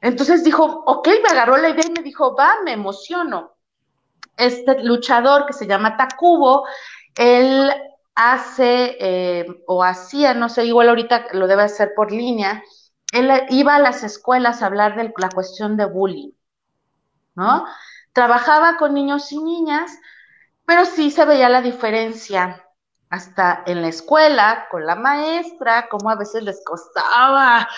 Entonces 0.00 0.44
dijo, 0.44 0.64
ok, 0.86 1.08
me 1.22 1.30
agarró 1.30 1.56
la 1.56 1.70
idea 1.70 1.84
y 1.86 1.92
me 1.92 2.02
dijo, 2.02 2.34
va, 2.34 2.56
me 2.64 2.72
emociono. 2.72 3.52
Este 4.36 4.82
luchador 4.82 5.46
que 5.46 5.52
se 5.52 5.66
llama 5.66 5.96
Takubo, 5.96 6.66
él 7.16 7.70
hace 8.14 8.96
eh, 9.00 9.46
o 9.66 9.84
hacía, 9.84 10.34
no 10.34 10.48
sé, 10.48 10.64
igual 10.64 10.88
ahorita 10.88 11.26
lo 11.32 11.46
debe 11.46 11.62
hacer 11.62 11.92
por 11.94 12.12
línea, 12.12 12.62
él 13.12 13.30
iba 13.50 13.74
a 13.76 13.80
las 13.80 14.02
escuelas 14.02 14.62
a 14.62 14.66
hablar 14.66 14.96
de 14.96 15.12
la 15.16 15.28
cuestión 15.30 15.76
de 15.76 15.84
bullying, 15.86 16.32
¿no? 17.34 17.64
Trabajaba 18.12 18.76
con 18.76 18.94
niños 18.94 19.32
y 19.32 19.38
niñas, 19.38 19.92
pero 20.64 20.84
sí 20.84 21.10
se 21.10 21.24
veía 21.24 21.48
la 21.48 21.62
diferencia 21.62 22.64
hasta 23.08 23.64
en 23.66 23.82
la 23.82 23.88
escuela, 23.88 24.66
con 24.70 24.86
la 24.86 24.94
maestra, 24.94 25.88
como 25.88 26.10
a 26.10 26.16
veces 26.16 26.44
les 26.44 26.62
costaba 26.64 27.68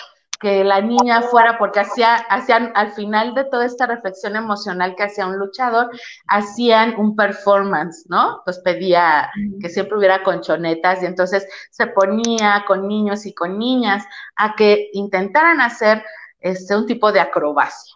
que 0.43 0.65
la 0.65 0.81
niña 0.81 1.21
fuera, 1.21 1.57
porque 1.57 1.79
hacía, 1.79 2.15
hacían, 2.15 2.73
al 2.75 2.91
final 2.91 3.33
de 3.33 3.45
toda 3.45 3.65
esta 3.65 3.87
reflexión 3.87 4.35
emocional 4.35 4.93
que 4.95 5.03
hacía 5.03 5.25
un 5.25 5.39
luchador, 5.39 5.89
hacían 6.27 6.99
un 6.99 7.15
performance, 7.15 8.05
¿no? 8.09 8.41
Pues 8.43 8.59
pedía 8.59 9.31
que 9.61 9.69
siempre 9.69 9.97
hubiera 9.97 10.21
conchonetas 10.21 11.01
y 11.01 11.05
entonces 11.05 11.47
se 11.71 11.87
ponía 11.87 12.65
con 12.67 12.89
niños 12.89 13.25
y 13.25 13.33
con 13.33 13.57
niñas 13.57 14.03
a 14.35 14.53
que 14.55 14.89
intentaran 14.91 15.61
hacer 15.61 16.03
este, 16.41 16.75
un 16.75 16.85
tipo 16.87 17.13
de 17.13 17.21
acrobacia. 17.21 17.95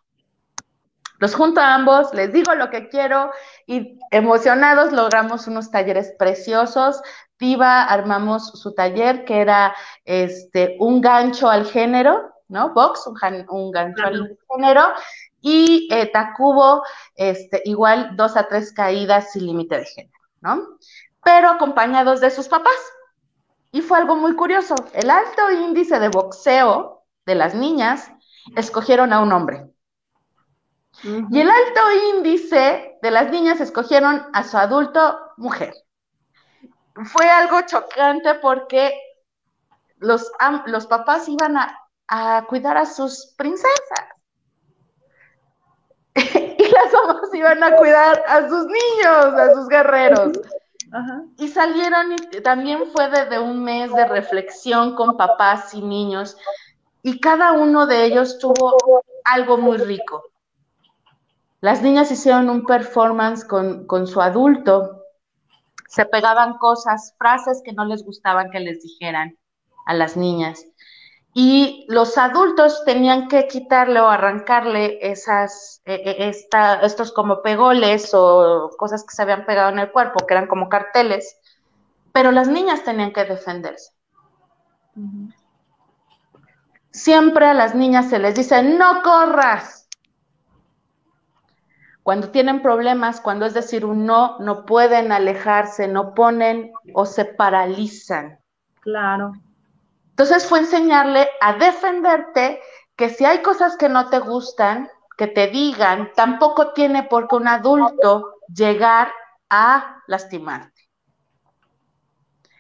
Los 1.20 1.36
junto 1.36 1.60
a 1.60 1.76
ambos, 1.76 2.14
les 2.14 2.32
digo 2.32 2.56
lo 2.56 2.70
que 2.70 2.88
quiero 2.88 3.32
y 3.66 4.00
emocionados 4.10 4.93
logramos 4.93 5.48
unos 5.48 5.70
talleres 5.70 6.14
preciosos. 6.18 7.02
Diva 7.39 7.84
armamos 7.84 8.52
su 8.58 8.74
taller 8.74 9.26
que 9.26 9.41
era 9.41 9.76
este, 10.06 10.78
un 10.80 11.02
gancho 11.02 11.50
al 11.50 11.66
género, 11.66 12.37
¿no? 12.48 12.74
Box, 12.74 13.08
un, 13.50 13.72
gancho 13.72 14.06
al 14.06 14.38
género, 14.50 14.93
y 15.41 15.88
eh, 15.91 16.08
Tacubo, 16.12 16.84
este, 17.16 17.62
igual 17.66 18.16
dos 18.16 18.36
a 18.36 18.48
tres 18.48 18.74
caídas 18.74 19.32
sin 19.32 19.45
límite 19.45 19.78
de 19.78 19.86
género, 19.86 20.20
¿no? 20.41 20.64
Pero 21.24 21.50
acompañados 21.50 22.22
de 22.22 22.32
sus 22.32 22.48
papás. 22.48 22.78
Y 23.72 23.82
fue 23.82 23.98
algo 23.98 24.16
muy 24.16 24.36
curioso. 24.36 24.76
El 24.93 25.10
alto 25.10 25.52
índice 25.52 26.00
de 26.00 26.10
boxeo 26.10 27.04
de 27.26 27.36
las 27.36 27.54
niñas 27.54 28.10
escogieron 28.56 29.12
a 29.12 29.22
un 29.22 29.34
hombre. 29.34 29.70
Y 31.04 31.39
el 31.39 31.50
alto 31.50 31.82
índice 32.16 32.98
de 33.02 33.12
las 33.12 33.30
niñas 33.30 33.60
escogieron 33.60 34.26
a 34.34 34.43
su 34.43 34.58
adulto 34.58 35.20
mujer. 35.38 35.74
Fue 37.06 37.30
algo 37.30 37.62
chocante 37.62 38.36
porque 38.36 39.00
los, 40.00 40.32
los 40.66 40.88
papás 40.88 41.30
iban 41.30 41.58
a 41.58 41.87
a 42.08 42.45
cuidar 42.47 42.78
a 42.78 42.86
sus 42.86 43.34
princesas. 43.38 44.08
y 46.16 46.72
las 46.72 46.93
mamás 46.93 47.34
iban 47.34 47.64
a 47.64 47.76
cuidar 47.76 48.24
a 48.28 48.47
sus 48.47 48.66
niños, 48.66 49.34
a 49.34 49.53
sus 49.53 49.68
guerreros. 49.68 50.32
Y 51.38 51.49
salieron, 51.49 52.14
y 52.14 52.41
también 52.41 52.89
fue 52.93 53.10
desde 53.10 53.39
un 53.39 53.64
mes 53.64 53.93
de 53.93 54.05
reflexión 54.08 54.95
con 54.95 55.18
papás 55.18 55.74
y 55.74 55.82
niños, 55.82 56.38
y 57.03 57.20
cada 57.20 57.51
uno 57.51 57.86
de 57.86 58.05
ellos 58.05 58.39
tuvo 58.39 58.78
algo 59.26 59.58
muy 59.58 59.78
rico. 59.78 60.24
Las 61.60 61.82
niñas 61.82 62.10
hicieron 62.12 62.49
un 62.49 62.66
performance 62.66 63.43
con, 63.43 63.86
con 63.86 64.08
su 64.08 64.22
adulto, 64.22 65.03
se 65.89 66.05
pegaban 66.05 66.58
cosas, 66.58 67.14
frases 67.18 67.62
que 67.64 67.74
no 67.74 67.86
les 67.86 68.03
gustaban 68.03 68.49
que 68.49 68.60
les 68.60 68.82
dijeran 68.82 69.38
a 69.86 69.93
las 69.93 70.16
niñas 70.16 70.66
y 71.40 71.86
los 71.88 72.18
adultos 72.18 72.84
tenían 72.84 73.28
que 73.28 73.48
quitarle 73.48 74.00
o 74.00 74.08
arrancarle 74.08 74.98
esas, 75.08 75.84
e, 75.86 75.94
e, 75.94 76.30
estos 76.82 77.12
como 77.12 77.44
pegoles 77.44 78.10
o 78.16 78.72
cosas 78.76 79.06
que 79.06 79.16
se 79.16 79.22
habían 79.22 79.46
pegado 79.46 79.70
en 79.70 79.78
el 79.78 79.92
cuerpo, 79.92 80.26
que 80.26 80.34
eran 80.34 80.48
como 80.48 80.68
carteles, 80.68 81.40
pero 82.12 82.32
las 82.32 82.48
niñas 82.48 82.84
tenían 82.84 83.14
que 83.14 83.24
defenderse. 83.26 83.92
Siempre 86.90 87.46
a 87.46 87.54
las 87.54 87.76
niñas 87.76 88.10
se 88.10 88.18
les 88.18 88.34
dice, 88.34 88.64
no 88.64 89.04
corras. 89.04 89.88
Cuando 92.02 92.32
tienen 92.32 92.64
problemas, 92.64 93.22
cuando 93.22 93.46
es 93.46 93.54
decir 93.54 93.86
un 93.86 94.08
no, 94.08 94.40
no 94.40 94.66
pueden 94.66 95.12
alejarse, 95.12 95.88
no 95.88 96.16
ponen 96.16 96.72
o 96.96 97.06
se 97.06 97.26
paralizan. 97.26 98.40
Claro. 98.80 99.34
Entonces 100.18 100.47
fue 100.47 100.57
enseñarle 100.57 101.30
a 101.41 101.53
defenderte 101.53 102.59
que 102.95 103.09
si 103.09 103.24
hay 103.24 103.43
cosas 103.43 103.78
que 103.78 103.88
no 103.88 104.09
te 104.09 104.18
gustan, 104.18 104.89
que 105.15 105.28
te 105.28 105.45
digan, 105.45 106.11
tampoco 106.15 106.74
tiene 106.74 107.03
por 107.03 107.28
qué 107.28 107.36
un 107.36 107.47
adulto 107.47 108.39
llegar 108.51 109.13
a 109.51 110.01
lastimarte. 110.07 110.89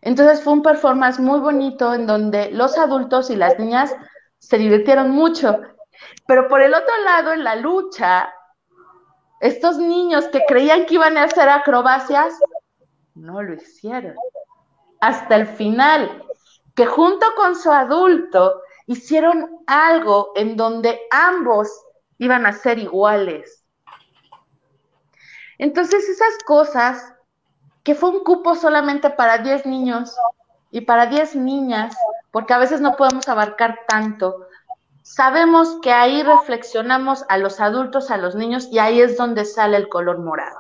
Entonces 0.01 0.43
fue 0.43 0.53
un 0.53 0.61
performance 0.61 1.19
muy 1.19 1.39
bonito 1.39 1.95
en 1.95 2.05
donde 2.05 2.51
los 2.51 2.77
adultos 2.77 3.31
y 3.31 3.35
las 3.35 3.57
niñas 3.57 3.95
se 4.37 4.59
divirtieron 4.59 5.09
mucho. 5.09 5.59
Pero 6.27 6.47
por 6.49 6.61
el 6.61 6.75
otro 6.75 6.95
lado, 7.05 7.33
en 7.33 7.43
la 7.43 7.55
lucha, 7.55 8.31
estos 9.39 9.79
niños 9.79 10.27
que 10.27 10.43
creían 10.47 10.85
que 10.85 10.93
iban 10.93 11.17
a 11.17 11.23
hacer 11.23 11.49
acrobacias, 11.49 12.35
no 13.15 13.41
lo 13.41 13.55
hicieron. 13.55 14.13
Hasta 15.01 15.35
el 15.35 15.47
final 15.47 16.23
que 16.77 16.85
junto 16.85 17.25
con 17.35 17.55
su 17.55 17.71
adulto 17.71 18.61
hicieron 18.85 19.63
algo 19.65 20.31
en 20.35 20.55
donde 20.55 21.01
ambos 21.09 21.67
iban 22.19 22.45
a 22.45 22.53
ser 22.53 22.77
iguales. 22.77 23.65
Entonces 25.57 26.07
esas 26.07 26.37
cosas, 26.45 27.15
que 27.83 27.95
fue 27.95 28.11
un 28.11 28.23
cupo 28.23 28.53
solamente 28.53 29.09
para 29.09 29.39
10 29.39 29.65
niños 29.65 30.15
y 30.69 30.81
para 30.81 31.07
10 31.07 31.37
niñas, 31.37 31.97
porque 32.29 32.53
a 32.53 32.59
veces 32.59 32.79
no 32.79 32.95
podemos 32.95 33.27
abarcar 33.27 33.79
tanto, 33.87 34.45
sabemos 35.01 35.79
que 35.81 35.91
ahí 35.91 36.21
reflexionamos 36.21 37.25
a 37.27 37.39
los 37.39 37.59
adultos, 37.59 38.11
a 38.11 38.17
los 38.17 38.35
niños, 38.35 38.67
y 38.71 38.77
ahí 38.77 39.01
es 39.01 39.17
donde 39.17 39.45
sale 39.45 39.77
el 39.77 39.89
color 39.89 40.19
morado. 40.19 40.59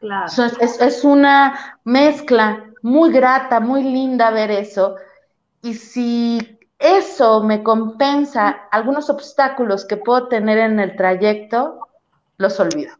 Claro. 0.00 0.32
es, 0.60 0.80
es, 0.80 1.04
una 1.04 1.78
mezcla 1.84 2.64
muy 2.80 3.12
grata, 3.12 3.60
muy 3.60 3.82
linda 3.82 4.30
ver 4.30 4.50
eso, 4.50 4.96
y 5.62 5.74
si 5.74 6.58
eso 6.78 7.42
me 7.42 7.62
compensa 7.62 8.48
algunos 8.70 9.10
obstáculos 9.10 9.84
que 9.84 9.96
puedo 9.96 10.28
tener 10.28 10.58
en 10.58 10.80
el 10.80 10.96
trayecto, 10.96 11.86
los 12.38 12.58
olvido. 12.58 12.94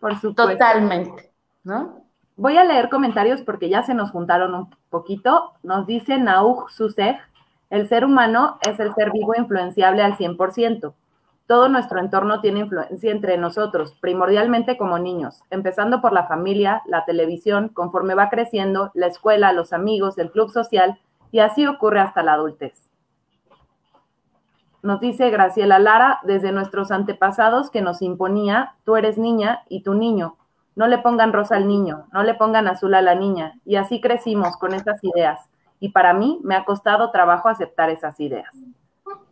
Por 0.00 0.14
supuesto. 0.14 0.52
Totalmente, 0.52 1.32
¿no? 1.64 2.04
Voy 2.36 2.56
a 2.56 2.64
leer 2.64 2.88
comentarios 2.88 3.42
porque 3.42 3.68
ya 3.68 3.82
se 3.82 3.94
nos 3.94 4.12
juntaron 4.12 4.54
un 4.54 4.70
poquito. 4.90 5.54
Nos 5.64 5.88
dice 5.88 6.18
Nauj 6.18 6.70
Susej, 6.70 7.18
el 7.70 7.88
ser 7.88 8.04
humano 8.04 8.58
es 8.62 8.78
el 8.78 8.94
ser 8.94 9.10
vivo 9.10 9.34
influenciable 9.36 10.02
al 10.02 10.16
100%. 10.16 10.94
Todo 11.48 11.68
nuestro 11.68 11.98
entorno 11.98 12.40
tiene 12.40 12.60
influencia 12.60 13.10
entre 13.10 13.38
nosotros, 13.38 13.96
primordialmente 14.00 14.76
como 14.76 14.98
niños, 14.98 15.42
empezando 15.50 16.00
por 16.00 16.12
la 16.12 16.26
familia, 16.26 16.82
la 16.86 17.04
televisión, 17.04 17.70
conforme 17.70 18.14
va 18.14 18.30
creciendo, 18.30 18.92
la 18.94 19.06
escuela, 19.06 19.52
los 19.52 19.72
amigos, 19.72 20.18
el 20.18 20.30
club 20.30 20.50
social, 20.50 21.00
y 21.30 21.40
así 21.40 21.66
ocurre 21.66 22.00
hasta 22.00 22.22
la 22.22 22.34
adultez. 22.34 22.88
Nos 24.82 25.00
dice 25.00 25.30
Graciela 25.30 25.78
Lara, 25.78 26.20
desde 26.22 26.52
nuestros 26.52 26.90
antepasados 26.90 27.70
que 27.70 27.82
nos 27.82 28.00
imponía, 28.00 28.74
tú 28.84 28.96
eres 28.96 29.18
niña 29.18 29.62
y 29.68 29.82
tu 29.82 29.94
niño, 29.94 30.36
no 30.76 30.86
le 30.86 30.98
pongan 30.98 31.32
rosa 31.32 31.56
al 31.56 31.66
niño, 31.66 32.06
no 32.12 32.22
le 32.22 32.34
pongan 32.34 32.68
azul 32.68 32.94
a 32.94 33.02
la 33.02 33.16
niña, 33.16 33.54
y 33.64 33.76
así 33.76 34.00
crecimos 34.00 34.56
con 34.56 34.74
esas 34.74 35.02
ideas, 35.02 35.50
y 35.80 35.90
para 35.90 36.14
mí 36.14 36.38
me 36.44 36.54
ha 36.54 36.64
costado 36.64 37.10
trabajo 37.10 37.48
aceptar 37.48 37.90
esas 37.90 38.20
ideas. 38.20 38.54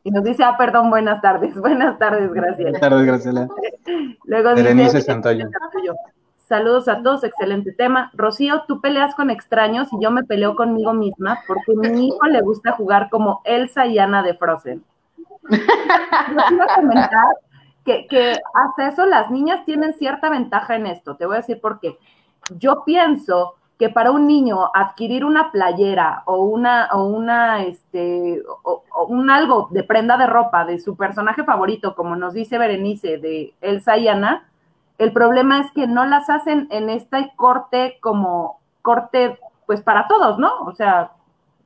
Y 0.02 0.10
nos 0.10 0.22
dice, 0.22 0.44
ah, 0.44 0.56
perdón, 0.56 0.88
buenas 0.88 1.20
tardes. 1.20 1.54
Buenas 1.60 1.98
tardes, 1.98 2.32
Graciela. 2.32 2.70
Buenas 2.70 2.80
tardes, 2.80 3.06
Graciela. 3.06 3.48
Luego 4.24 4.54
Berenice 4.54 4.98
dice, 4.98 5.00
Santoyo. 5.02 5.48
Saludos 6.46 6.86
a 6.86 7.02
todos, 7.02 7.24
excelente 7.24 7.72
tema. 7.72 8.12
Rocío, 8.14 8.62
tú 8.68 8.80
peleas 8.80 9.16
con 9.16 9.30
extraños 9.30 9.88
y 9.92 10.00
yo 10.00 10.12
me 10.12 10.22
peleo 10.22 10.54
conmigo 10.54 10.92
misma 10.92 11.40
porque 11.48 11.72
a 11.72 11.90
mi 11.90 12.06
hijo 12.06 12.24
le 12.28 12.40
gusta 12.40 12.70
jugar 12.70 13.10
como 13.10 13.40
Elsa 13.44 13.86
y 13.86 13.98
Ana 13.98 14.22
de 14.22 14.34
Frozen. 14.34 14.84
Yo 15.50 15.56
quiero 16.48 16.66
comentar 16.76 17.26
que, 17.84 18.06
que 18.06 18.36
hasta 18.54 18.88
eso 18.88 19.06
las 19.06 19.28
niñas 19.28 19.64
tienen 19.64 19.94
cierta 19.94 20.30
ventaja 20.30 20.76
en 20.76 20.86
esto. 20.86 21.16
Te 21.16 21.26
voy 21.26 21.34
a 21.34 21.40
decir 21.40 21.60
por 21.60 21.80
qué. 21.80 21.98
Yo 22.56 22.84
pienso 22.84 23.54
que 23.76 23.88
para 23.88 24.12
un 24.12 24.28
niño 24.28 24.70
adquirir 24.72 25.24
una 25.24 25.50
playera 25.50 26.22
o 26.26 26.44
una, 26.44 26.90
o 26.92 27.06
una, 27.06 27.64
este, 27.64 28.40
o, 28.62 28.84
o 28.94 29.06
un 29.06 29.30
algo 29.30 29.66
de 29.72 29.82
prenda 29.82 30.16
de 30.16 30.28
ropa 30.28 30.64
de 30.64 30.78
su 30.78 30.96
personaje 30.96 31.42
favorito, 31.42 31.96
como 31.96 32.14
nos 32.14 32.34
dice 32.34 32.56
Berenice, 32.56 33.18
de 33.18 33.52
Elsa 33.60 33.96
y 33.96 34.06
Ana, 34.06 34.48
el 34.98 35.12
problema 35.12 35.60
es 35.60 35.70
que 35.72 35.86
no 35.86 36.06
las 36.06 36.30
hacen 36.30 36.68
en 36.70 36.90
este 36.90 37.32
corte 37.36 37.98
como 38.00 38.60
corte, 38.82 39.38
pues 39.66 39.80
para 39.82 40.06
todos, 40.08 40.38
¿no? 40.38 40.52
O 40.60 40.74
sea, 40.74 41.12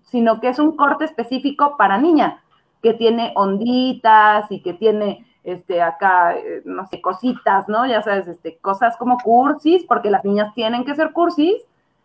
sino 0.05 0.41
que 0.41 0.49
es 0.49 0.59
un 0.59 0.76
corte 0.76 1.05
específico 1.05 1.76
para 1.76 1.99
niña, 1.99 2.43
que 2.83 2.95
tiene 2.95 3.33
onditas 3.37 4.51
y 4.51 4.62
que 4.62 4.74
tiene 4.74 5.26
este 5.45 5.81
acá, 5.81 6.35
eh, 6.37 6.62
no 6.64 6.87
sé, 6.87 7.01
cositas, 7.01 7.68
¿no? 7.68 7.87
Ya 7.87 8.03
sabes, 8.03 8.26
este, 8.26 8.59
cosas 8.59 8.97
como 8.97 9.18
cursis, 9.18 9.85
porque 9.85 10.11
las 10.11 10.24
niñas 10.24 10.53
tienen 10.55 10.85
que 10.85 10.95
ser 10.95 11.12
cursis, 11.12 11.55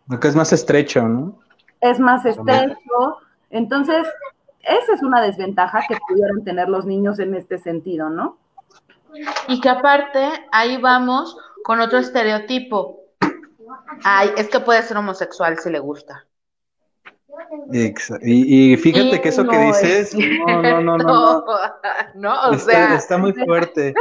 Porque 0.06 0.28
es 0.28 0.36
más 0.36 0.52
estrecho, 0.52 1.02
¿no? 1.02 1.34
es 1.80 2.00
más 2.00 2.24
estrecho. 2.24 3.18
Entonces, 3.50 4.06
esa 4.62 4.94
es 4.94 5.02
una 5.02 5.20
desventaja 5.20 5.80
que 5.88 5.96
pudieran 6.08 6.42
tener 6.44 6.68
los 6.68 6.86
niños 6.86 7.18
en 7.18 7.34
este 7.34 7.58
sentido, 7.58 8.10
¿no? 8.10 8.36
Y 9.48 9.60
que 9.60 9.68
aparte, 9.68 10.28
ahí 10.52 10.76
vamos 10.78 11.36
con 11.64 11.80
otro 11.80 11.98
estereotipo. 11.98 13.00
Ay, 14.04 14.30
es 14.36 14.48
que 14.48 14.60
puede 14.60 14.82
ser 14.82 14.96
homosexual 14.96 15.58
si 15.58 15.70
le 15.70 15.78
gusta. 15.78 16.26
Y, 18.22 18.72
y 18.72 18.76
fíjate 18.76 19.16
Y 19.16 19.20
que 19.20 19.28
eso 19.28 19.44
que 19.46 19.56
no 19.56 19.74
es 19.76 19.82
dices, 19.82 20.14
no, 20.46 20.62
no, 20.62 20.80
no, 20.80 20.98
no, 20.98 20.98
no. 20.98 21.44
No, 22.14 22.50
o 22.50 22.54
Está, 22.54 22.72
sea, 22.72 22.94
está 22.96 23.18
muy 23.18 23.32
fuerte, 23.32 23.94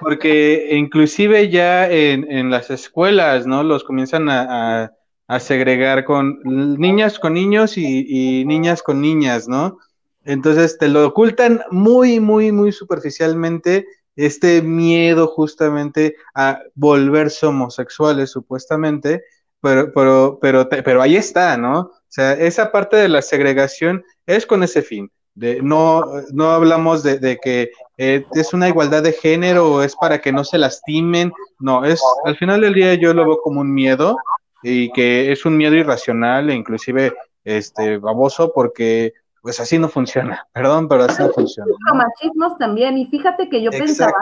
porque 0.00 0.68
inclusive 0.72 1.50
ya 1.50 1.88
en, 1.90 2.30
en 2.30 2.50
las 2.50 2.70
escuelas, 2.70 3.46
¿no? 3.46 3.62
Los 3.62 3.84
comienzan 3.84 4.28
a, 4.28 4.84
a- 4.84 4.92
a 5.30 5.40
segregar 5.40 6.04
con 6.04 6.40
niñas 6.44 7.18
con 7.18 7.34
niños 7.34 7.76
y, 7.76 8.06
y 8.40 8.46
niñas 8.46 8.82
con 8.82 9.02
niñas, 9.02 9.46
¿no? 9.46 9.76
Entonces 10.24 10.78
te 10.78 10.88
lo 10.88 11.06
ocultan 11.06 11.60
muy, 11.70 12.18
muy, 12.20 12.50
muy 12.50 12.72
superficialmente 12.72 13.86
este 14.18 14.62
miedo 14.62 15.28
justamente 15.28 16.16
a 16.34 16.60
volverse 16.74 17.46
homosexuales, 17.46 18.30
supuestamente, 18.30 19.22
pero, 19.60 19.92
pero, 19.94 20.38
pero, 20.40 20.68
pero 20.68 21.00
ahí 21.00 21.16
está, 21.16 21.56
¿no? 21.56 21.78
O 21.80 21.92
sea, 22.08 22.32
esa 22.32 22.72
parte 22.72 22.96
de 22.96 23.08
la 23.08 23.22
segregación 23.22 24.04
es 24.26 24.44
con 24.44 24.64
ese 24.64 24.82
fin. 24.82 25.10
De, 25.34 25.62
no, 25.62 26.04
no 26.32 26.50
hablamos 26.50 27.04
de, 27.04 27.20
de 27.20 27.38
que 27.38 27.70
eh, 27.96 28.24
es 28.34 28.52
una 28.52 28.68
igualdad 28.68 29.04
de 29.04 29.12
género 29.12 29.72
o 29.72 29.82
es 29.82 29.94
para 29.94 30.20
que 30.20 30.32
no 30.32 30.42
se 30.42 30.58
lastimen. 30.58 31.32
No, 31.60 31.84
es 31.84 32.00
al 32.24 32.36
final 32.36 32.60
del 32.60 32.74
día 32.74 32.94
yo 32.94 33.14
lo 33.14 33.24
veo 33.24 33.40
como 33.40 33.60
un 33.60 33.72
miedo 33.72 34.16
y 34.64 34.90
que 34.92 35.30
es 35.30 35.44
un 35.44 35.56
miedo 35.56 35.76
irracional 35.76 36.50
e 36.50 36.54
inclusive 36.54 37.14
este 37.44 37.98
baboso 37.98 38.52
porque 38.52 39.12
pues 39.42 39.60
así 39.60 39.78
no 39.78 39.88
funciona. 39.88 40.46
Perdón, 40.52 40.88
pero 40.88 41.04
así 41.04 41.22
no 41.22 41.30
funciona. 41.30 41.72
¿no? 41.86 41.94
Machismos 41.94 42.58
también, 42.58 42.98
y 42.98 43.06
fíjate 43.06 43.48
que 43.48 43.62
yo 43.62 43.70
pensaba 43.70 44.12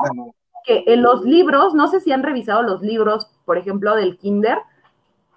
que 0.65 0.85
en 0.87 1.03
los 1.03 1.23
libros, 1.25 1.75
no 1.75 1.89
sé 1.89 2.01
si 2.01 2.13
han 2.13 2.23
revisado 2.23 2.63
los 2.63 2.83
libros, 2.83 3.31
por 3.45 3.57
ejemplo, 3.57 3.95
del 3.95 4.19
kinder, 4.19 4.59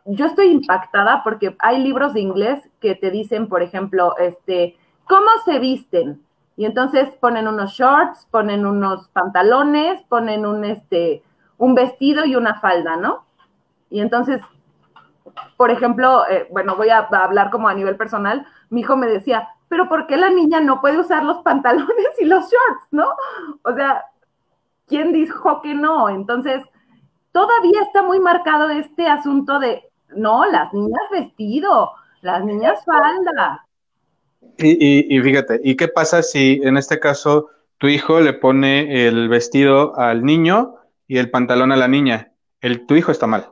yo 0.05 0.25
estoy 0.25 0.47
impactada 0.47 1.23
porque 1.23 1.55
hay 1.59 1.83
libros 1.83 2.13
de 2.13 2.21
inglés 2.21 2.67
que 2.79 2.95
te 2.95 3.11
dicen, 3.11 3.47
por 3.47 3.61
ejemplo, 3.61 4.17
este, 4.17 4.75
¿cómo 5.07 5.27
se 5.45 5.59
visten? 5.59 6.21
Y 6.57 6.65
entonces 6.65 7.09
ponen 7.21 7.47
unos 7.47 7.73
shorts, 7.73 8.27
ponen 8.31 8.65
unos 8.65 9.07
pantalones, 9.09 10.01
ponen 10.09 10.45
un, 10.45 10.65
este, 10.65 11.23
un 11.57 11.75
vestido 11.75 12.25
y 12.25 12.35
una 12.35 12.59
falda, 12.59 12.97
¿no? 12.97 13.23
Y 13.91 14.01
entonces, 14.01 14.41
por 15.57 15.69
ejemplo, 15.69 16.27
eh, 16.27 16.47
bueno, 16.51 16.75
voy 16.75 16.89
a, 16.89 17.07
a 17.09 17.23
hablar 17.23 17.51
como 17.51 17.69
a 17.69 17.73
nivel 17.75 17.95
personal, 17.95 18.45
mi 18.69 18.81
hijo 18.81 18.97
me 18.97 19.07
decía, 19.07 19.49
pero 19.69 19.87
¿por 19.87 20.07
qué 20.07 20.17
la 20.17 20.29
niña 20.29 20.59
no 20.59 20.81
puede 20.81 20.99
usar 20.99 21.23
los 21.23 21.37
pantalones 21.43 21.87
y 22.19 22.25
los 22.25 22.43
shorts, 22.43 22.87
no? 22.91 23.07
O 23.63 23.73
sea, 23.73 24.03
¿quién 24.87 25.13
dijo 25.13 25.61
que 25.61 25.73
no? 25.73 26.09
Entonces, 26.09 26.63
todavía 27.31 27.83
está 27.83 28.01
muy 28.01 28.19
marcado 28.19 28.69
este 28.71 29.07
asunto 29.07 29.59
de, 29.59 29.83
no, 30.15 30.45
las 30.45 30.73
niñas 30.73 31.03
vestido, 31.11 31.91
las 32.21 32.43
niñas 32.43 32.83
falda. 32.83 33.65
Y, 34.57 34.71
y, 34.71 35.17
y 35.17 35.21
fíjate, 35.21 35.61
¿y 35.63 35.75
qué 35.77 35.87
pasa 35.87 36.23
si 36.23 36.59
en 36.63 36.75
este 36.75 36.99
caso 36.99 37.49
tu 37.77 37.87
hijo 37.87 38.19
le 38.19 38.33
pone 38.33 39.07
el 39.07 39.29
vestido 39.29 39.97
al 39.97 40.25
niño 40.25 40.75
y 41.07 41.17
el 41.17 41.29
pantalón 41.29 41.71
a 41.71 41.77
la 41.77 41.87
niña? 41.87 42.31
El, 42.59 42.85
tu 42.87 42.95
hijo 42.95 43.11
está 43.11 43.27
mal. 43.27 43.51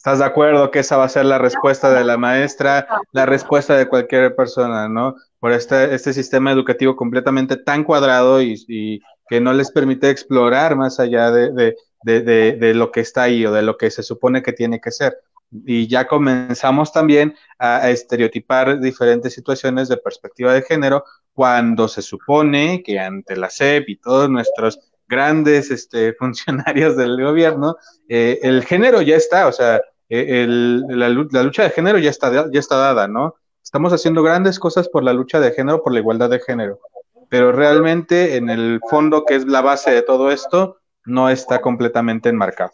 ¿Estás 0.00 0.20
de 0.20 0.24
acuerdo 0.24 0.70
que 0.70 0.78
esa 0.78 0.96
va 0.96 1.04
a 1.04 1.10
ser 1.10 1.26
la 1.26 1.36
respuesta 1.36 1.92
de 1.92 2.04
la 2.04 2.16
maestra, 2.16 2.86
la 3.12 3.26
respuesta 3.26 3.76
de 3.76 3.86
cualquier 3.86 4.34
persona, 4.34 4.88
¿no? 4.88 5.14
Por 5.38 5.52
este, 5.52 5.94
este 5.94 6.14
sistema 6.14 6.50
educativo 6.50 6.96
completamente 6.96 7.58
tan 7.58 7.84
cuadrado 7.84 8.40
y, 8.40 9.02
que 9.28 9.40
no 9.42 9.52
les 9.52 9.70
permite 9.70 10.08
explorar 10.08 10.74
más 10.74 11.00
allá 11.00 11.30
de 11.30 11.74
lo 12.02 12.90
que 12.90 13.00
está 13.00 13.24
ahí 13.24 13.44
o 13.44 13.52
de 13.52 13.60
lo 13.60 13.76
que 13.76 13.90
se 13.90 14.02
supone 14.02 14.42
que 14.42 14.54
tiene 14.54 14.80
que 14.80 14.90
ser. 14.90 15.18
Y 15.66 15.86
ya 15.86 16.06
comenzamos 16.06 16.94
también 16.94 17.34
a, 17.58 17.82
a 17.82 17.90
estereotipar 17.90 18.80
diferentes 18.80 19.34
situaciones 19.34 19.90
de 19.90 19.98
perspectiva 19.98 20.54
de 20.54 20.62
género 20.62 21.04
cuando 21.34 21.88
se 21.88 22.00
supone 22.00 22.82
que 22.82 22.98
ante 22.98 23.36
la 23.36 23.50
SEP 23.50 23.86
y 23.90 23.96
todos 23.96 24.30
nuestros 24.30 24.80
grandes 25.10 25.70
este, 25.70 26.14
funcionarios 26.18 26.96
del 26.96 27.22
gobierno, 27.22 27.76
eh, 28.08 28.38
el 28.42 28.64
género 28.64 29.02
ya 29.02 29.16
está, 29.16 29.48
o 29.48 29.52
sea, 29.52 29.82
eh, 30.08 30.42
el, 30.44 30.80
la, 30.88 31.08
la, 31.08 31.42
lucha 31.42 31.64
de 31.64 31.70
género 31.70 31.98
ya 31.98 32.10
está, 32.10 32.50
ya 32.50 32.60
está 32.60 32.76
dada, 32.76 33.08
¿no? 33.08 33.34
Estamos 33.62 33.92
haciendo 33.92 34.22
grandes 34.22 34.58
cosas 34.58 34.88
por 34.88 35.04
la 35.04 35.12
lucha 35.12 35.38
de 35.38 35.52
género, 35.52 35.82
por 35.82 35.92
la 35.92 35.98
igualdad 36.00 36.30
de 36.30 36.40
género, 36.40 36.80
pero 37.28 37.52
realmente 37.52 38.36
en 38.36 38.48
el 38.48 38.80
fondo, 38.88 39.24
que 39.24 39.34
es 39.34 39.46
la 39.46 39.60
base 39.60 39.90
de 39.90 40.02
todo 40.02 40.30
esto, 40.30 40.78
no 41.04 41.28
está 41.28 41.60
completamente 41.60 42.28
enmarcado. 42.28 42.72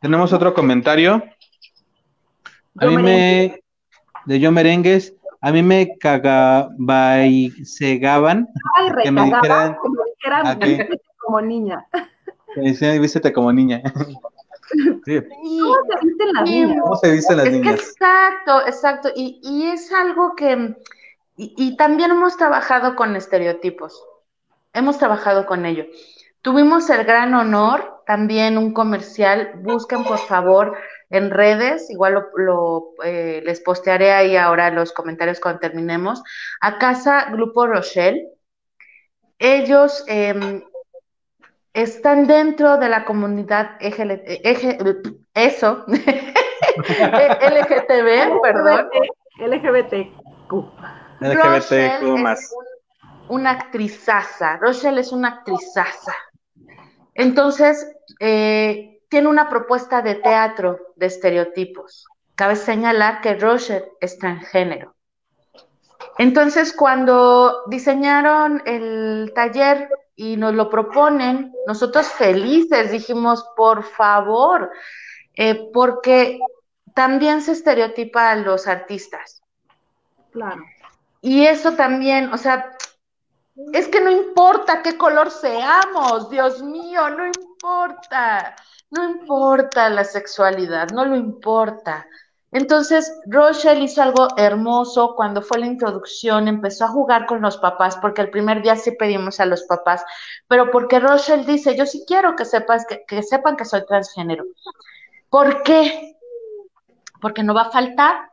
Tenemos 0.00 0.32
otro 0.32 0.52
comentario. 0.52 1.22
A 2.78 2.86
mí 2.86 2.96
me, 2.98 3.62
de 4.26 4.40
yo 4.40 4.52
merengues, 4.52 5.14
a 5.40 5.52
mí 5.52 5.62
me 5.62 5.96
Ay, 6.02 7.50
que 9.02 9.10
me 9.10 9.24
recagaba, 9.24 9.38
dijeran, 9.40 9.76
que 9.80 9.88
me 9.88 10.04
dijeran, 10.04 10.46
¿a 10.46 10.58
qué? 10.58 10.66
"Vístete 10.66 11.05
como 11.26 11.40
niña. 11.42 11.86
decían, 12.54 13.00
vístete 13.00 13.32
como 13.32 13.52
niña. 13.52 13.82
Sí, 15.04 15.20
¿Cómo 15.58 15.76
se 15.88 16.06
visten 16.06 16.28
las 16.34 16.48
Sí, 16.48 16.52
niñas? 16.52 16.78
¿Cómo 16.80 16.96
se 16.96 17.10
visten 17.12 17.36
las 17.38 17.48
Es 17.48 17.60
que 17.60 17.70
niñas? 17.70 17.80
exacto, 17.80 18.66
exacto. 18.66 19.10
Y, 19.14 19.40
y 19.42 19.68
es 19.68 19.92
algo 19.92 20.34
que, 20.36 20.76
y, 21.36 21.54
y 21.56 21.76
también 21.76 22.10
hemos 22.12 22.36
trabajado 22.36 22.96
con 22.96 23.16
estereotipos. 23.16 24.02
Hemos 24.74 24.98
trabajado 24.98 25.46
con 25.46 25.66
ello. 25.66 25.86
Tuvimos 26.42 26.90
el 26.90 27.04
gran 27.04 27.34
honor, 27.34 28.02
también 28.06 28.58
un 28.58 28.72
comercial, 28.74 29.52
busquen 29.62 30.04
por 30.04 30.18
favor 30.18 30.76
en 31.10 31.30
redes, 31.30 31.90
igual 31.90 32.14
lo, 32.14 32.24
lo, 32.36 32.84
eh, 33.04 33.42
les 33.44 33.60
postearé 33.60 34.12
ahí 34.12 34.36
ahora 34.36 34.70
los 34.70 34.92
comentarios 34.92 35.40
cuando 35.40 35.60
terminemos, 35.60 36.22
a 36.60 36.78
casa 36.78 37.30
Grupo 37.32 37.66
Rochelle. 37.66 38.28
Ellos 39.38 40.04
eh, 40.08 40.62
están 41.76 42.26
dentro 42.26 42.78
de 42.78 42.88
la 42.88 43.04
comunidad 43.04 43.72
EGL, 43.80 44.22
EG, 44.26 44.78
eso, 45.34 45.84
LGTB, 47.06 48.40
perdón. 48.42 48.88
LGBTQ. 49.38 50.52
LGBTQ 51.20 51.42
Rochelle 51.44 52.22
más. 52.22 52.40
es 52.42 52.52
un- 52.52 53.36
una 53.36 53.50
actrizaza. 53.50 54.56
Rochelle 54.56 55.00
es 55.00 55.12
una 55.12 55.28
actrizaza. 55.28 56.14
Entonces, 57.14 57.86
eh, 58.20 59.00
tiene 59.08 59.28
una 59.28 59.48
propuesta 59.48 60.00
de 60.02 60.14
teatro 60.16 60.78
de 60.96 61.06
estereotipos. 61.06 62.06
Cabe 62.36 62.56
señalar 62.56 63.20
que 63.20 63.34
Rochelle 63.34 63.84
es 64.00 64.18
transgénero. 64.18 64.94
Entonces, 66.18 66.72
cuando 66.72 67.64
diseñaron 67.66 68.62
el 68.64 69.32
taller 69.34 69.88
y 70.16 70.36
nos 70.36 70.54
lo 70.54 70.70
proponen, 70.70 71.52
nosotros 71.66 72.08
felices 72.08 72.90
dijimos, 72.90 73.46
por 73.54 73.84
favor, 73.84 74.70
eh, 75.34 75.70
porque 75.72 76.40
también 76.94 77.42
se 77.42 77.52
estereotipa 77.52 78.30
a 78.30 78.36
los 78.36 78.66
artistas. 78.66 79.42
Claro. 80.32 80.64
Y 81.20 81.46
eso 81.46 81.72
también, 81.72 82.32
o 82.32 82.38
sea, 82.38 82.72
es 83.72 83.88
que 83.88 84.00
no 84.00 84.10
importa 84.10 84.82
qué 84.82 84.96
color 84.96 85.30
seamos, 85.30 86.30
Dios 86.30 86.62
mío, 86.62 87.10
no 87.10 87.26
importa, 87.26 88.56
no 88.90 89.10
importa 89.10 89.90
la 89.90 90.04
sexualidad, 90.04 90.90
no 90.90 91.04
lo 91.04 91.16
importa. 91.16 92.06
Entonces, 92.56 93.20
Rochelle 93.26 93.84
hizo 93.84 94.00
algo 94.00 94.28
hermoso 94.38 95.14
cuando 95.14 95.42
fue 95.42 95.58
la 95.58 95.66
introducción, 95.66 96.48
empezó 96.48 96.86
a 96.86 96.88
jugar 96.88 97.26
con 97.26 97.42
los 97.42 97.58
papás, 97.58 97.98
porque 97.98 98.22
el 98.22 98.30
primer 98.30 98.62
día 98.62 98.76
sí 98.76 98.92
pedimos 98.92 99.40
a 99.40 99.44
los 99.44 99.64
papás, 99.64 100.02
pero 100.48 100.70
porque 100.70 100.98
Rochelle 100.98 101.44
dice, 101.44 101.76
yo 101.76 101.84
sí 101.84 102.06
quiero 102.08 102.34
que, 102.34 102.46
sepas, 102.46 102.86
que, 102.86 103.22
sepan 103.22 103.58
que 103.58 103.66
soy 103.66 103.84
transgénero. 103.84 104.46
¿Por 105.28 105.64
qué? 105.64 106.16
Porque 107.20 107.42
no 107.42 107.52
va 107.52 107.64
a 107.64 107.70
faltar 107.70 108.30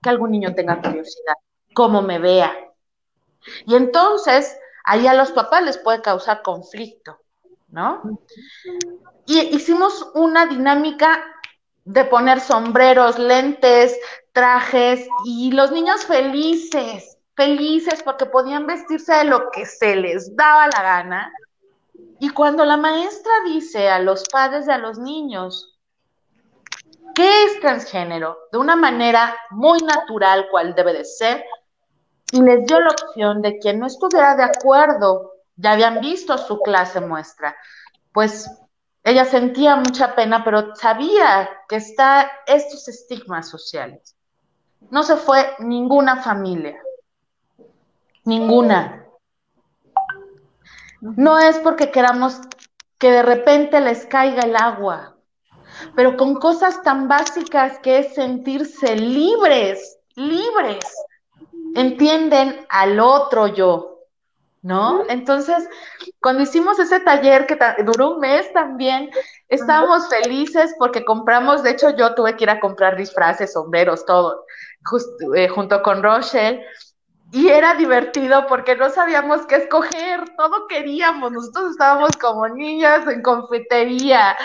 que 0.00 0.08
algún 0.08 0.30
niño 0.30 0.54
tenga 0.54 0.80
curiosidad, 0.80 1.34
como 1.74 2.00
me 2.00 2.18
vea. 2.18 2.56
Y 3.66 3.74
entonces, 3.74 4.58
ahí 4.84 5.06
a 5.06 5.12
los 5.12 5.32
papás 5.32 5.62
les 5.62 5.76
puede 5.76 6.00
causar 6.00 6.40
conflicto, 6.40 7.18
¿no? 7.68 8.00
Y 9.26 9.38
hicimos 9.54 10.12
una 10.14 10.46
dinámica 10.46 11.22
de 11.86 12.04
poner 12.04 12.40
sombreros, 12.40 13.16
lentes, 13.16 13.96
trajes 14.32 15.08
y 15.24 15.52
los 15.52 15.70
niños 15.70 16.04
felices, 16.04 17.16
felices 17.36 18.02
porque 18.02 18.26
podían 18.26 18.66
vestirse 18.66 19.14
de 19.14 19.24
lo 19.24 19.50
que 19.50 19.64
se 19.64 19.94
les 19.94 20.34
daba 20.34 20.66
la 20.66 20.82
gana. 20.82 21.32
Y 22.18 22.30
cuando 22.30 22.64
la 22.64 22.76
maestra 22.76 23.32
dice 23.44 23.88
a 23.88 24.00
los 24.00 24.24
padres 24.28 24.66
de 24.66 24.72
a 24.72 24.78
los 24.78 24.98
niños, 24.98 25.78
¿qué 27.14 27.44
es 27.44 27.60
transgénero? 27.60 28.36
De 28.50 28.58
una 28.58 28.74
manera 28.74 29.36
muy 29.50 29.78
natural, 29.78 30.48
cual 30.50 30.74
debe 30.74 30.92
de 30.92 31.04
ser, 31.04 31.44
y 32.32 32.42
les 32.42 32.66
dio 32.66 32.80
la 32.80 32.90
opción 32.90 33.42
de 33.42 33.58
quien 33.58 33.78
no 33.78 33.86
estuviera 33.86 34.34
de 34.34 34.42
acuerdo, 34.42 35.34
ya 35.54 35.72
habían 35.72 36.00
visto 36.00 36.36
su 36.36 36.60
clase 36.62 37.00
muestra, 37.00 37.56
pues 38.12 38.50
ella 39.06 39.24
sentía 39.24 39.76
mucha 39.76 40.16
pena, 40.16 40.42
pero 40.42 40.74
sabía 40.74 41.48
que 41.68 41.76
está 41.76 42.28
estos 42.44 42.88
estigmas 42.88 43.48
sociales. 43.48 44.16
No 44.90 45.04
se 45.04 45.14
fue 45.14 45.54
ninguna 45.60 46.24
familia, 46.24 46.82
ninguna. 48.24 49.06
No 51.00 51.38
es 51.38 51.56
porque 51.60 51.92
queramos 51.92 52.40
que 52.98 53.12
de 53.12 53.22
repente 53.22 53.80
les 53.80 54.06
caiga 54.06 54.42
el 54.42 54.56
agua, 54.56 55.16
pero 55.94 56.16
con 56.16 56.34
cosas 56.34 56.82
tan 56.82 57.06
básicas 57.06 57.78
que 57.78 58.00
es 58.00 58.14
sentirse 58.16 58.96
libres, 58.96 60.00
libres. 60.16 60.84
Entienden 61.76 62.66
al 62.68 62.98
otro 62.98 63.46
yo, 63.46 63.95
¿no? 64.66 65.04
Entonces, 65.08 65.68
cuando 66.20 66.42
hicimos 66.42 66.78
ese 66.80 66.98
taller 67.00 67.46
que 67.46 67.56
duró 67.84 68.14
un 68.14 68.20
mes 68.20 68.52
también, 68.52 69.10
estábamos 69.48 70.08
felices 70.08 70.74
porque 70.76 71.04
compramos, 71.04 71.62
de 71.62 71.70
hecho 71.70 71.90
yo 71.90 72.14
tuve 72.16 72.36
que 72.36 72.44
ir 72.44 72.50
a 72.50 72.58
comprar 72.58 72.96
disfraces, 72.96 73.52
sombreros, 73.52 74.04
todo, 74.04 74.44
eh, 75.36 75.48
junto 75.48 75.82
con 75.82 76.02
Rochelle. 76.02 76.64
Y 77.32 77.48
era 77.48 77.74
divertido 77.74 78.46
porque 78.48 78.76
no 78.76 78.90
sabíamos 78.90 79.46
qué 79.46 79.56
escoger, 79.56 80.34
todo 80.36 80.66
queríamos, 80.68 81.32
nosotros 81.32 81.72
estábamos 81.72 82.16
como 82.16 82.48
niñas 82.48 83.06
en 83.06 83.22
confitería, 83.22 84.36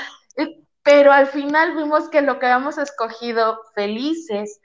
pero 0.83 1.11
al 1.11 1.27
final 1.27 1.75
vimos 1.75 2.09
que 2.09 2.21
lo 2.21 2.39
que 2.39 2.47
habíamos 2.47 2.77
escogido 2.77 3.59
felices 3.75 4.59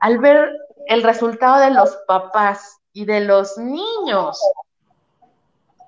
al 0.00 0.18
ver 0.18 0.52
el 0.86 1.02
resultado 1.02 1.60
de 1.60 1.70
los 1.70 1.96
papás 2.08 2.80
y 2.92 3.04
de 3.04 3.20
los 3.20 3.56
niños 3.56 4.40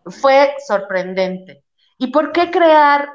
fue 0.06 0.54
sorprendente. 0.66 1.64
¿Y 1.98 2.08
por 2.08 2.32
qué 2.32 2.50
crear 2.50 3.12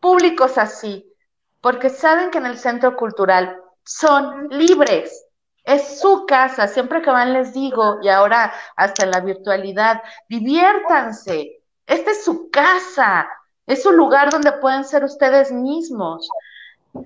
públicos 0.00 0.58
así? 0.58 1.12
Porque 1.60 1.90
saben 1.90 2.30
que 2.30 2.38
en 2.38 2.46
el 2.46 2.58
centro 2.58 2.96
cultural 2.96 3.56
son 3.84 4.48
libres. 4.50 5.26
Es 5.64 6.00
su 6.00 6.26
casa, 6.26 6.66
siempre 6.66 7.02
que 7.02 7.10
van 7.10 7.32
les 7.32 7.54
digo, 7.54 7.98
y 8.02 8.08
ahora 8.08 8.52
hasta 8.76 9.04
en 9.04 9.12
la 9.12 9.20
virtualidad, 9.20 10.02
diviértanse. 10.28 11.62
Esta 11.86 12.10
es 12.10 12.24
su 12.24 12.50
casa, 12.50 13.28
es 13.66 13.86
un 13.86 13.96
lugar 13.96 14.30
donde 14.30 14.52
pueden 14.52 14.84
ser 14.84 15.04
ustedes 15.04 15.52
mismos. 15.52 16.28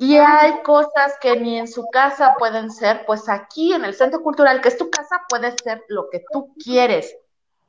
Y 0.00 0.16
hay 0.16 0.62
cosas 0.62 1.14
que 1.20 1.38
ni 1.38 1.58
en 1.58 1.68
su 1.68 1.86
casa 1.90 2.34
pueden 2.38 2.70
ser, 2.70 3.04
pues 3.06 3.28
aquí 3.28 3.72
en 3.72 3.84
el 3.84 3.94
centro 3.94 4.22
cultural, 4.22 4.60
que 4.60 4.68
es 4.68 4.78
tu 4.78 4.90
casa, 4.90 5.22
puede 5.28 5.54
ser 5.62 5.84
lo 5.88 6.08
que 6.10 6.24
tú 6.32 6.54
quieres. 6.62 7.14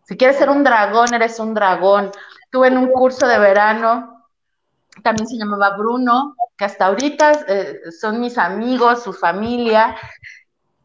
Si 0.07 0.15
quieres 0.15 0.37
ser 0.37 0.49
un 0.49 0.63
dragón, 0.63 1.13
eres 1.13 1.37
un 1.37 1.53
dragón. 1.53 2.11
Tuve 2.49 2.69
en 2.69 2.77
un 2.77 2.87
curso 2.93 3.27
de 3.27 3.39
verano, 3.39 4.25
también 5.03 5.27
se 5.27 5.35
llamaba 5.35 5.75
Bruno, 5.75 6.37
que 6.57 6.63
hasta 6.63 6.85
ahorita 6.85 7.31
eh, 7.47 7.81
son 7.91 8.21
mis 8.21 8.37
amigos, 8.37 9.03
su 9.03 9.11
familia. 9.11 9.97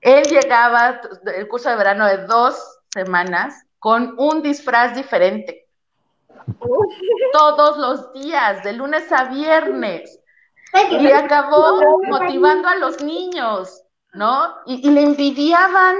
Él 0.00 0.24
llegaba, 0.24 1.00
el 1.36 1.46
curso 1.46 1.70
de 1.70 1.76
verano 1.76 2.04
de 2.06 2.26
dos 2.26 2.80
semanas, 2.88 3.64
con 3.78 4.16
un 4.18 4.42
disfraz 4.42 4.96
diferente. 4.96 5.68
Todos 7.32 7.78
los 7.78 8.12
días, 8.12 8.64
de 8.64 8.72
lunes 8.72 9.10
a 9.12 9.26
viernes. 9.26 10.18
Y 10.90 11.12
acabó 11.12 12.00
motivando 12.08 12.66
a 12.66 12.74
los 12.74 13.00
niños, 13.00 13.84
¿no? 14.14 14.56
Y, 14.66 14.88
y 14.88 14.90
le 14.90 15.02
envidiaban 15.02 15.94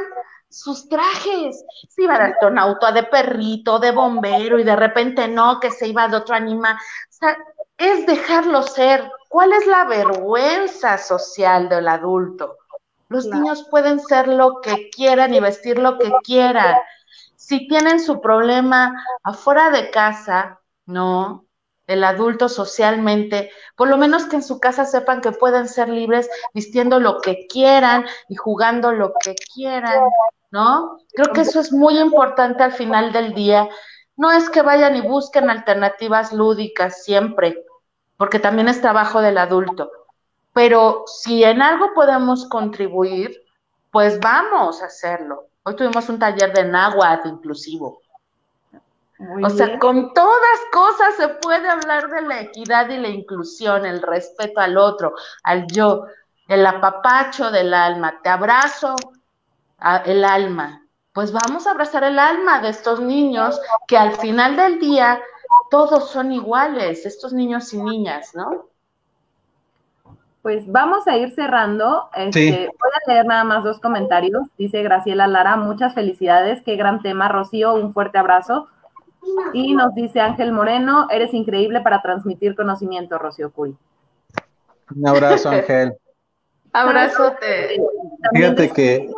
sus 0.52 0.88
trajes. 0.88 1.64
Se 1.88 2.02
iba 2.02 2.18
de 2.18 2.24
astronauta, 2.24 2.92
de 2.92 3.04
perrito, 3.04 3.78
de 3.78 3.90
bombero 3.90 4.58
y 4.58 4.64
de 4.64 4.76
repente 4.76 5.26
no, 5.26 5.58
que 5.58 5.70
se 5.70 5.88
iba 5.88 6.08
de 6.08 6.16
otro 6.16 6.34
animal. 6.34 6.76
O 6.76 6.78
sea, 7.08 7.36
es 7.76 8.06
dejarlo 8.06 8.62
ser. 8.62 9.10
¿Cuál 9.28 9.52
es 9.52 9.66
la 9.66 9.84
vergüenza 9.84 10.98
social 10.98 11.68
del 11.68 11.88
adulto? 11.88 12.58
Los 13.08 13.26
niños 13.26 13.66
pueden 13.70 14.00
ser 14.00 14.28
lo 14.28 14.60
que 14.60 14.90
quieran 14.90 15.34
y 15.34 15.40
vestir 15.40 15.78
lo 15.78 15.98
que 15.98 16.12
quieran. 16.22 16.76
Si 17.36 17.66
tienen 17.66 18.00
su 18.00 18.20
problema 18.20 18.94
afuera 19.22 19.70
de 19.70 19.90
casa, 19.90 20.60
no, 20.86 21.46
el 21.86 22.04
adulto 22.04 22.48
socialmente, 22.48 23.50
por 23.76 23.88
lo 23.88 23.96
menos 23.96 24.26
que 24.26 24.36
en 24.36 24.42
su 24.42 24.60
casa 24.60 24.84
sepan 24.84 25.20
que 25.20 25.32
pueden 25.32 25.68
ser 25.68 25.88
libres 25.88 26.28
vistiendo 26.54 27.00
lo 27.00 27.20
que 27.20 27.46
quieran 27.48 28.06
y 28.28 28.36
jugando 28.36 28.92
lo 28.92 29.12
que 29.22 29.34
quieran. 29.34 30.08
¿No? 30.52 30.98
Creo 31.14 31.32
que 31.32 31.40
eso 31.40 31.58
es 31.58 31.72
muy 31.72 31.98
importante 31.98 32.62
al 32.62 32.72
final 32.72 33.10
del 33.12 33.34
día. 33.34 33.68
No 34.16 34.30
es 34.30 34.48
que 34.50 34.62
vayan 34.62 34.94
y 34.94 35.00
busquen 35.00 35.50
alternativas 35.50 36.32
lúdicas 36.32 37.02
siempre, 37.02 37.64
porque 38.16 38.38
también 38.38 38.68
es 38.68 38.80
trabajo 38.80 39.20
del 39.20 39.38
adulto. 39.38 39.90
Pero 40.52 41.04
si 41.06 41.42
en 41.42 41.62
algo 41.62 41.94
podemos 41.94 42.46
contribuir, 42.48 43.42
pues 43.90 44.20
vamos 44.20 44.82
a 44.82 44.86
hacerlo. 44.86 45.46
Hoy 45.64 45.74
tuvimos 45.74 46.08
un 46.08 46.18
taller 46.18 46.52
de 46.52 46.64
náhuatl 46.64 47.28
inclusivo. 47.28 48.02
o 49.42 49.48
sea, 49.48 49.78
con 49.78 50.12
todas 50.12 50.60
cosas 50.70 51.14
se 51.16 51.28
puede 51.28 51.68
hablar 51.68 52.10
de 52.10 52.22
la 52.22 52.40
equidad 52.40 52.90
y 52.90 52.98
la 52.98 53.08
inclusión, 53.08 53.86
el 53.86 54.02
respeto 54.02 54.60
al 54.60 54.76
otro, 54.76 55.14
al 55.44 55.66
yo, 55.68 56.04
el 56.48 56.66
apapacho 56.66 57.50
del 57.50 57.72
alma. 57.72 58.20
Te 58.22 58.28
abrazo, 58.28 58.94
el 60.04 60.24
alma. 60.24 60.86
Pues 61.12 61.32
vamos 61.32 61.66
a 61.66 61.72
abrazar 61.72 62.04
el 62.04 62.18
alma 62.18 62.60
de 62.60 62.70
estos 62.70 63.00
niños 63.00 63.60
que 63.86 63.98
al 63.98 64.16
final 64.16 64.56
del 64.56 64.78
día 64.78 65.20
todos 65.70 66.10
son 66.10 66.32
iguales, 66.32 67.04
estos 67.04 67.32
niños 67.32 67.72
y 67.74 67.82
niñas, 67.82 68.34
¿no? 68.34 68.66
Pues 70.40 70.70
vamos 70.70 71.06
a 71.06 71.16
ir 71.16 71.34
cerrando. 71.34 72.08
Este, 72.16 72.66
voy 72.66 72.90
a 72.94 73.12
leer 73.12 73.26
nada 73.26 73.44
más 73.44 73.62
dos 73.62 73.78
comentarios. 73.78 74.48
Dice 74.58 74.82
Graciela 74.82 75.26
Lara, 75.26 75.56
muchas 75.56 75.94
felicidades, 75.94 76.62
qué 76.62 76.76
gran 76.76 77.00
tema, 77.00 77.28
Rocío, 77.28 77.74
un 77.74 77.92
fuerte 77.92 78.18
abrazo. 78.18 78.68
Y 79.52 79.74
nos 79.74 79.94
dice 79.94 80.20
Ángel 80.20 80.52
Moreno, 80.52 81.06
eres 81.10 81.32
increíble 81.32 81.80
para 81.80 82.02
transmitir 82.02 82.56
conocimiento, 82.56 83.18
Rocío 83.18 83.52
Curi. 83.52 83.76
Un 84.96 85.08
abrazo, 85.08 85.50
Ángel. 85.50 85.94
Abrazote. 86.72 87.80
Fíjate 88.32 88.70
que 88.70 89.10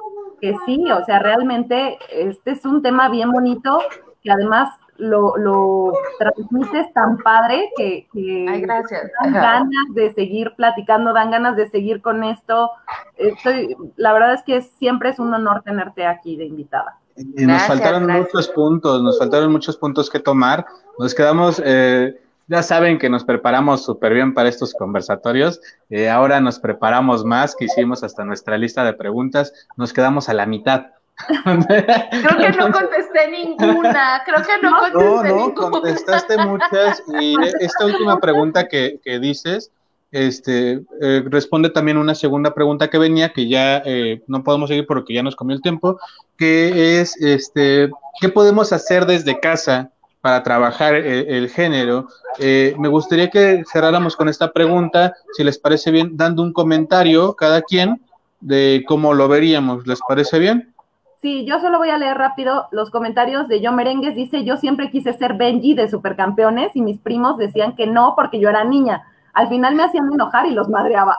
que 0.45 0.55
sí, 0.67 0.85
o 0.93 1.03
sea, 1.07 1.21
realmente 1.21 1.99
este 2.11 2.51
es 2.51 2.67
un 2.67 2.83
tema 2.83 3.09
bien 3.09 3.33
bonito 3.33 3.79
que 4.23 4.31
además 4.31 4.69
lo, 4.99 5.39
lo 5.39 5.93
transmites 6.19 6.93
tan 6.93 7.17
padre 7.17 7.71
que, 7.79 8.07
dan 8.15 9.33
ganas 9.33 9.95
de 9.95 10.13
seguir 10.13 10.53
platicando, 10.55 11.15
dan 11.15 11.31
ganas 11.31 11.57
de 11.57 11.71
seguir 11.71 12.03
con 12.03 12.25
esto. 12.25 12.71
Estoy, 13.17 13.75
la 13.97 14.13
verdad 14.13 14.35
es 14.35 14.43
que 14.43 14.61
siempre 14.61 15.09
es 15.09 15.19
un 15.19 15.33
honor 15.33 15.63
tenerte 15.63 16.07
aquí 16.07 16.37
de 16.37 16.45
invitada. 16.45 16.99
Y 17.17 17.47
nos 17.47 17.63
faltaron 17.63 18.07
muchos 18.07 18.49
puntos, 18.49 19.03
nos 19.03 19.19
faltaron 19.19 19.51
muchos 19.51 19.79
puntos 19.79 20.11
que 20.11 20.21
tomar. 20.21 20.67
Nos 20.99 21.15
quedamos 21.15 21.63
eh, 21.65 22.21
ya 22.47 22.63
saben 22.63 22.99
que 22.99 23.09
nos 23.09 23.25
preparamos 23.25 23.85
súper 23.85 24.15
bien 24.15 24.35
para 24.35 24.49
estos 24.49 24.75
conversatorios. 24.75 25.61
Eh, 25.91 26.11
ahora 26.11 26.41
nos 26.41 26.59
preparamos 26.59 27.25
más, 27.25 27.57
que 27.57 27.67
hicimos 27.67 28.03
hasta 28.03 28.25
nuestra 28.25 28.59
lista 28.59 28.85
de 28.85 28.93
preguntas. 28.93 29.53
Nos 29.77 29.93
quedamos 29.93 30.29
a 30.29 30.35
la 30.35 30.47
mitad. 30.47 30.87
Creo 31.39 32.39
que 32.39 32.59
no 32.59 32.73
contesté 32.73 33.31
ninguna, 33.31 34.21
creo 34.27 34.43
que 34.43 34.67
no 34.67 34.77
contesté 34.81 35.29
No, 35.29 35.47
no, 35.47 35.55
contestaste 35.55 36.39
muchas 36.39 37.05
y 37.21 37.37
esta 37.61 37.87
última 37.87 38.19
pregunta 38.19 38.67
que, 38.67 38.99
que 39.01 39.21
dices, 39.21 39.71
este, 40.15 40.81
eh, 41.01 41.23
responde 41.27 41.71
también 41.71 41.99
una 41.99 42.15
segunda 42.15 42.55
pregunta 42.55 42.89
que 42.89 42.99
venía, 42.99 43.33
que 43.33 43.49
ya 43.49 43.79
eh, 43.85 44.23
no 44.29 44.45
podemos 44.45 44.69
seguir 44.69 44.87
porque 44.87 45.13
ya 45.13 45.23
nos 45.23 45.37
comió 45.37 45.57
el 45.57 45.63
tiempo, 45.63 45.99
que 46.39 47.01
es, 47.01 47.17
este, 47.21 47.91
¿qué 48.21 48.29
podemos 48.29 48.73
hacer 48.73 49.07
desde 49.07 49.41
casa 49.41 49.91
para 50.25 50.43
trabajar 50.43 50.95
el, 50.95 51.51
género? 51.51 52.09
Eh, 52.39 52.75
me 52.79 52.89
gustaría 52.89 53.29
que 53.29 53.63
cerráramos 53.71 54.17
con 54.17 54.31
esta 54.31 54.53
pregunta, 54.53 55.13
si 55.35 55.45
les 55.45 55.59
parece 55.59 55.91
bien, 55.91 56.17
dando 56.17 56.43
un 56.43 56.55
comentario 56.55 57.35
cada 57.35 57.61
quien 57.61 58.01
de 58.41 58.87
cómo 58.89 59.13
lo 59.13 59.29
veríamos. 59.29 59.87
¿Les 59.87 60.01
parece 60.09 60.39
bien? 60.39 60.75
Sí, 61.21 61.45
yo 61.45 61.61
solo 61.61 61.77
voy 61.77 61.91
a 61.91 61.99
leer 61.99 62.17
rápido 62.17 62.69
los 62.71 62.91
comentarios 62.91 63.49
de 63.49 63.61
Yo 63.61 63.73
Merengues. 63.73 64.17
Dice, 64.17 64.45
yo 64.45 64.57
siempre 64.57 64.91
quise 64.91 65.13
ser 65.13 65.35
Benji 65.35 65.75
de 65.75 65.91
Supercampeones 65.91 66.75
y 66.75 66.81
mis 66.81 66.99
primos 66.99 67.37
decían 67.37 67.77
que 67.77 67.87
no 67.87 68.15
porque 68.17 68.41
yo 68.41 68.49
era 68.49 68.65
niña 68.65 69.05
al 69.35 69.49
final 69.49 69.75
me 69.75 69.85
hacían 69.85 70.13
enojar 70.13 70.47
y 70.47 70.53
los 70.53 70.69
madreaba. 70.69 71.17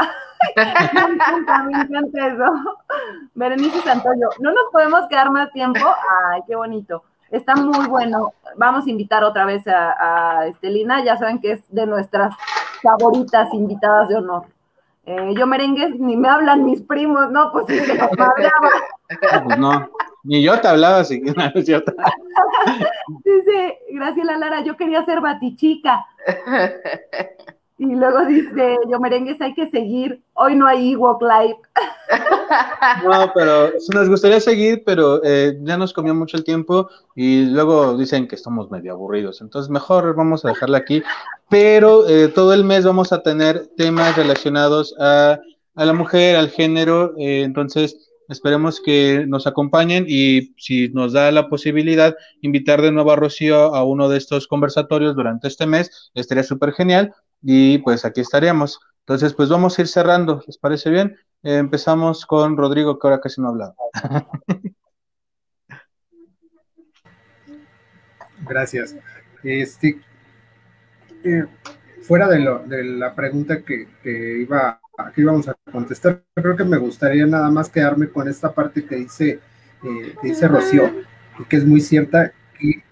me 0.55 1.13
encanta. 1.13 1.65
Berenice 3.33 3.81
Santoyo, 3.81 4.29
no 4.39 4.51
nos 4.51 4.65
podemos 4.71 5.01
quedar 5.09 5.29
más 5.31 5.51
tiempo. 5.51 5.85
Ay, 6.31 6.41
qué 6.47 6.55
bonito. 6.55 7.03
Está 7.31 7.55
muy 7.55 7.87
bueno. 7.87 8.33
Vamos 8.57 8.85
a 8.85 8.89
invitar 8.89 9.23
otra 9.23 9.45
vez 9.45 9.63
a, 9.67 10.45
Estelina. 10.47 11.03
Ya 11.03 11.17
saben 11.17 11.39
que 11.39 11.53
es 11.53 11.63
de 11.69 11.85
nuestras 11.85 12.35
favoritas 12.81 13.53
invitadas 13.53 14.09
de 14.09 14.15
honor. 14.15 14.45
Eh, 15.05 15.33
yo 15.37 15.45
merengues, 15.45 15.99
ni 15.99 16.17
me 16.17 16.27
hablan 16.27 16.65
mis 16.65 16.81
primos, 16.81 17.29
no, 17.29 17.51
pues 17.51 17.67
sí, 17.67 17.79
se 17.79 17.93
los. 17.95 18.09
Pues 18.09 19.59
no, 19.59 19.87
ni 20.23 20.43
yo 20.43 20.59
te 20.59 20.67
hablaba, 20.67 21.03
que 21.03 21.19
no 21.35 21.43
es 21.53 21.65
cierto. 21.65 21.93
Dice 23.23 23.79
Graciela 23.91 24.37
Lara, 24.37 24.61
yo 24.61 24.75
quería 24.75 25.05
ser 25.05 25.21
batichica. 25.21 26.05
Y 27.77 27.93
luego 27.93 28.25
dice, 28.25 28.77
yo 28.89 28.99
merengues 29.01 29.41
hay 29.41 29.53
que 29.53 29.69
seguir, 29.69 30.21
hoy 30.33 30.55
no 30.55 30.65
hay 30.65 30.93
Ewok 30.93 31.21
Live. 31.21 31.57
No, 33.03 33.31
pero 33.33 33.71
nos 33.93 34.07
gustaría 34.07 34.39
seguir, 34.39 34.83
pero 34.85 35.19
eh, 35.23 35.57
ya 35.63 35.77
nos 35.77 35.91
comió 35.91 36.13
mucho 36.13 36.37
el 36.37 36.43
tiempo 36.43 36.89
y 37.15 37.45
luego 37.45 37.97
dicen 37.97 38.27
que 38.27 38.35
estamos 38.35 38.69
medio 38.69 38.93
aburridos, 38.93 39.41
entonces 39.41 39.69
mejor 39.69 40.15
vamos 40.15 40.45
a 40.45 40.49
dejarla 40.49 40.77
aquí, 40.77 41.01
pero 41.49 42.07
eh, 42.07 42.27
todo 42.27 42.53
el 42.53 42.63
mes 42.63 42.85
vamos 42.85 43.11
a 43.11 43.23
tener 43.23 43.67
temas 43.75 44.15
relacionados 44.15 44.95
a, 44.99 45.39
a 45.75 45.85
la 45.85 45.93
mujer, 45.93 46.35
al 46.35 46.49
género, 46.49 47.13
eh, 47.17 47.41
entonces 47.41 48.11
esperemos 48.29 48.79
que 48.79 49.25
nos 49.27 49.47
acompañen 49.47 50.05
y 50.07 50.53
si 50.57 50.89
nos 50.89 51.13
da 51.13 51.31
la 51.31 51.49
posibilidad, 51.49 52.15
invitar 52.41 52.81
de 52.81 52.91
nuevo 52.91 53.11
a 53.11 53.15
Rocío 53.15 53.75
a 53.75 53.83
uno 53.83 54.09
de 54.09 54.17
estos 54.17 54.47
conversatorios 54.47 55.15
durante 55.15 55.47
este 55.47 55.65
mes, 55.65 56.11
estaría 56.13 56.43
súper 56.43 56.73
genial 56.73 57.13
y 57.47 57.77
pues 57.77 58.03
aquí 58.05 58.21
estaríamos. 58.21 58.79
Entonces, 59.01 59.35
pues 59.35 59.49
vamos 59.49 59.77
a 59.77 59.81
ir 59.83 59.87
cerrando, 59.87 60.41
¿les 60.47 60.57
parece 60.57 60.89
bien? 60.89 61.15
Eh, 61.43 61.57
empezamos 61.57 62.25
con 62.25 62.57
Rodrigo, 62.57 62.97
que 62.97 63.07
ahora 63.07 63.21
casi 63.21 63.39
no 63.39 63.47
ha 63.47 63.51
hablado. 63.51 63.75
Gracias. 68.49 68.95
Este, 69.43 70.01
eh, 71.23 71.45
fuera 72.01 72.27
de, 72.27 72.39
lo, 72.39 72.59
de, 72.65 72.83
la 72.83 73.13
pregunta 73.13 73.61
que, 73.61 73.89
que, 74.01 74.39
iba, 74.41 74.81
que 75.13 75.21
íbamos 75.21 75.47
a 75.47 75.55
contestar, 75.71 76.23
creo 76.33 76.55
que 76.55 76.63
me 76.63 76.77
gustaría 76.77 77.27
nada 77.27 77.51
más 77.51 77.69
quedarme 77.69 78.09
con 78.09 78.27
esta 78.27 78.51
parte 78.51 78.83
que 78.85 78.95
dice, 78.95 79.39
eh, 79.83 80.15
que 80.19 80.29
dice 80.29 80.47
Rocío, 80.47 80.91
y 81.37 81.43
que 81.43 81.57
es 81.57 81.65
muy 81.65 81.81
cierta, 81.81 82.33
que 82.59 82.83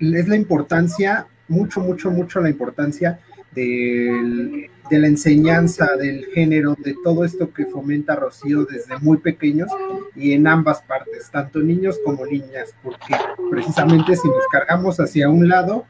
es 0.00 0.26
la 0.26 0.34
importancia, 0.34 1.28
mucho, 1.46 1.78
mucho, 1.80 2.10
mucho 2.10 2.40
la 2.40 2.50
importancia 2.50 3.20
de 3.54 4.98
la 4.98 5.06
enseñanza 5.06 5.96
del 5.96 6.26
género, 6.26 6.76
de 6.78 6.94
todo 7.02 7.24
esto 7.24 7.52
que 7.52 7.66
fomenta 7.66 8.16
Rocío 8.16 8.64
desde 8.64 8.98
muy 8.98 9.18
pequeños 9.18 9.70
y 10.14 10.32
en 10.32 10.46
ambas 10.46 10.82
partes, 10.82 11.30
tanto 11.30 11.60
niños 11.60 11.98
como 12.04 12.26
niñas, 12.26 12.74
porque 12.82 13.14
precisamente 13.50 14.16
si 14.16 14.28
nos 14.28 14.46
cargamos 14.50 15.00
hacia 15.00 15.28
un 15.28 15.48
lado, 15.48 15.86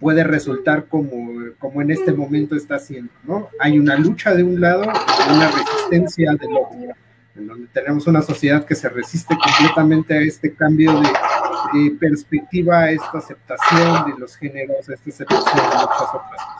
puede 0.00 0.22
resultar 0.22 0.86
como, 0.86 1.40
como 1.58 1.82
en 1.82 1.90
este 1.90 2.12
momento 2.12 2.54
está 2.54 2.76
haciendo, 2.76 3.12
¿no? 3.24 3.48
Hay 3.58 3.78
una 3.78 3.96
lucha 3.96 4.34
de 4.34 4.44
un 4.44 4.60
lado 4.60 4.84
y 4.84 5.32
una 5.32 5.50
resistencia 5.50 6.32
del 6.32 6.56
otro, 6.56 6.94
en 7.34 7.46
donde 7.46 7.66
tenemos 7.72 8.06
una 8.06 8.22
sociedad 8.22 8.64
que 8.64 8.76
se 8.76 8.88
resiste 8.88 9.36
completamente 9.36 10.14
a 10.16 10.20
este 10.20 10.54
cambio 10.54 11.00
de, 11.00 11.90
perspectiva, 11.98 12.80
a 12.80 12.90
esta 12.92 13.18
aceptación 13.18 14.12
de 14.12 14.18
los 14.18 14.36
géneros, 14.36 14.88
a 14.88 14.94
esta 14.94 15.10
aceptación 15.10 15.56
de 15.56 15.62
muchas 15.62 16.08
otras 16.14 16.57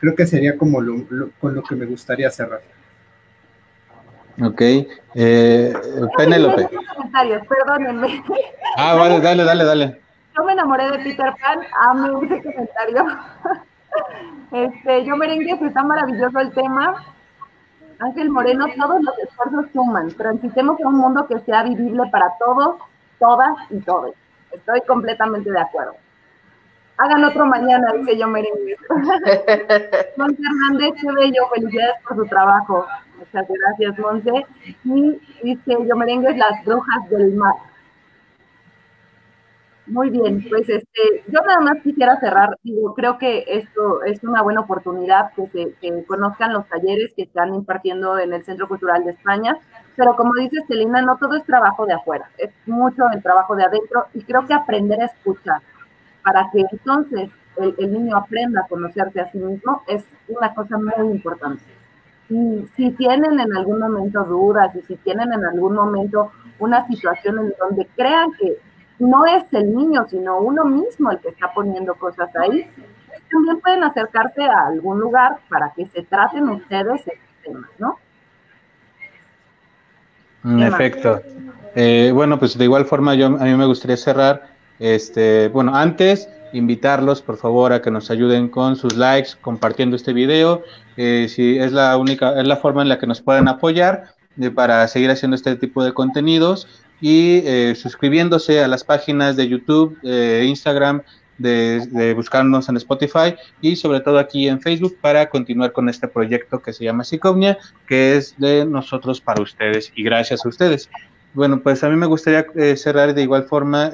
creo 0.00 0.14
que 0.14 0.26
sería 0.26 0.56
como 0.56 0.80
lo, 0.80 1.04
con 1.40 1.54
lo 1.54 1.62
que 1.62 1.74
me 1.74 1.86
gustaría 1.86 2.30
cerrar. 2.30 2.60
Ok. 4.42 4.60
Eh, 5.14 5.74
Penélope. 6.16 6.68
Perdónenme. 7.48 8.22
Ah, 8.76 8.94
vale, 8.94 9.20
dale, 9.20 9.44
dale, 9.44 9.64
dale. 9.64 10.00
Yo 10.36 10.44
me 10.44 10.52
enamoré 10.52 10.90
de 10.90 10.98
Peter 11.00 11.34
Pan, 11.40 11.60
amo 11.88 12.22
ese 12.22 12.42
comentario. 12.42 13.06
Este, 14.52 15.04
yo 15.04 15.16
merengue, 15.16 15.58
está 15.66 15.82
maravilloso 15.82 16.38
el 16.38 16.52
tema. 16.52 17.04
Ángel 17.98 18.30
Moreno, 18.30 18.66
todos 18.76 19.02
los 19.02 19.18
esfuerzos 19.18 19.66
suman. 19.72 20.12
Transitemos 20.12 20.80
a 20.80 20.88
un 20.88 20.96
mundo 20.96 21.26
que 21.26 21.40
sea 21.40 21.64
vivible 21.64 22.02
para 22.12 22.32
todos, 22.38 22.76
todas 23.18 23.56
y 23.70 23.80
todos. 23.80 24.14
Estoy 24.52 24.80
completamente 24.82 25.50
de 25.50 25.60
acuerdo. 25.60 25.96
Hagan 26.98 27.24
otro 27.24 27.46
mañana, 27.46 27.92
dice 27.92 28.18
yo 28.18 28.26
merengue. 28.26 28.76
Monse 30.16 30.42
Hernández, 30.42 31.00
qué 31.00 31.12
bello, 31.12 31.42
felicidades 31.54 32.02
por 32.06 32.16
su 32.16 32.26
trabajo. 32.26 32.86
Muchas 33.18 33.46
gracias, 33.48 33.98
Monse. 33.98 34.46
Y 34.84 35.20
dice 35.42 35.76
yo 35.88 35.96
merengue, 35.96 36.36
las 36.36 36.64
brujas 36.64 37.08
del 37.10 37.34
mar. 37.34 37.54
Muy 39.88 40.10
bien, 40.10 40.44
pues 40.50 40.68
este, 40.68 41.24
yo 41.28 41.40
nada 41.40 41.60
más 41.60 41.82
quisiera 41.82 42.20
cerrar, 42.20 42.58
digo, 42.62 42.94
creo 42.94 43.16
que 43.16 43.44
esto 43.46 44.02
es 44.02 44.22
una 44.22 44.42
buena 44.42 44.60
oportunidad 44.60 45.32
que 45.34 45.46
se 45.46 45.72
que 45.80 46.04
conozcan 46.04 46.52
los 46.52 46.68
talleres 46.68 47.14
que 47.16 47.22
están 47.22 47.54
impartiendo 47.54 48.18
en 48.18 48.34
el 48.34 48.44
Centro 48.44 48.68
Cultural 48.68 49.04
de 49.04 49.12
España, 49.12 49.56
pero 49.96 50.14
como 50.14 50.34
dice 50.34 50.58
Estelina, 50.58 51.00
no 51.00 51.16
todo 51.16 51.36
es 51.36 51.44
trabajo 51.44 51.86
de 51.86 51.94
afuera, 51.94 52.28
es 52.36 52.50
mucho 52.66 53.04
el 53.14 53.22
trabajo 53.22 53.56
de 53.56 53.64
adentro 53.64 54.04
y 54.12 54.22
creo 54.24 54.46
que 54.46 54.52
aprender 54.52 55.00
a 55.00 55.06
escuchar, 55.06 55.62
para 56.22 56.50
que 56.52 56.64
entonces 56.70 57.30
el, 57.56 57.92
niño 57.92 58.16
aprenda 58.16 58.62
a 58.62 58.66
conocerse 58.66 59.20
a 59.20 59.30
sí 59.30 59.38
mismo 59.38 59.82
es 59.86 60.04
una 60.28 60.54
cosa 60.54 60.78
muy 60.78 61.10
importante. 61.10 61.62
Y 62.28 62.66
si 62.76 62.90
tienen 62.92 63.40
en 63.40 63.56
algún 63.56 63.80
momento 63.80 64.22
dudas 64.24 64.74
y 64.76 64.82
si 64.82 64.96
tienen 64.96 65.32
en 65.32 65.44
algún 65.44 65.74
momento 65.74 66.30
una 66.58 66.86
situación 66.86 67.38
en 67.38 67.54
donde 67.58 67.86
crean 67.96 68.32
que 68.38 68.58
no 68.98 69.24
es 69.26 69.44
el 69.52 69.74
niño, 69.74 70.06
sino 70.08 70.38
uno 70.38 70.64
mismo 70.64 71.10
el 71.10 71.18
que 71.18 71.28
está 71.28 71.52
poniendo 71.54 71.94
cosas 71.94 72.28
ahí, 72.36 72.68
también 73.30 73.60
pueden 73.60 73.84
acercarse 73.84 74.42
a 74.42 74.66
algún 74.66 75.00
lugar 75.00 75.38
para 75.48 75.72
que 75.74 75.86
se 75.86 76.02
traten 76.02 76.48
ustedes 76.48 77.00
estos 77.06 77.42
temas, 77.44 77.70
¿no? 77.78 77.98
En 80.44 80.62
efecto. 80.62 81.20
Eh, 81.74 82.10
bueno, 82.12 82.38
pues 82.38 82.56
de 82.56 82.64
igual 82.64 82.86
forma 82.86 83.14
yo 83.14 83.26
a 83.26 83.30
mí 83.30 83.54
me 83.54 83.66
gustaría 83.66 83.96
cerrar 83.96 84.57
este, 84.78 85.48
bueno, 85.48 85.74
antes 85.74 86.28
invitarlos 86.52 87.22
por 87.22 87.36
favor 87.36 87.72
a 87.72 87.82
que 87.82 87.90
nos 87.90 88.10
ayuden 88.10 88.48
con 88.48 88.76
sus 88.76 88.96
likes, 88.96 89.30
compartiendo 89.40 89.96
este 89.96 90.12
video, 90.12 90.62
eh, 90.96 91.26
si 91.28 91.58
es 91.58 91.72
la 91.72 91.96
única, 91.96 92.40
es 92.40 92.46
la 92.46 92.56
forma 92.56 92.82
en 92.82 92.88
la 92.88 92.98
que 92.98 93.06
nos 93.06 93.20
pueden 93.20 93.48
apoyar 93.48 94.14
eh, 94.40 94.50
para 94.50 94.86
seguir 94.88 95.10
haciendo 95.10 95.36
este 95.36 95.56
tipo 95.56 95.84
de 95.84 95.92
contenidos 95.92 96.66
y 97.00 97.42
eh, 97.44 97.74
suscribiéndose 97.76 98.62
a 98.62 98.68
las 98.68 98.84
páginas 98.84 99.36
de 99.36 99.48
YouTube, 99.48 99.98
Instagram, 100.02 101.02
de, 101.38 102.14
buscarnos 102.16 102.68
en 102.68 102.76
Spotify 102.78 103.36
y 103.60 103.76
sobre 103.76 104.00
todo 104.00 104.18
aquí 104.18 104.48
en 104.48 104.60
Facebook 104.60 104.96
para 105.00 105.30
continuar 105.30 105.70
con 105.70 105.88
este 105.88 106.08
proyecto 106.08 106.60
que 106.60 106.72
se 106.72 106.84
llama 106.84 107.04
Psicomnia, 107.04 107.58
que 107.86 108.16
es 108.16 108.34
de 108.38 108.64
nosotros 108.64 109.20
para 109.20 109.40
ustedes 109.40 109.92
y 109.94 110.02
gracias 110.02 110.44
a 110.44 110.48
ustedes. 110.48 110.90
Bueno, 111.34 111.60
pues 111.60 111.84
a 111.84 111.88
mí 111.88 111.94
me 111.94 112.06
gustaría 112.06 112.44
cerrar 112.76 113.14
de 113.14 113.22
igual 113.22 113.44
forma 113.44 113.92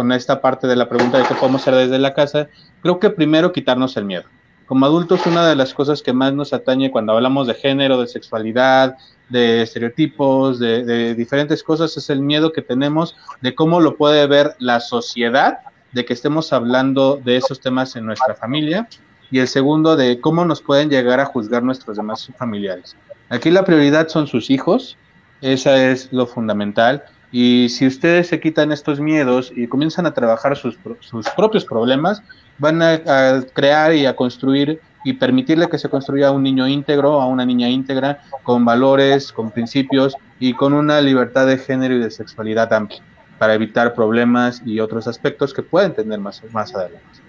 con 0.00 0.12
esta 0.12 0.40
parte 0.40 0.66
de 0.66 0.76
la 0.76 0.88
pregunta 0.88 1.18
de 1.18 1.24
qué 1.24 1.34
podemos 1.34 1.60
hacer 1.60 1.74
desde 1.74 1.98
la 1.98 2.14
casa, 2.14 2.48
creo 2.80 2.98
que 2.98 3.10
primero 3.10 3.52
quitarnos 3.52 3.98
el 3.98 4.06
miedo. 4.06 4.24
Como 4.64 4.86
adultos, 4.86 5.26
una 5.26 5.46
de 5.46 5.54
las 5.54 5.74
cosas 5.74 6.00
que 6.00 6.14
más 6.14 6.32
nos 6.32 6.54
atañe 6.54 6.90
cuando 6.90 7.12
hablamos 7.12 7.46
de 7.46 7.52
género, 7.52 8.00
de 8.00 8.06
sexualidad, 8.06 8.96
de 9.28 9.60
estereotipos, 9.60 10.58
de, 10.58 11.14
diferentes 11.14 11.62
cosas, 11.62 11.94
es 11.98 12.08
el 12.08 12.22
miedo 12.22 12.50
que 12.50 12.62
tenemos 12.62 13.14
de 13.42 13.54
cómo 13.54 13.78
lo 13.78 13.98
puede 13.98 14.26
ver 14.26 14.56
la 14.58 14.80
sociedad, 14.80 15.58
de 15.92 16.06
que 16.06 16.14
estemos 16.14 16.54
hablando 16.54 17.20
de 17.22 17.36
esos 17.36 17.60
temas 17.60 17.94
en 17.94 18.06
nuestra 18.06 18.34
familia, 18.34 18.88
y 19.30 19.40
el 19.40 19.48
segundo 19.48 19.96
de 19.96 20.18
cómo 20.18 20.46
nos 20.46 20.62
pueden 20.62 20.88
llegar 20.88 21.20
a 21.20 21.26
juzgar 21.26 21.62
nuestros 21.62 21.98
demás 21.98 22.26
familiares. 22.38 22.96
Aquí 23.28 23.50
la 23.50 23.66
prioridad 23.66 24.08
son 24.08 24.26
sus 24.26 24.48
hijos, 24.48 24.96
esa 25.42 25.90
es 25.90 26.10
lo 26.10 26.26
fundamental, 26.26 27.04
Y 27.32 27.68
si 27.68 27.86
ustedes 27.86 28.28
se 28.28 28.40
quitan 28.40 28.72
estos 28.72 29.00
miedos 29.00 29.52
y 29.54 29.66
comienzan 29.66 30.06
a 30.06 30.14
trabajar 30.14 30.56
sus, 30.56 30.78
sus 31.00 31.28
propios 31.30 31.64
problemas, 31.64 32.22
van 32.58 32.82
a, 32.82 33.42
crear 33.52 33.94
y 33.94 34.06
a 34.06 34.14
construir 34.14 34.80
y 35.04 35.14
permitirle 35.14 35.68
que 35.68 35.78
se 35.78 35.88
construya 35.88 36.30
un 36.30 36.42
niño 36.42 36.68
íntegro, 36.68 37.20
a 37.20 37.26
una 37.26 37.46
niña 37.46 37.68
íntegra, 37.68 38.20
con 38.42 38.64
valores, 38.64 39.32
con 39.32 39.50
principios 39.50 40.16
y 40.38 40.52
con 40.52 40.74
una 40.74 41.00
libertad 41.00 41.46
de 41.46 41.56
género 41.56 41.94
y 41.94 42.00
de 42.00 42.10
sexualidad 42.10 42.72
amplia, 42.72 43.00
para 43.38 43.54
evitar 43.54 43.94
problemas 43.94 44.60
y 44.66 44.80
otros 44.80 45.06
aspectos 45.08 45.54
que 45.54 45.62
pueden 45.62 45.94
tener 45.94 46.18
más, 46.18 46.42
más 46.52 46.74
adelante. 46.74 47.19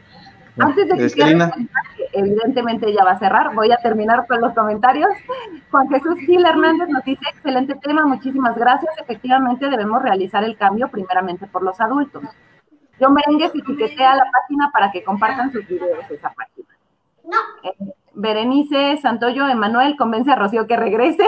Antes 0.57 0.87
de 0.89 0.97
que 0.97 1.05
Estelina, 1.05 1.51
evidentemente 2.13 2.91
ya 2.93 3.03
va 3.03 3.11
a 3.11 3.19
cerrar, 3.19 3.55
voy 3.55 3.71
a 3.71 3.77
terminar 3.77 4.27
con 4.27 4.41
los 4.41 4.53
comentarios. 4.53 5.09
Juan 5.69 5.89
Jesús 5.89 6.19
Gil 6.25 6.45
Hernández 6.45 6.89
nos 6.89 7.03
dice, 7.03 7.23
excelente 7.33 7.75
tema, 7.75 8.05
muchísimas 8.05 8.57
gracias. 8.57 8.93
Efectivamente 8.99 9.69
debemos 9.69 10.01
realizar 10.01 10.43
el 10.43 10.57
cambio 10.57 10.89
primeramente 10.89 11.47
por 11.47 11.63
los 11.63 11.79
adultos. 11.79 12.23
Yo 12.99 13.09
Merengues 13.09 13.55
etiquetea 13.55 14.15
la 14.15 14.25
página 14.31 14.69
para 14.71 14.91
que 14.91 15.03
compartan 15.03 15.51
sus 15.51 15.67
videos 15.67 16.09
esa 16.09 16.33
página. 16.33 16.67
No. 17.23 17.37
Eh, 17.63 17.93
Berenice 18.13 18.97
Santoyo 19.01 19.47
Emanuel 19.47 19.95
convence 19.97 20.31
a 20.31 20.35
Rocío 20.35 20.67
que 20.67 20.77
regrese. 20.77 21.25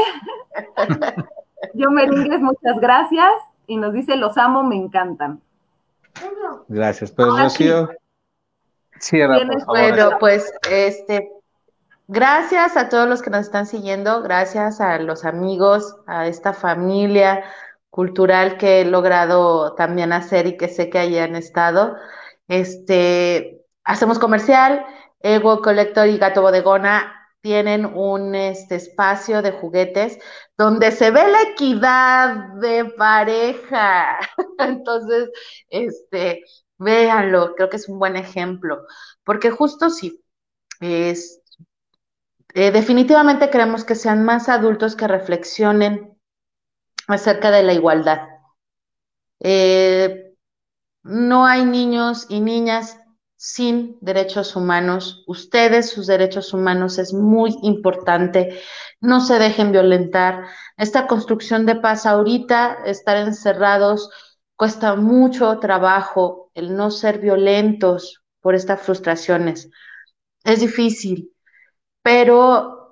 Yo 1.74 1.90
Merengues, 1.90 2.42
muchas 2.42 2.80
gracias. 2.80 3.32
Y 3.66 3.78
nos 3.78 3.94
dice, 3.94 4.18
los 4.18 4.38
amo, 4.38 4.64
me 4.64 4.76
encantan. 4.76 5.42
Gracias. 6.68 7.12
Pues 7.12 7.28
Rocío, 7.30 7.90
cierra, 9.04 9.36
por 9.36 9.60
favor. 9.62 9.66
Bueno, 9.68 10.18
pues 10.20 10.52
este, 10.70 11.32
gracias 12.08 12.78
a 12.78 12.90
todos 12.90 13.08
los 13.08 13.22
que 13.22 13.30
nos 13.30 13.42
están 13.42 13.66
siguiendo, 13.66 14.22
gracias 14.22 14.82
a 14.82 14.98
los 15.00 15.26
amigos, 15.26 15.96
a 16.08 16.28
esta 16.28 16.54
familia 16.54 17.44
cultural 17.90 18.58
que 18.58 18.82
he 18.82 18.86
logrado 18.86 19.76
también 19.76 20.14
hacer 20.14 20.48
y 20.48 20.58
que 20.58 20.68
sé 20.68 20.90
que 20.90 21.00
hayan 21.00 21.36
estado. 21.36 21.96
Este, 22.48 23.62
hacemos 23.84 24.20
comercial, 24.20 24.86
Ego 25.20 25.62
Collector 25.62 26.08
y 26.08 26.18
Gato 26.18 26.42
Bodegona 26.42 27.24
tienen 27.42 27.86
un 27.86 28.36
este, 28.36 28.76
espacio 28.76 29.42
de 29.42 29.52
juguetes 29.52 30.18
donde 30.58 30.92
se 30.92 31.12
ve 31.12 31.28
la 31.28 31.42
equidad 31.42 32.36
de 32.62 32.86
pareja. 32.98 34.18
Entonces, 34.60 35.30
este, 35.70 36.42
véanlo, 36.84 37.56
creo 37.56 37.70
que 37.70 37.78
es 37.78 37.90
un 37.90 38.00
buen 38.00 38.16
ejemplo, 38.16 38.86
porque 39.24 39.50
justo 39.50 39.90
sí, 39.90 40.24
es, 40.80 41.42
eh, 42.54 42.72
definitivamente 42.72 43.50
queremos 43.50 43.84
que 43.84 43.96
sean 43.96 44.24
más 44.24 44.50
adultos 44.50 44.96
que 44.96 45.08
reflexionen 45.08 46.18
acerca 47.08 47.52
de 47.52 47.64
la 47.64 47.74
igualdad. 47.74 48.22
Eh, 49.40 50.36
no 51.04 51.46
hay 51.46 51.66
niños 51.66 52.28
y 52.30 52.40
niñas 52.40 52.98
sin 53.36 53.98
derechos 54.00 54.56
humanos. 54.56 55.26
Ustedes, 55.28 55.90
sus 55.90 56.08
derechos 56.08 56.54
humanos 56.54 56.98
es 56.98 57.14
muy 57.14 57.58
importante. 57.64 58.62
No 59.02 59.20
se 59.20 59.38
dejen 59.38 59.74
violentar. 59.74 60.46
Esta 60.78 61.08
construcción 61.08 61.66
de 61.66 61.76
paz 61.76 62.06
ahorita, 62.06 62.78
estar 62.86 63.18
encerrados, 63.18 64.10
cuesta 64.56 64.96
mucho 64.96 65.60
trabajo 65.60 66.52
el 66.54 66.76
no 66.76 66.92
ser 66.92 67.20
violentos 67.20 68.24
por 68.42 68.56
estas 68.56 68.82
frustraciones. 68.82 69.70
Es 70.44 70.60
difícil, 70.60 71.34
pero 72.02 72.92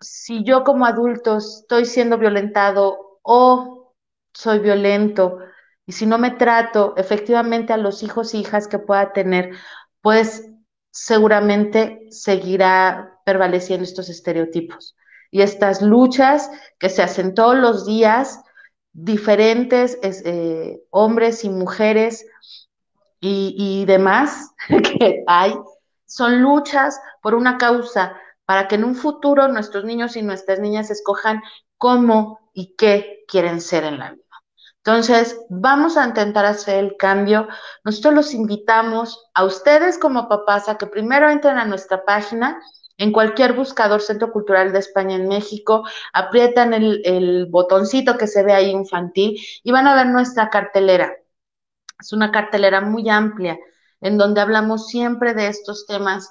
si 0.00 0.44
yo 0.44 0.64
como 0.64 0.86
adulto 0.86 1.38
estoy 1.38 1.84
siendo 1.84 2.18
violentado 2.18 3.20
o 3.22 3.94
soy 4.32 4.58
violento, 4.60 5.38
y 5.86 5.92
si 5.92 6.06
no 6.06 6.18
me 6.18 6.30
trato 6.30 6.94
efectivamente 6.96 7.72
a 7.72 7.76
los 7.76 8.02
hijos 8.02 8.32
e 8.32 8.38
hijas 8.38 8.68
que 8.68 8.78
pueda 8.78 9.12
tener, 9.12 9.56
pues 10.00 10.46
seguramente 10.90 12.06
seguirá 12.10 13.18
prevaleciendo 13.24 13.84
estos 13.84 14.08
estereotipos 14.08 14.96
y 15.30 15.42
estas 15.42 15.82
luchas 15.82 16.50
que 16.78 16.88
se 16.88 17.02
hacen 17.02 17.34
todos 17.34 17.56
los 17.56 17.86
días, 17.86 18.40
diferentes 18.92 19.98
eh, 20.02 20.80
hombres 20.90 21.44
y 21.44 21.50
mujeres 21.50 22.26
y, 23.20 23.54
y 23.56 23.84
demás 23.84 24.50
que 24.68 25.24
hay, 25.26 25.54
son 26.06 26.42
luchas 26.42 27.00
por 27.22 27.34
una 27.34 27.58
causa, 27.58 28.16
para 28.44 28.66
que 28.66 28.74
en 28.74 28.84
un 28.84 28.96
futuro 28.96 29.46
nuestros 29.48 29.84
niños 29.84 30.16
y 30.16 30.22
nuestras 30.22 30.58
niñas 30.58 30.90
escojan 30.90 31.40
cómo 31.78 32.50
y 32.52 32.74
qué 32.76 33.24
quieren 33.28 33.60
ser 33.60 33.84
en 33.84 33.98
la 33.98 34.10
vida. 34.10 34.24
Entonces, 34.78 35.38
vamos 35.50 35.96
a 35.96 36.06
intentar 36.06 36.46
hacer 36.46 36.78
el 36.82 36.96
cambio. 36.96 37.46
Nosotros 37.84 38.14
los 38.14 38.34
invitamos 38.34 39.30
a 39.34 39.44
ustedes 39.44 39.98
como 39.98 40.28
papás 40.28 40.68
a 40.68 40.78
que 40.78 40.86
primero 40.86 41.28
entren 41.28 41.58
a 41.58 41.66
nuestra 41.66 42.04
página 42.04 42.60
en 43.00 43.12
cualquier 43.12 43.54
buscador 43.54 44.02
Centro 44.02 44.30
Cultural 44.30 44.72
de 44.72 44.78
España 44.78 45.16
en 45.16 45.26
México, 45.26 45.84
aprietan 46.12 46.74
el, 46.74 47.00
el 47.04 47.46
botoncito 47.46 48.18
que 48.18 48.26
se 48.26 48.42
ve 48.42 48.52
ahí 48.52 48.70
infantil 48.70 49.40
y 49.64 49.72
van 49.72 49.86
a 49.86 49.94
ver 49.94 50.06
nuestra 50.06 50.50
cartelera. 50.50 51.16
Es 51.98 52.12
una 52.12 52.30
cartelera 52.30 52.82
muy 52.82 53.08
amplia 53.08 53.58
en 54.02 54.18
donde 54.18 54.42
hablamos 54.42 54.88
siempre 54.88 55.32
de 55.32 55.48
estos 55.48 55.86
temas. 55.86 56.30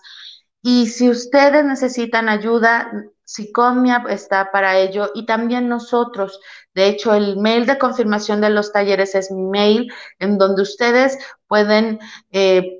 Y 0.61 0.87
si 0.87 1.09
ustedes 1.09 1.65
necesitan 1.65 2.29
ayuda, 2.29 2.91
Psicomia 3.23 4.03
está 4.09 4.51
para 4.51 4.77
ello 4.77 5.11
y 5.15 5.25
también 5.25 5.69
nosotros. 5.69 6.39
De 6.75 6.87
hecho, 6.87 7.15
el 7.15 7.37
mail 7.37 7.65
de 7.65 7.77
confirmación 7.77 8.41
de 8.41 8.49
los 8.51 8.71
talleres 8.71 9.15
es 9.15 9.31
mi 9.31 9.43
mail, 9.43 9.91
en 10.19 10.37
donde 10.37 10.63
ustedes 10.63 11.17
pueden 11.47 11.99
eh, 12.31 12.78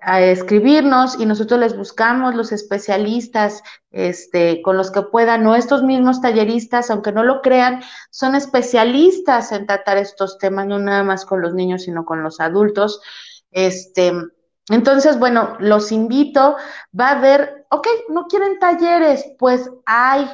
escribirnos 0.00 1.18
y 1.18 1.26
nosotros 1.26 1.58
les 1.60 1.76
buscamos 1.76 2.34
los 2.34 2.52
especialistas 2.52 3.62
este, 3.90 4.62
con 4.62 4.76
los 4.76 4.90
que 4.90 5.02
puedan, 5.02 5.46
o 5.46 5.54
estos 5.54 5.82
mismos 5.82 6.20
talleristas, 6.20 6.90
aunque 6.90 7.12
no 7.12 7.24
lo 7.24 7.42
crean, 7.42 7.82
son 8.10 8.34
especialistas 8.34 9.52
en 9.52 9.66
tratar 9.66 9.96
estos 9.96 10.38
temas, 10.38 10.66
no 10.66 10.78
nada 10.78 11.02
más 11.02 11.24
con 11.24 11.42
los 11.42 11.54
niños, 11.54 11.82
sino 11.82 12.04
con 12.04 12.22
los 12.22 12.40
adultos. 12.40 13.00
Este, 13.50 14.12
entonces, 14.70 15.18
bueno, 15.18 15.56
los 15.58 15.92
invito, 15.92 16.56
va 16.98 17.08
a 17.08 17.18
haber, 17.18 17.66
ok, 17.70 17.86
no 18.10 18.26
quieren 18.26 18.58
talleres, 18.58 19.24
pues 19.38 19.70
hay 19.86 20.28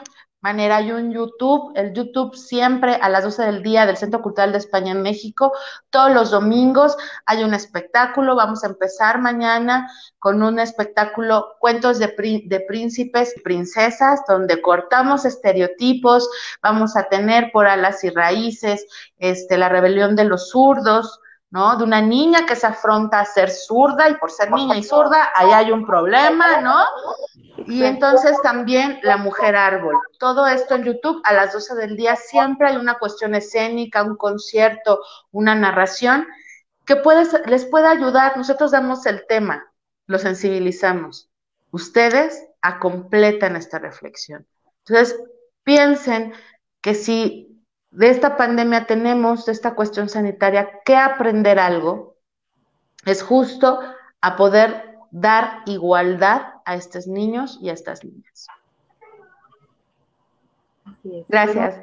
manera, 0.44 0.76
hay 0.76 0.92
un 0.92 1.10
YouTube, 1.10 1.72
el 1.74 1.94
YouTube 1.94 2.36
siempre 2.36 2.96
a 3.00 3.08
las 3.08 3.24
12 3.24 3.44
del 3.44 3.62
día 3.62 3.86
del 3.86 3.96
Centro 3.96 4.20
Cultural 4.20 4.52
de 4.52 4.58
España 4.58 4.92
en 4.92 5.00
México, 5.00 5.54
todos 5.88 6.12
los 6.12 6.30
domingos 6.30 6.98
hay 7.24 7.42
un 7.44 7.54
espectáculo, 7.54 8.36
vamos 8.36 8.62
a 8.62 8.66
empezar 8.66 9.22
mañana 9.22 9.90
con 10.18 10.42
un 10.42 10.58
espectáculo 10.58 11.54
Cuentos 11.60 11.98
de, 11.98 12.14
de 12.44 12.60
Príncipes 12.60 13.32
y 13.34 13.40
Princesas, 13.40 14.20
donde 14.28 14.60
cortamos 14.60 15.24
estereotipos, 15.24 16.28
vamos 16.62 16.94
a 16.94 17.04
tener 17.04 17.50
por 17.50 17.66
alas 17.66 18.04
y 18.04 18.10
raíces, 18.10 18.86
este, 19.16 19.56
la 19.56 19.70
rebelión 19.70 20.14
de 20.14 20.24
los 20.24 20.50
zurdos, 20.50 21.20
¿no? 21.54 21.76
De 21.76 21.84
una 21.84 22.00
niña 22.00 22.46
que 22.46 22.56
se 22.56 22.66
afronta 22.66 23.20
a 23.20 23.24
ser 23.24 23.48
zurda 23.48 24.08
y 24.08 24.16
por 24.16 24.32
ser 24.32 24.50
niña 24.50 24.76
y 24.76 24.82
zurda, 24.82 25.30
ahí 25.36 25.52
hay 25.52 25.70
un 25.70 25.86
problema, 25.86 26.60
¿no? 26.60 26.84
Y 27.68 27.84
entonces 27.84 28.36
también 28.42 28.98
la 29.04 29.18
mujer 29.18 29.54
árbol. 29.54 29.94
Todo 30.18 30.48
esto 30.48 30.74
en 30.74 30.82
YouTube 30.82 31.22
a 31.22 31.32
las 31.32 31.52
12 31.52 31.76
del 31.76 31.96
día 31.96 32.16
siempre 32.16 32.70
hay 32.70 32.76
una 32.76 32.98
cuestión 32.98 33.36
escénica, 33.36 34.02
un 34.02 34.16
concierto, 34.16 35.00
una 35.30 35.54
narración 35.54 36.26
que 36.84 36.96
puede, 36.96 37.24
les 37.46 37.66
puede 37.66 37.86
ayudar. 37.86 38.36
Nosotros 38.36 38.72
damos 38.72 39.06
el 39.06 39.24
tema, 39.28 39.64
lo 40.08 40.18
sensibilizamos. 40.18 41.30
Ustedes 41.70 42.48
acompletan 42.62 43.54
esta 43.54 43.78
reflexión. 43.78 44.44
Entonces, 44.84 45.16
piensen 45.62 46.34
que 46.80 46.94
si 46.94 47.53
de 47.94 48.08
esta 48.08 48.36
pandemia 48.36 48.86
tenemos, 48.86 49.46
de 49.46 49.52
esta 49.52 49.74
cuestión 49.74 50.08
sanitaria, 50.08 50.80
que 50.84 50.96
aprender 50.96 51.58
algo, 51.58 52.16
es 53.06 53.22
justo 53.22 53.80
a 54.20 54.36
poder 54.36 54.96
dar 55.10 55.62
igualdad 55.66 56.54
a 56.64 56.74
estos 56.74 57.06
niños 57.06 57.58
y 57.60 57.68
a 57.68 57.72
estas 57.72 58.04
niñas. 58.04 58.48
Gracias. 61.28 61.82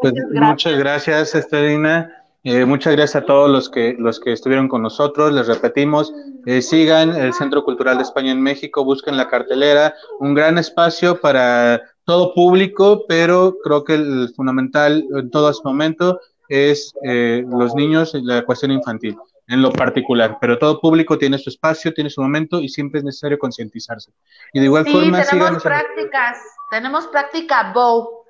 Pues, 0.00 0.14
muchas 0.32 0.78
gracias, 0.78 1.34
Estelina. 1.34 2.22
Eh, 2.44 2.64
muchas 2.64 2.94
gracias 2.94 3.22
a 3.22 3.26
todos 3.26 3.50
los 3.50 3.68
que, 3.68 3.96
los 3.98 4.20
que 4.20 4.32
estuvieron 4.32 4.68
con 4.68 4.82
nosotros. 4.82 5.32
Les 5.32 5.48
repetimos, 5.48 6.12
eh, 6.44 6.62
sigan 6.62 7.16
el 7.16 7.32
Centro 7.32 7.64
Cultural 7.64 7.96
de 7.96 8.04
España 8.04 8.30
en 8.30 8.40
México, 8.40 8.84
busquen 8.84 9.16
la 9.16 9.28
cartelera, 9.28 9.94
un 10.20 10.34
gran 10.34 10.56
espacio 10.56 11.20
para 11.20 11.82
todo 12.06 12.32
público, 12.32 13.04
pero 13.08 13.56
creo 13.62 13.84
que 13.84 13.94
el 13.94 14.32
fundamental 14.34 15.04
en 15.10 15.30
todo 15.30 15.50
este 15.50 15.62
momento 15.64 16.20
es 16.48 16.94
eh, 17.02 17.44
los 17.46 17.74
niños 17.74 18.14
y 18.14 18.22
la 18.22 18.44
cuestión 18.44 18.70
infantil, 18.70 19.18
en 19.48 19.60
lo 19.60 19.72
particular. 19.72 20.38
Pero 20.40 20.56
todo 20.56 20.80
público 20.80 21.18
tiene 21.18 21.36
su 21.36 21.50
espacio, 21.50 21.92
tiene 21.92 22.08
su 22.08 22.22
momento 22.22 22.60
y 22.60 22.68
siempre 22.68 23.00
es 23.00 23.04
necesario 23.04 23.38
concientizarse. 23.38 24.12
Y 24.52 24.60
de 24.60 24.66
igual 24.66 24.84
sí, 24.84 24.92
forma, 24.92 25.22
tenemos 25.24 25.62
prácticas, 25.62 26.38
tenemos 26.70 27.06
práctica 27.08 27.72
Bow. 27.74 28.24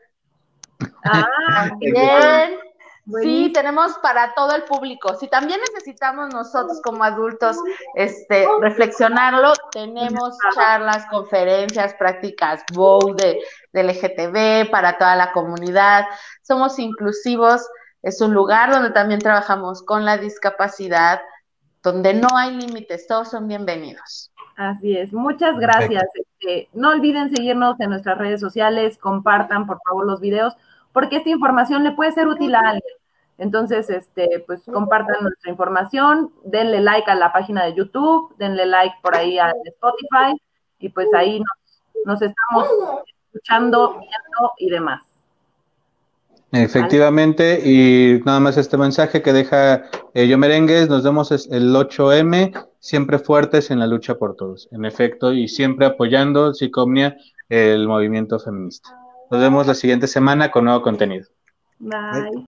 Ah, 1.04 1.70
bien. 1.78 2.58
Sí, 3.22 3.52
tenemos 3.54 3.96
para 3.98 4.34
todo 4.34 4.54
el 4.56 4.64
público. 4.64 5.14
Si 5.14 5.28
también 5.28 5.60
necesitamos 5.60 6.34
nosotros 6.34 6.80
como 6.82 7.04
adultos 7.04 7.56
este, 7.94 8.46
reflexionarlo, 8.60 9.52
tenemos 9.70 10.36
charlas, 10.54 11.06
conferencias, 11.10 11.94
prácticas 11.94 12.64
WOW 12.72 13.14
de, 13.14 13.38
de 13.72 13.82
LGTB 13.84 14.70
para 14.70 14.98
toda 14.98 15.14
la 15.14 15.30
comunidad. 15.30 16.04
Somos 16.42 16.80
inclusivos. 16.80 17.68
Es 18.02 18.20
un 18.20 18.34
lugar 18.34 18.72
donde 18.72 18.90
también 18.90 19.20
trabajamos 19.20 19.82
con 19.84 20.04
la 20.04 20.18
discapacidad, 20.18 21.20
donde 21.82 22.12
no 22.14 22.28
hay 22.36 22.56
límites, 22.56 23.06
todos 23.06 23.30
son 23.30 23.46
bienvenidos. 23.46 24.32
Así 24.56 24.96
es, 24.96 25.12
muchas 25.12 25.58
gracias. 25.58 26.04
Este, 26.14 26.68
no 26.72 26.90
olviden 26.90 27.34
seguirnos 27.34 27.78
en 27.78 27.90
nuestras 27.90 28.18
redes 28.18 28.40
sociales, 28.40 28.98
compartan 28.98 29.66
por 29.66 29.78
favor 29.86 30.06
los 30.06 30.20
videos, 30.20 30.54
porque 30.96 31.16
esta 31.16 31.28
información 31.28 31.84
le 31.84 31.92
puede 31.92 32.10
ser 32.12 32.26
útil 32.26 32.54
a 32.54 32.60
alguien. 32.60 32.94
Entonces, 33.36 33.90
este, 33.90 34.42
pues 34.46 34.62
compartan 34.64 35.16
nuestra 35.20 35.50
información, 35.50 36.32
denle 36.42 36.80
like 36.80 37.10
a 37.10 37.14
la 37.14 37.34
página 37.34 37.66
de 37.66 37.74
YouTube, 37.74 38.34
denle 38.38 38.64
like 38.64 38.94
por 39.02 39.14
ahí 39.14 39.38
a 39.38 39.52
Spotify 39.66 40.40
y 40.78 40.88
pues 40.88 41.12
ahí 41.12 41.42
nos, 42.06 42.22
estamos 42.22 42.66
escuchando, 43.28 43.90
viendo 43.90 44.52
y 44.56 44.70
demás. 44.70 45.02
Efectivamente, 46.52 47.60
y 47.62 48.22
nada 48.24 48.40
más 48.40 48.56
este 48.56 48.78
mensaje 48.78 49.20
que 49.20 49.34
deja 49.34 49.84
eh, 50.14 50.26
Yo 50.26 50.38
Merengues, 50.38 50.88
nos 50.88 51.04
vemos 51.04 51.30
el 51.30 51.74
8M, 51.74 52.68
siempre 52.78 53.18
fuertes 53.18 53.70
en 53.70 53.80
la 53.80 53.86
lucha 53.86 54.14
por 54.14 54.34
todos, 54.34 54.66
en 54.72 54.86
efecto, 54.86 55.34
y 55.34 55.46
siempre 55.46 55.84
apoyando, 55.84 56.54
Psicomnia, 56.54 57.18
el 57.50 57.86
movimiento 57.86 58.38
feminista. 58.38 59.05
Nos 59.30 59.40
vemos 59.40 59.66
la 59.66 59.74
siguiente 59.74 60.06
semana 60.06 60.50
con 60.50 60.64
nuevo 60.64 60.82
contenido. 60.82 61.26
Bye. 61.78 62.44